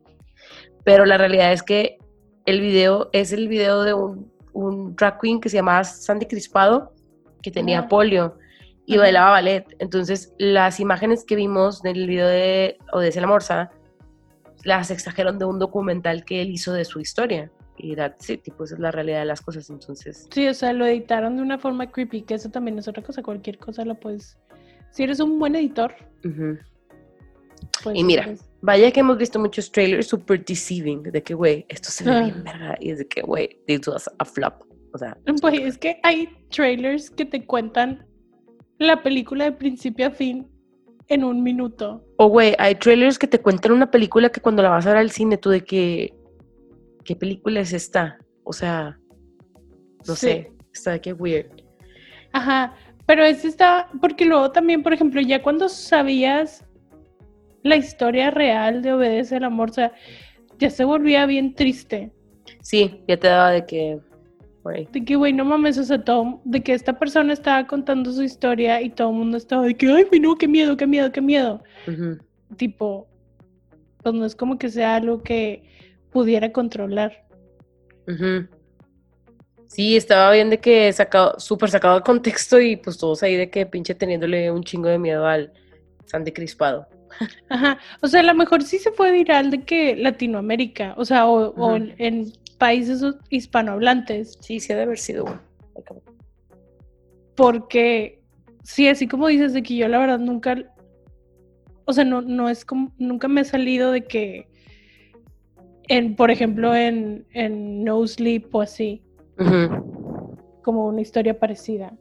[0.84, 2.00] Pero la realidad es que
[2.48, 6.94] el video es el video de un, un drag queen que se llamaba Sandy Crispado,
[7.42, 8.38] que tenía polio
[8.86, 9.66] y bailaba ballet.
[9.80, 13.72] Entonces, las imágenes que vimos del video de Odessa la Morsa
[14.64, 17.52] las exageraron de un documental que él hizo de su historia.
[17.78, 20.28] Y sí, tipo, esa es la realidad de las cosas, entonces.
[20.32, 23.24] Sí, o sea, lo editaron de una forma creepy, que eso también es otra cosa,
[23.24, 24.38] cualquier cosa lo puedes...
[24.92, 25.96] Si eres un buen editor.
[27.84, 31.90] pues, y mira, vaya que hemos visto muchos trailers super deceiving, de que, güey, esto
[31.90, 32.52] se ve bien ah.
[32.52, 34.64] verga, y es de que, güey, this was a flop.
[34.94, 35.18] O sea.
[35.42, 38.06] Pues es que hay trailers que te cuentan
[38.78, 40.48] la película de principio a fin
[41.08, 42.04] en un minuto.
[42.18, 44.98] O, güey, hay trailers que te cuentan una película que cuando la vas a ver
[44.98, 46.14] al cine, tú de que,
[47.04, 48.18] ¿qué película es esta?
[48.44, 48.98] O sea,
[50.08, 51.52] no sé, está de que weird.
[52.32, 56.66] Ajá, pero este está, porque luego también, por ejemplo, ya cuando sabías
[57.64, 59.92] la historia real de Obedece el Amor, o sea,
[60.60, 62.14] ya se volvía bien triste.
[62.62, 64.00] Sí, ya te daba de que
[64.64, 68.22] de que, güey, no mames, o sea, todo, de que esta persona estaba contando su
[68.22, 71.22] historia y todo el mundo estaba de que, ay, no, qué miedo, qué miedo, qué
[71.22, 71.64] miedo.
[72.58, 73.08] Tipo,
[74.04, 75.64] pues no es como que sea algo que
[76.12, 77.26] pudiera controlar.
[79.68, 83.50] Sí, estaba bien de que sacado, súper sacado de contexto y pues todos ahí de
[83.50, 85.54] que pinche teniéndole un chingo de miedo al
[86.06, 86.88] Sandy Crispado.
[87.50, 91.28] Ajá, o sea, a lo mejor sí se fue viral de que Latinoamérica, o sea,
[91.28, 94.38] o, en, países hispanohablantes.
[94.40, 95.42] Sí, sí ha de haber sido bueno.
[97.36, 98.22] Porque,
[98.64, 100.56] sí, así como dices, de que yo la verdad nunca,
[101.86, 104.48] o sea, no, no es como, nunca me he salido de que,
[105.88, 109.02] en, por ejemplo, en, en No Sleep o así,
[110.62, 111.98] como una historia parecida.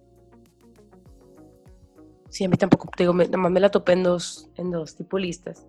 [2.28, 4.94] Sí, a mí tampoco, te digo, nada más me la topé en dos, en dos
[4.94, 5.66] tipo listas.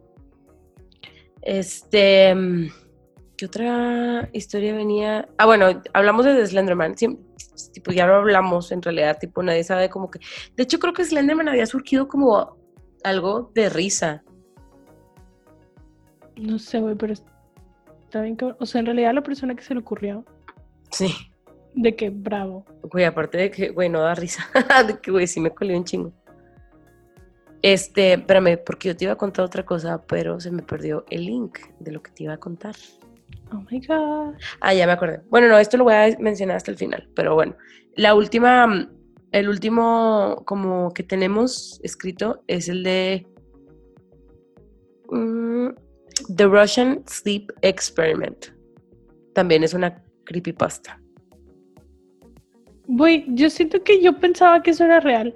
[1.41, 2.35] Este,
[3.41, 5.27] ¿Qué otra historia venía?
[5.39, 6.93] Ah, bueno, hablamos de Slenderman.
[6.93, 10.19] tipo, ya lo hablamos en realidad, tipo, nadie sabe como que.
[10.55, 12.55] De hecho, creo que Slenderman había surgido como
[13.03, 14.23] algo de risa.
[16.35, 18.53] No sé, güey, pero está bien que.
[18.59, 20.23] O sea, en realidad la persona que se le ocurrió.
[20.91, 21.11] Sí.
[21.73, 22.63] De que bravo.
[22.83, 24.47] Güey, aparte de que, güey, no da risa.
[24.87, 26.13] de que, güey, sí me colió un chingo.
[27.63, 31.25] Este, espérame, porque yo te iba a contar otra cosa, pero se me perdió el
[31.25, 32.75] link de lo que te iba a contar.
[33.53, 34.35] Oh my God.
[34.61, 35.21] Ah, ya me acordé.
[35.29, 37.55] Bueno, no, esto lo voy a mencionar hasta el final, pero bueno.
[37.95, 38.89] La última,
[39.31, 43.27] el último como que tenemos escrito es el de
[45.09, 45.69] mm,
[46.35, 48.47] The Russian Sleep Experiment.
[49.33, 51.01] También es una creepypasta.
[52.87, 55.35] Voy, yo siento que yo pensaba que eso era real.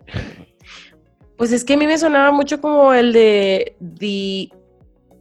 [1.37, 4.49] Pues es que a mí me sonaba mucho como el de The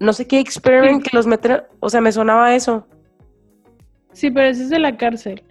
[0.00, 2.86] no sé qué experiment que los meten, o sea, me sonaba eso.
[4.12, 5.42] Sí, pero ese es de la cárcel.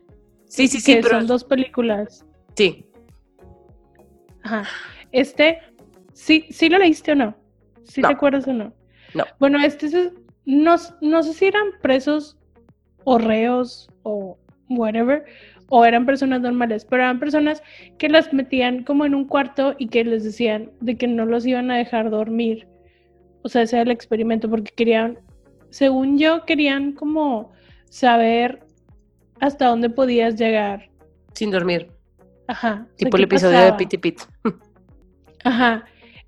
[0.45, 2.25] Sí, sí, sí, pero son dos películas.
[2.55, 2.85] Sí.
[4.43, 4.63] Ajá.
[5.11, 5.59] Este,
[6.13, 7.35] ¿sí, sí lo leíste o no?
[7.83, 8.73] ¿Sí te acuerdas o no?
[9.13, 9.25] No.
[9.39, 10.11] Bueno, este es,
[10.45, 12.37] no, no sé si eran presos
[13.03, 14.37] o reos o
[14.69, 15.25] whatever,
[15.69, 17.61] o eran personas normales, pero eran personas
[17.97, 21.45] que las metían como en un cuarto y que les decían de que no los
[21.45, 22.67] iban a dejar dormir
[23.43, 25.19] o sea, ese era el experimento, porque querían,
[25.69, 27.51] según yo, querían como
[27.89, 28.63] saber
[29.39, 30.89] hasta dónde podías llegar.
[31.33, 31.91] Sin dormir.
[32.47, 32.87] Ajá.
[32.97, 34.21] Tipo el episodio de Pity Pit.
[35.43, 35.85] Ajá.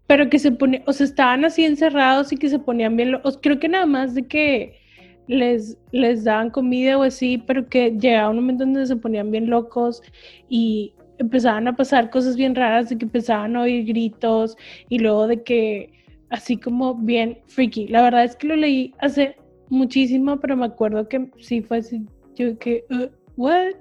[0.07, 3.39] Pero que se ponían, o sea, estaban así encerrados y que se ponían bien locos.
[3.41, 4.79] Creo que nada más de que
[5.27, 9.49] les, les daban comida o así, pero que llegaba un momento donde se ponían bien
[9.49, 10.03] locos
[10.49, 14.57] y empezaban a pasar cosas bien raras, de que empezaban a oír gritos
[14.89, 15.93] y luego de que
[16.29, 17.87] así como bien freaky.
[17.87, 19.35] La verdad es que lo leí hace
[19.69, 23.73] muchísimo, pero me acuerdo que sí fue así, yo que, uh, ¿what?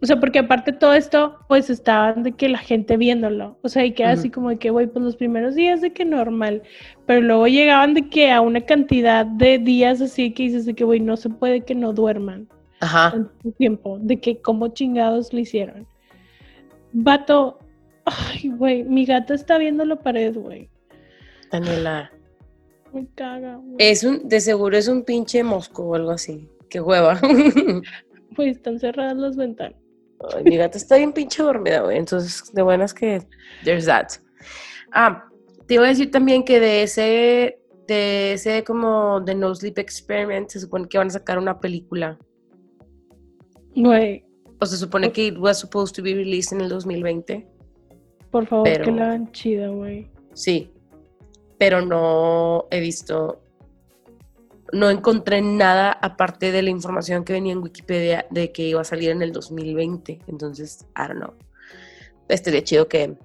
[0.00, 3.58] O sea, porque aparte todo esto, pues estaban de que la gente viéndolo.
[3.62, 6.04] O sea, y que así como de que, güey, pues los primeros días de que
[6.04, 6.62] normal.
[7.04, 10.84] Pero luego llegaban de que a una cantidad de días así que dices de que,
[10.84, 12.48] güey, no se puede que no duerman.
[12.78, 13.12] Ajá.
[13.44, 13.98] En tiempo.
[14.00, 15.84] De que como chingados lo hicieron.
[16.92, 17.58] Vato,
[18.04, 20.70] ay, güey, mi gata está viendo la pared, güey.
[21.50, 22.10] Daniela.
[22.92, 23.60] Me caga.
[23.78, 26.48] Es un, de seguro es un pinche mosco o algo así.
[26.68, 27.20] Qué hueva.
[28.36, 29.80] Pues están cerradas las ventanas.
[30.32, 31.98] Ay, mi gata está bien pinche dormida, güey.
[31.98, 33.20] Entonces, de buenas que
[33.64, 34.10] there's that.
[34.92, 35.28] Ah,
[35.66, 37.58] te iba a decir también que de ese,
[37.88, 42.16] de ese como The No Sleep Experiment se supone que van a sacar una película.
[43.74, 44.24] Güey.
[44.60, 47.44] O se supone que it was supposed to be released en el 2020.
[48.30, 50.10] Por favor, que la hagan chida, güey.
[50.34, 50.70] Sí,
[51.58, 53.42] pero no he visto
[54.72, 58.84] no encontré nada aparte de la información que venía en Wikipedia de que iba a
[58.84, 60.20] salir en el 2020.
[60.26, 61.34] Entonces, I don't know.
[62.28, 63.16] Estaría chido que,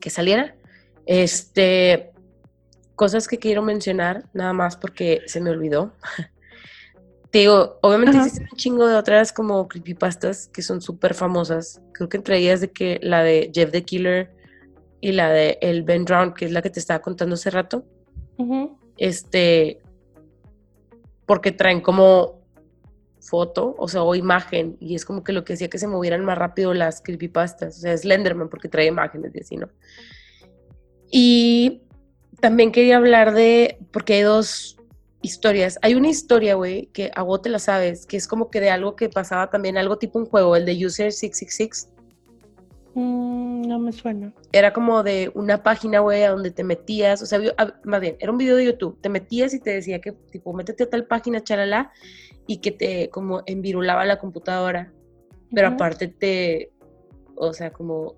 [0.00, 0.54] que saliera.
[1.04, 2.12] Este,
[2.94, 5.92] cosas que quiero mencionar, nada más porque se me olvidó.
[7.30, 11.80] Te digo, obviamente existen un chingo de otras como creepypastas que son súper famosas.
[11.92, 14.30] Creo que entre ellas de que la de Jeff the Killer
[15.02, 17.84] y la de el Ben Drown, que es la que te estaba contando hace rato.
[18.96, 19.80] Este,
[21.26, 22.40] porque traen como
[23.20, 26.24] foto, o sea, o imagen, y es como que lo que hacía que se movieran
[26.24, 29.68] más rápido las creepypastas, o sea, Slenderman porque trae imágenes y así, ¿no?
[31.10, 31.82] Y
[32.40, 34.76] también quería hablar de, porque hay dos
[35.20, 35.78] historias.
[35.82, 38.70] Hay una historia, güey, que a vos te la sabes, que es como que de
[38.70, 41.88] algo que pasaba también, algo tipo un juego, el de User 666.
[42.94, 44.32] Mm, no me suena.
[44.52, 47.40] Era como de una página, güey, a donde te metías, o sea,
[47.84, 50.84] más bien, era un video de YouTube, te metías y te decía que, tipo, métete
[50.84, 51.90] a tal página, chalala,
[52.46, 54.92] y que te, como, envirulaba la computadora,
[55.54, 56.72] pero aparte te,
[57.36, 58.16] o sea, como,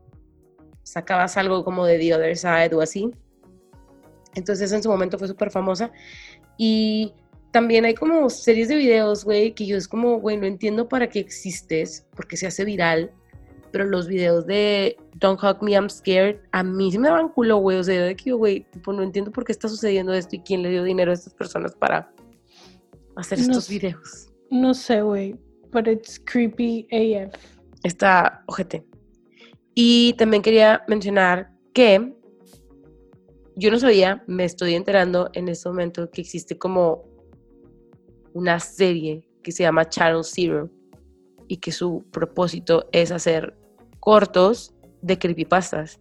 [0.85, 3.11] sacabas algo como de The Other Side o así.
[4.35, 5.91] Entonces en su momento fue súper famosa.
[6.57, 7.13] Y
[7.51, 11.09] también hay como series de videos, güey, que yo es como, güey, no entiendo para
[11.09, 13.13] qué existes, porque se hace viral,
[13.75, 17.57] pero los videos de Don't Hug Me, I'm Scared, a mí se me dan culo,
[17.57, 20.39] güey, o sea, de que, güey, tipo, no entiendo por qué está sucediendo esto y
[20.43, 22.09] quién le dio dinero a estas personas para
[23.17, 24.29] hacer estos videos.
[24.49, 25.35] No sé, güey,
[25.73, 27.35] but it's creepy AF.
[27.83, 28.87] Está ojete.
[29.75, 32.15] Y también quería mencionar que
[33.57, 37.03] yo no sabía, me estoy enterando en este momento que existe como
[38.35, 40.71] una serie que se llama Channel Zero
[41.49, 43.64] y que su propósito es hacer
[44.05, 45.99] cortos de creepypastas.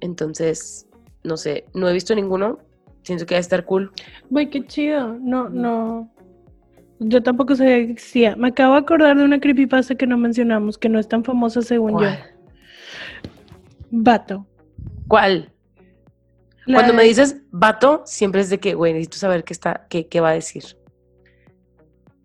[0.00, 0.88] Entonces,
[1.24, 2.58] no sé, no he visto ninguno.
[3.02, 3.90] Siento que va a estar cool.
[4.30, 5.18] Güey, qué chido.
[5.20, 6.12] No, no.
[7.00, 8.36] Yo tampoco sabía que existía.
[8.36, 11.60] Me acabo de acordar de una creepypasta que no mencionamos, que no es tan famosa
[11.60, 12.08] según yo.
[13.90, 14.46] Vato.
[15.08, 15.52] ¿Cuál?
[16.66, 20.20] Cuando me dices vato, siempre es de que, güey, necesito saber qué, está, qué, qué
[20.20, 20.62] va a decir.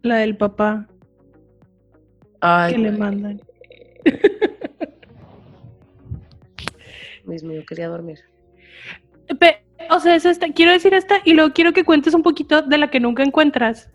[0.01, 0.87] La del papá.
[2.41, 3.41] Ay, que le mandan.
[7.25, 8.19] Mismo, yo quería dormir.
[9.89, 10.51] o sea, es esta.
[10.51, 13.89] Quiero decir esta y luego quiero que cuentes un poquito de la que nunca encuentras.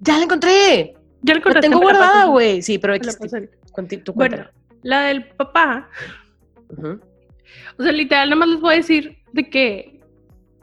[0.00, 0.94] ¡Ya la encontré!
[1.22, 1.62] Ya la encontré.
[1.62, 2.62] La tengo guardada, güey.
[2.62, 3.08] Sí, pero aquí
[4.14, 4.46] Bueno,
[4.82, 5.88] la del papá.
[7.78, 10.00] O sea, literal, nada más les voy a decir de qué,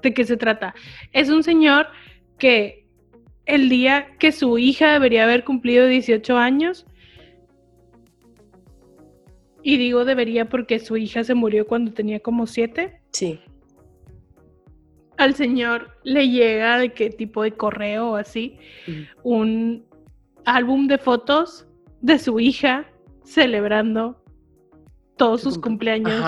[0.01, 0.73] de qué se trata.
[1.11, 1.87] Es un señor
[2.37, 2.85] que
[3.45, 6.85] el día que su hija debería haber cumplido 18 años,
[9.63, 13.01] y digo debería porque su hija se murió cuando tenía como 7.
[13.11, 13.39] Sí.
[15.17, 18.57] Al señor le llega de qué tipo de correo o así,
[19.23, 19.85] un
[20.45, 21.67] álbum de fotos
[22.01, 22.87] de su hija
[23.23, 24.23] celebrando
[25.17, 26.23] todos sus cumpleaños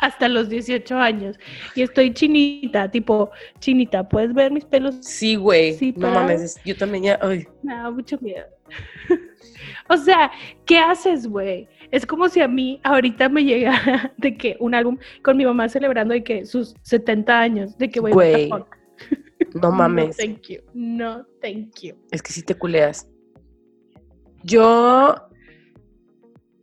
[0.00, 1.38] hasta los 18 años.
[1.74, 4.96] Y estoy chinita, tipo, chinita, ¿puedes ver mis pelos?
[5.00, 5.74] Sí, güey.
[5.74, 7.18] Sí, no mames, yo también ya.
[7.22, 7.46] Ay.
[7.62, 8.46] Me da mucho miedo.
[9.88, 10.30] o sea,
[10.64, 11.68] ¿qué haces, güey?
[11.90, 15.68] Es como si a mí ahorita me llegara de que un álbum con mi mamá
[15.68, 18.50] celebrando de que sus 70 años, de que, güey,
[19.54, 20.16] no mames.
[20.18, 20.60] No, thank you.
[20.74, 21.94] No, thank you.
[22.10, 23.08] Es que sí te culeas.
[24.42, 25.14] Yo.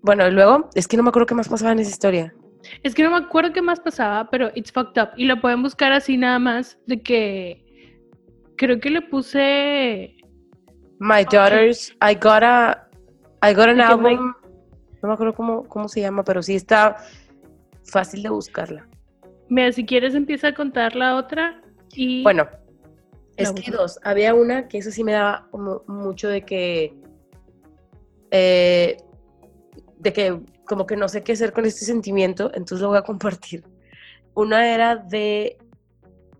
[0.01, 2.33] Bueno, luego, es que no me acuerdo qué más pasaba en esa historia.
[2.83, 5.09] Es que no me acuerdo qué más pasaba, pero it's fucked up.
[5.17, 7.65] Y lo pueden buscar así nada más de que
[8.57, 10.15] creo que le puse
[10.99, 12.87] My Daughters, I got a
[13.43, 14.33] I got an album.
[15.01, 16.97] No me acuerdo cómo, cómo se llama, pero sí está
[17.83, 18.87] fácil de buscarla.
[19.49, 21.61] Mira, si quieres empieza a contar la otra
[21.93, 22.47] y Bueno,
[23.37, 23.99] es que dos.
[24.03, 26.95] Había una que eso sí me daba como mucho de que
[28.31, 28.97] eh,
[29.99, 33.03] de que como que no sé qué hacer con este sentimiento, entonces lo voy a
[33.03, 33.63] compartir.
[34.33, 35.57] Una era de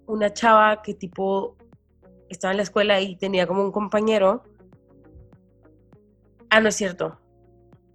[0.06, 1.56] una chava que tipo
[2.30, 4.44] estaba en la escuela y tenía como un compañero.
[6.50, 7.20] Ah, no es cierto.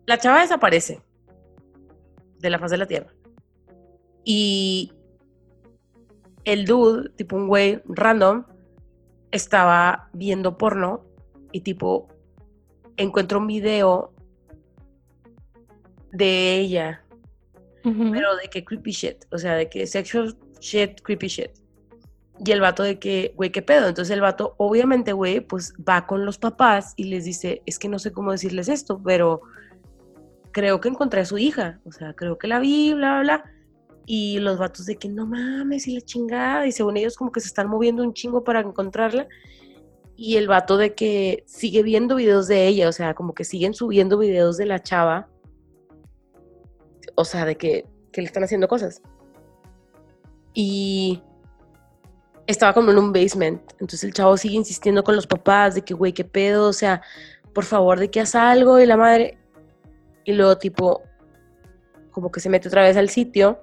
[0.07, 1.01] La chava desaparece
[2.39, 3.13] de la faz de la tierra.
[4.25, 4.93] Y
[6.45, 8.45] el dude, tipo un güey random,
[9.31, 11.05] estaba viendo porno
[11.53, 12.09] y tipo
[12.97, 14.13] encuentra un video
[16.13, 17.05] de ella.
[17.83, 19.25] Pero de que creepy shit.
[19.33, 21.51] O sea, de que sexual shit, creepy shit.
[22.45, 23.89] Y el vato de que, güey, ¿qué pedo?
[23.89, 27.89] Entonces el vato, obviamente, güey, pues va con los papás y les dice, es que
[27.89, 29.43] no sé cómo decirles esto, pero
[30.53, 31.81] creo que encontré a su hija.
[31.85, 33.53] O sea, creo que la vi, bla, bla, bla.
[34.07, 36.67] Y los vatos de que no mames y la chingada.
[36.67, 39.27] Y según ellos como que se están moviendo un chingo para encontrarla.
[40.17, 43.75] Y el vato de que sigue viendo videos de ella, o sea, como que siguen
[43.75, 45.29] subiendo videos de la chava.
[47.15, 49.03] O sea, de que, que le están haciendo cosas.
[50.55, 51.23] Y
[52.47, 53.63] estaba como en un basement.
[53.73, 57.03] Entonces el chavo sigue insistiendo con los papás de que, güey, qué pedo, o sea,
[57.55, 58.79] por favor, de que haz algo.
[58.79, 59.39] Y la madre.
[60.25, 61.03] Y luego, tipo,
[62.11, 63.61] como que se mete otra vez al sitio.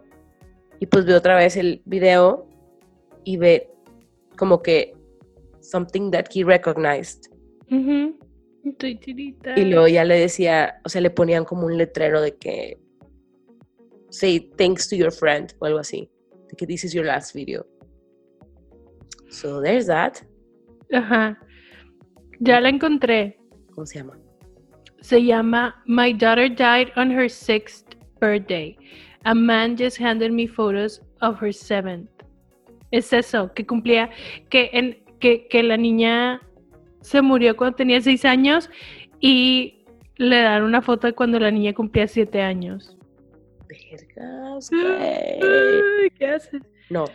[0.79, 2.47] Y pues ve otra vez el video.
[3.23, 3.69] Y ve
[4.37, 4.93] como que
[5.61, 7.25] something that he recognized.
[9.55, 12.79] Y luego ya le decía, o sea, le ponían como un letrero de que
[14.09, 16.09] say thanks to your friend o algo así.
[16.49, 17.65] De que this is your last video.
[19.29, 20.17] So there's that.
[20.91, 21.39] Ajá.
[22.39, 23.39] Ya la encontré.
[23.73, 24.19] ¿Cómo se llama?
[25.01, 28.77] Se llama My daughter died on her sixth birthday.
[29.25, 32.09] A man just handed me photos of her seventh.
[32.91, 34.09] Es eso, que cumplía,
[34.49, 36.41] que, en, que, que la niña
[37.01, 38.69] se murió cuando tenía seis años
[39.19, 39.85] y
[40.17, 42.97] le dan una foto de cuando la niña cumplía siete años.
[43.67, 44.69] Vergas,
[46.17, 46.61] ¿Qué haces?
[46.89, 47.05] No,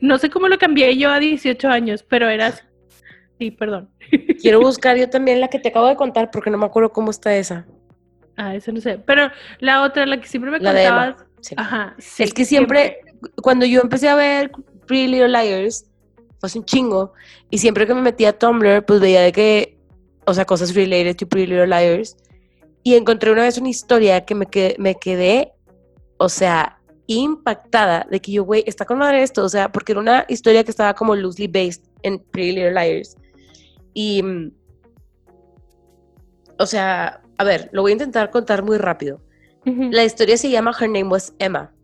[0.00, 2.52] no sé cómo lo cambié yo a 18 años, pero era
[3.38, 3.88] Sí, perdón.
[4.40, 7.10] Quiero buscar yo también la que te acabo de contar porque no me acuerdo cómo
[7.10, 7.66] está esa.
[8.36, 8.98] Ah, esa no sé.
[8.98, 11.24] Pero la otra, la que siempre me contabas.
[11.56, 11.94] Ajá.
[12.18, 13.00] es que siempre,
[13.42, 14.50] cuando yo empecé a ver
[14.86, 15.86] Pretty Little Liars,
[16.40, 17.12] fue un chingo.
[17.50, 19.78] Y siempre que me metía a Tumblr, pues veía de que,
[20.24, 22.16] o sea, cosas related to Pretty Little Liars.
[22.82, 25.52] Y encontré una vez una historia que me quedé, me quedé
[26.18, 30.00] o sea, impactada de que yo, güey, está con madre esto, o sea, porque era
[30.00, 33.16] una historia que estaba como loosely based en Pretty Little Liars.
[34.00, 34.22] Y,
[36.56, 39.20] o sea, a ver, lo voy a intentar contar muy rápido.
[39.64, 41.74] La historia se llama Her Name Was Emma.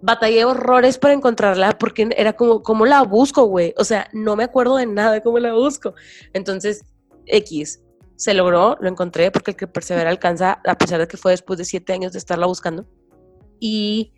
[0.00, 3.74] Batallé horrores para encontrarla porque era como, ¿cómo la busco, güey?
[3.76, 5.94] O sea, no me acuerdo de nada de cómo la busco.
[6.32, 6.84] Entonces,
[7.26, 7.82] X,
[8.14, 11.58] se logró, lo encontré porque el que persevera alcanza, a pesar de que fue después
[11.58, 12.86] de siete años de estarla buscando.
[13.58, 14.12] Y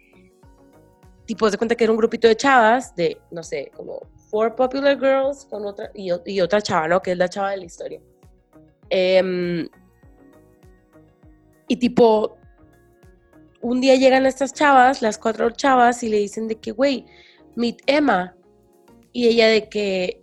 [1.25, 4.99] tipo, de cuenta que era un grupito de chavas, de, no sé, como Four Popular
[4.99, 7.01] Girls con otra, y, y otra chava, ¿no?
[7.01, 8.01] Que es la chava de la historia.
[8.91, 9.69] Em,
[11.69, 12.37] y tipo,
[13.61, 17.07] un día llegan estas chavas, las cuatro chavas, y le dicen de que, güey,
[17.55, 18.35] meet Emma.
[19.13, 20.21] Y ella de que,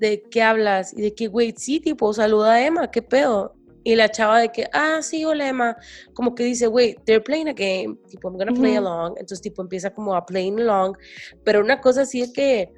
[0.00, 0.94] ¿de qué hablas?
[0.94, 3.54] Y de que, güey, sí, tipo, saluda a Emma, ¿qué pedo?
[3.84, 5.76] Y la chava de que, ah, sí, hola Emma,
[6.14, 9.16] como que dice, wait, they're playing a game, tipo, I'm gonna play along.
[9.18, 10.96] Entonces, tipo, empieza como a playing along.
[11.44, 12.72] Pero una cosa así es que,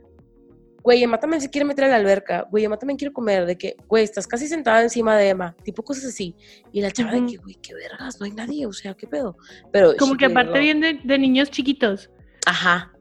[0.83, 3.57] güey, Emma también se quiere meter a la alberca, güey, Emma también quiere comer, de
[3.57, 6.35] que, güey, estás casi sentada encima de Emma, tipo cosas así.
[6.73, 9.37] Y la chava de que, güey, qué vergas, no hay nadie, o sea, qué pedo.
[9.73, 12.11] Pero, como que aparte viene de, niños chiquitos.
[12.47, 12.93] Ajá.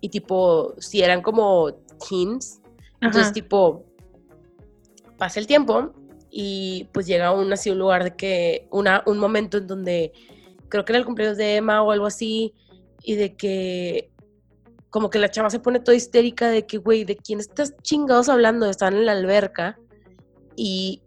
[0.00, 1.72] Y tipo, si eran como
[2.08, 2.60] teens,
[3.00, 3.84] entonces, tipo,
[5.18, 5.92] pasa el tiempo
[6.30, 10.12] y pues llega un así un lugar de que, una, un momento en donde
[10.68, 12.54] creo que era el cumpleaños de Emma o algo así,
[13.02, 14.09] y de que
[14.90, 18.28] como que la chava se pone toda histérica de que, güey, ¿de quién estás chingados
[18.28, 18.68] hablando?
[18.68, 19.78] Están en la alberca
[20.56, 21.02] y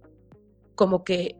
[0.75, 1.35] como que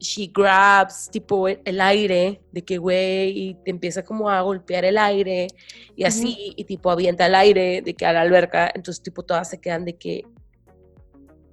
[0.00, 4.96] she grabs tipo el aire de que güey y te empieza como a golpear el
[4.96, 5.48] aire
[5.96, 9.50] y así y tipo avienta el aire de que a la alberca entonces tipo todas
[9.50, 10.24] se quedan de que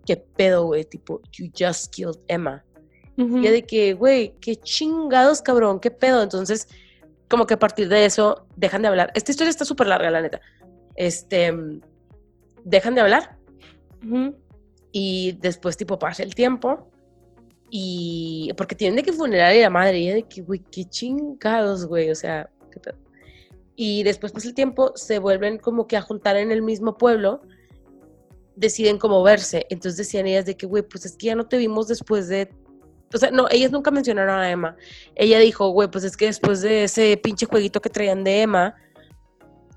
[0.06, 0.86] ¿qué pedo, güey?
[0.86, 2.64] Tipo, you just killed Emma.
[3.18, 6.22] Y de que, güey, qué chingados, cabrón, qué pedo.
[6.22, 6.68] Entonces,
[7.30, 9.12] como que a partir de eso, dejan de hablar.
[9.16, 10.42] Esta historia está súper larga, la neta.
[10.96, 11.54] Este,
[12.64, 13.38] dejan de hablar.
[14.92, 16.90] Y después, tipo, pasa el tiempo.
[17.70, 20.00] Y porque tienen de que funerar a la madre.
[20.00, 22.12] Y de que, güey, qué chingados, güey.
[22.12, 22.98] O sea, qué pedo.
[23.76, 27.42] Y después pasa el tiempo, se vuelven como que a juntar en el mismo pueblo
[28.56, 29.66] deciden cómo verse.
[29.70, 32.50] Entonces decían ellas de que, güey, pues es que ya no te vimos después de...
[33.16, 34.76] O sea, no, ellas nunca mencionaron a Emma.
[35.16, 38.76] Ella dijo, güey, pues es que después de ese pinche jueguito que traían de Emma,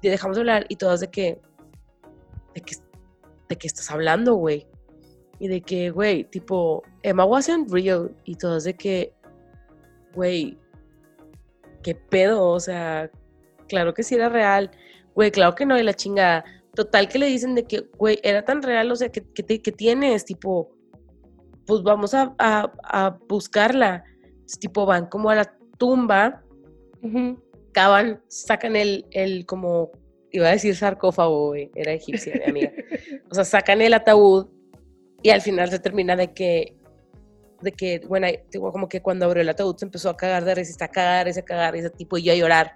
[0.02, 1.40] dejamos de hablar y todas de que...
[2.54, 2.76] De que,
[3.48, 4.66] de que estás hablando, güey.
[5.38, 8.14] Y de que, güey, tipo, Emma wasn't real.
[8.24, 9.12] Y todas de que,
[10.14, 10.58] güey,
[11.82, 13.10] qué pedo, o sea,
[13.68, 14.70] claro que sí era real.
[15.14, 16.44] Güey, claro que no, y la chingada
[16.78, 20.24] Total que le dicen de que, güey, era tan real, o sea, que, que, tienes,
[20.24, 20.70] tipo,
[21.68, 24.02] pues vamos a, a, buscarla.
[24.58, 26.42] tipo, van como a la tumba,
[27.72, 29.92] cavan, sacan el, el, como,
[30.32, 32.72] iba a decir sarcófago, era egipcia, mi amiga.
[33.30, 34.48] O sea, sacan el ataúd
[35.22, 36.78] y al final se termina de que,
[37.60, 38.26] de que, bueno,
[38.72, 41.42] como que cuando abrió el ataúd se empezó a cagar de risa, a cagar, a
[41.42, 42.72] cagar, ese tipo, y yo a llorar.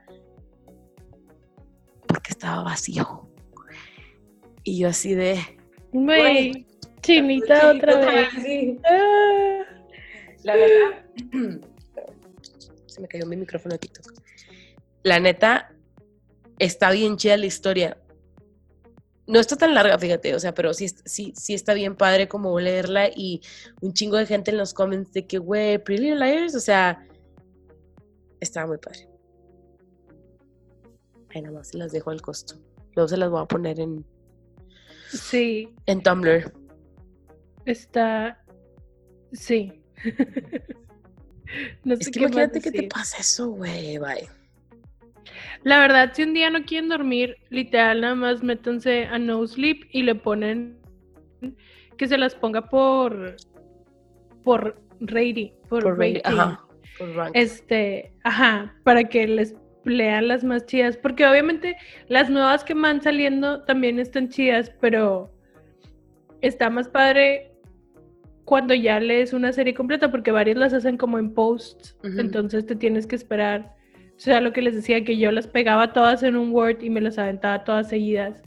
[2.22, 3.26] que estaba vacío.
[4.64, 5.38] Y yo así de...
[5.92, 6.66] Güey,
[7.02, 8.28] chinita otra vez.
[8.84, 9.64] Ah.
[10.44, 11.04] La verdad...
[12.86, 14.12] Se me cayó mi micrófono de TikTok.
[15.02, 15.74] La neta,
[16.58, 17.98] está bien chida la historia.
[19.26, 22.58] No está tan larga, fíjate, o sea, pero sí, sí, sí está bien padre como
[22.60, 23.40] leerla y
[23.80, 27.06] un chingo de gente en los comments de que, güey, Pretty Little Liars, o sea,
[28.40, 29.08] estaba muy padre.
[31.30, 32.56] Ahí nada más se las dejo al costo.
[32.94, 34.04] Luego se las voy a poner en,
[35.12, 36.52] Sí, en Tumblr.
[37.66, 38.38] Está.
[39.32, 39.72] Sí.
[41.84, 44.28] no sé Es que qué imagínate que te pasa eso, güey, bye.
[45.64, 49.86] La verdad, si un día no quieren dormir, literal, nada más métanse a No Sleep
[49.92, 50.78] y le ponen
[51.96, 53.36] que se las ponga por.
[54.42, 55.50] por rating.
[55.68, 56.38] Por, Por rating, rating.
[56.38, 56.64] ajá,
[56.98, 57.30] por.
[57.34, 61.76] Este, ajá, para que les lean las más chidas, porque obviamente
[62.08, 65.32] las nuevas que van saliendo también están chidas, pero
[66.40, 67.51] está más padre
[68.44, 72.20] cuando ya lees una serie completa, porque varias las hacen como en posts, Ujú.
[72.20, 73.74] entonces te tienes que esperar.
[74.16, 76.90] O sea, lo que les decía, que yo las pegaba todas en un Word y
[76.90, 78.42] me las aventaba todas seguidas,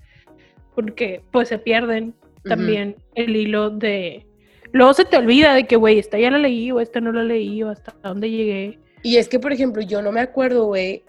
[0.73, 2.13] porque pues se pierden
[2.43, 4.26] también el hilo de...
[4.72, 7.23] Luego se te olvida de que, güey, esta ya la leí o esta no la
[7.23, 8.80] leí o hasta dónde llegué.
[9.03, 11.03] Y es que, por ejemplo, yo no me acuerdo, güey,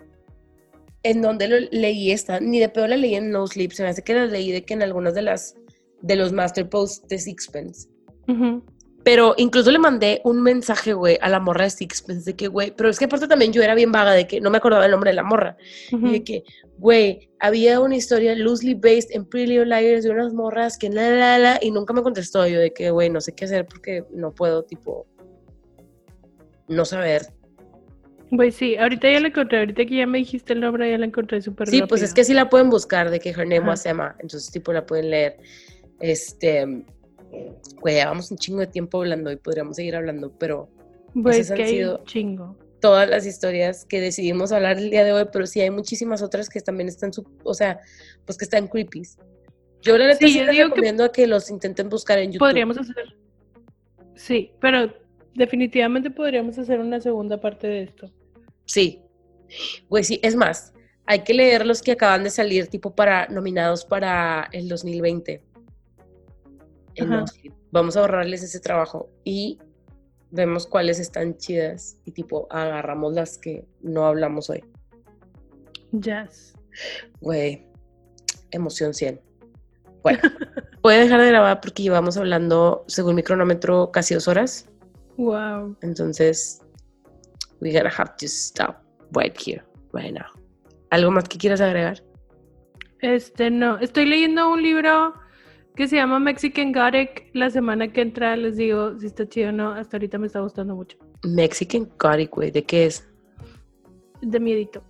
[1.02, 3.90] en dónde lo leí esta, ni de pedo la leí en No Sleep, se me
[3.90, 5.56] hace que la leí de que en algunas de las,
[6.00, 7.88] de los Master Posts de Sixpence.
[8.28, 8.64] Ujú.
[9.06, 12.72] Pero incluso le mandé un mensaje, güey, a la morra de Sixpence de que, güey,
[12.76, 14.90] pero es que aparte también yo era bien vaga de que no me acordaba el
[14.90, 15.56] nombre de la morra.
[15.92, 16.42] Y de que,
[16.78, 21.08] güey, había una historia loosely based en Pretty Little Liars de unas morras que la,
[21.10, 22.48] la, la, y nunca me contestó.
[22.48, 25.06] Yo de que, güey, no sé qué hacer porque no puedo, tipo,
[26.66, 27.28] no saber.
[28.34, 31.06] Pues sí, ahorita ya la encontré, ahorita que ya me dijiste el nombre ya la
[31.06, 33.86] encontré súper Sí, pues es que sí la pueden buscar de que her name was
[33.86, 35.36] Emma, entonces tipo la pueden leer.
[36.00, 36.84] Este,
[37.80, 40.68] güey, llevamos un chingo de tiempo hablando y podríamos seguir hablando, pero
[41.22, 42.56] Pues esas han que hay sido- chingo.
[42.80, 46.48] todas las historias que decidimos hablar el día de hoy, pero sí hay muchísimas otras
[46.48, 47.10] que también están,
[47.44, 47.80] o sea,
[48.24, 49.18] pues que están creepies.
[49.82, 52.46] Yo la neta Sí, les digo que recomiendo a que los intenten buscar en YouTube.
[52.46, 53.16] Podríamos hacer.
[54.14, 54.92] Sí, pero
[55.34, 58.10] definitivamente podríamos hacer una segunda parte de esto.
[58.64, 59.02] Sí.
[59.88, 60.72] Güey, sí, es más,
[61.04, 65.42] hay que leer los que acaban de salir, tipo para nominados para el 2020.
[67.72, 69.58] Vamos a ahorrarles ese trabajo y
[70.30, 74.64] vemos cuáles están chidas y tipo agarramos las que no hablamos hoy.
[75.92, 76.54] Jazz.
[77.20, 77.66] Güey,
[78.50, 79.20] emoción 100.
[80.02, 80.20] Bueno,
[80.82, 84.68] voy a dejar de grabar porque llevamos hablando, según mi cronómetro, casi dos horas.
[85.16, 85.76] Wow.
[85.82, 86.60] Entonces,
[87.60, 88.76] we gotta have to stop
[89.12, 89.62] right here,
[89.92, 90.26] right now.
[90.90, 92.02] ¿Algo más que quieras agregar?
[93.00, 93.78] Este, no.
[93.78, 95.14] Estoy leyendo un libro
[95.76, 97.28] que se llama Mexican Gothic.
[97.34, 99.72] La semana que entra les digo si está chido o no.
[99.72, 100.96] Hasta ahorita me está gustando mucho.
[101.22, 103.08] Mexican Gothic, güey, ¿de qué es?
[104.22, 104.82] De miedito.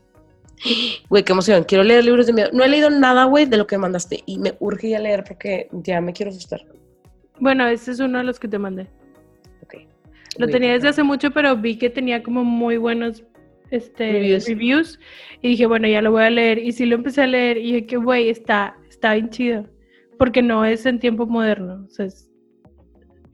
[1.10, 2.48] Güey, qué emoción, quiero leer libros de miedo.
[2.52, 5.68] No he leído nada, güey, de lo que mandaste y me urge ya leer porque
[5.72, 6.64] ya me quiero asustar.
[7.38, 8.88] Bueno, este es uno de los que te mandé.
[9.62, 9.74] Ok.
[10.38, 13.24] Lo tenía desde hace mucho, pero vi que tenía como muy buenos
[13.70, 14.48] este, Reviews.
[14.48, 15.00] reviews.
[15.42, 16.58] Y dije, bueno, ya lo voy a leer.
[16.58, 19.66] Y sí lo empecé a leer y dije que, güey, está, está bien chido.
[20.18, 22.30] Porque no es en tiempo moderno, o sea, es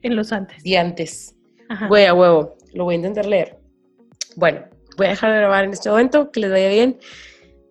[0.01, 0.65] en los antes.
[0.65, 1.35] Y antes.
[1.69, 1.87] Ajá.
[1.87, 3.57] Güey, a huevo, lo voy a intentar leer.
[4.35, 4.61] Bueno,
[4.97, 6.97] voy a dejar de grabar en este momento, que les vaya bien.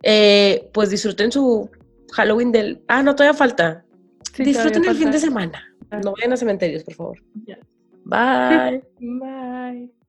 [0.02, 1.70] Eh, pues disfruten su
[2.12, 2.82] Halloween del...
[2.88, 3.84] Ah, no, todavía falta.
[4.32, 5.74] Sí, disfruten todavía el fin de semana.
[6.02, 7.22] No vayan a cementerios, por favor.
[8.04, 8.82] Bye.
[8.98, 10.01] Bye.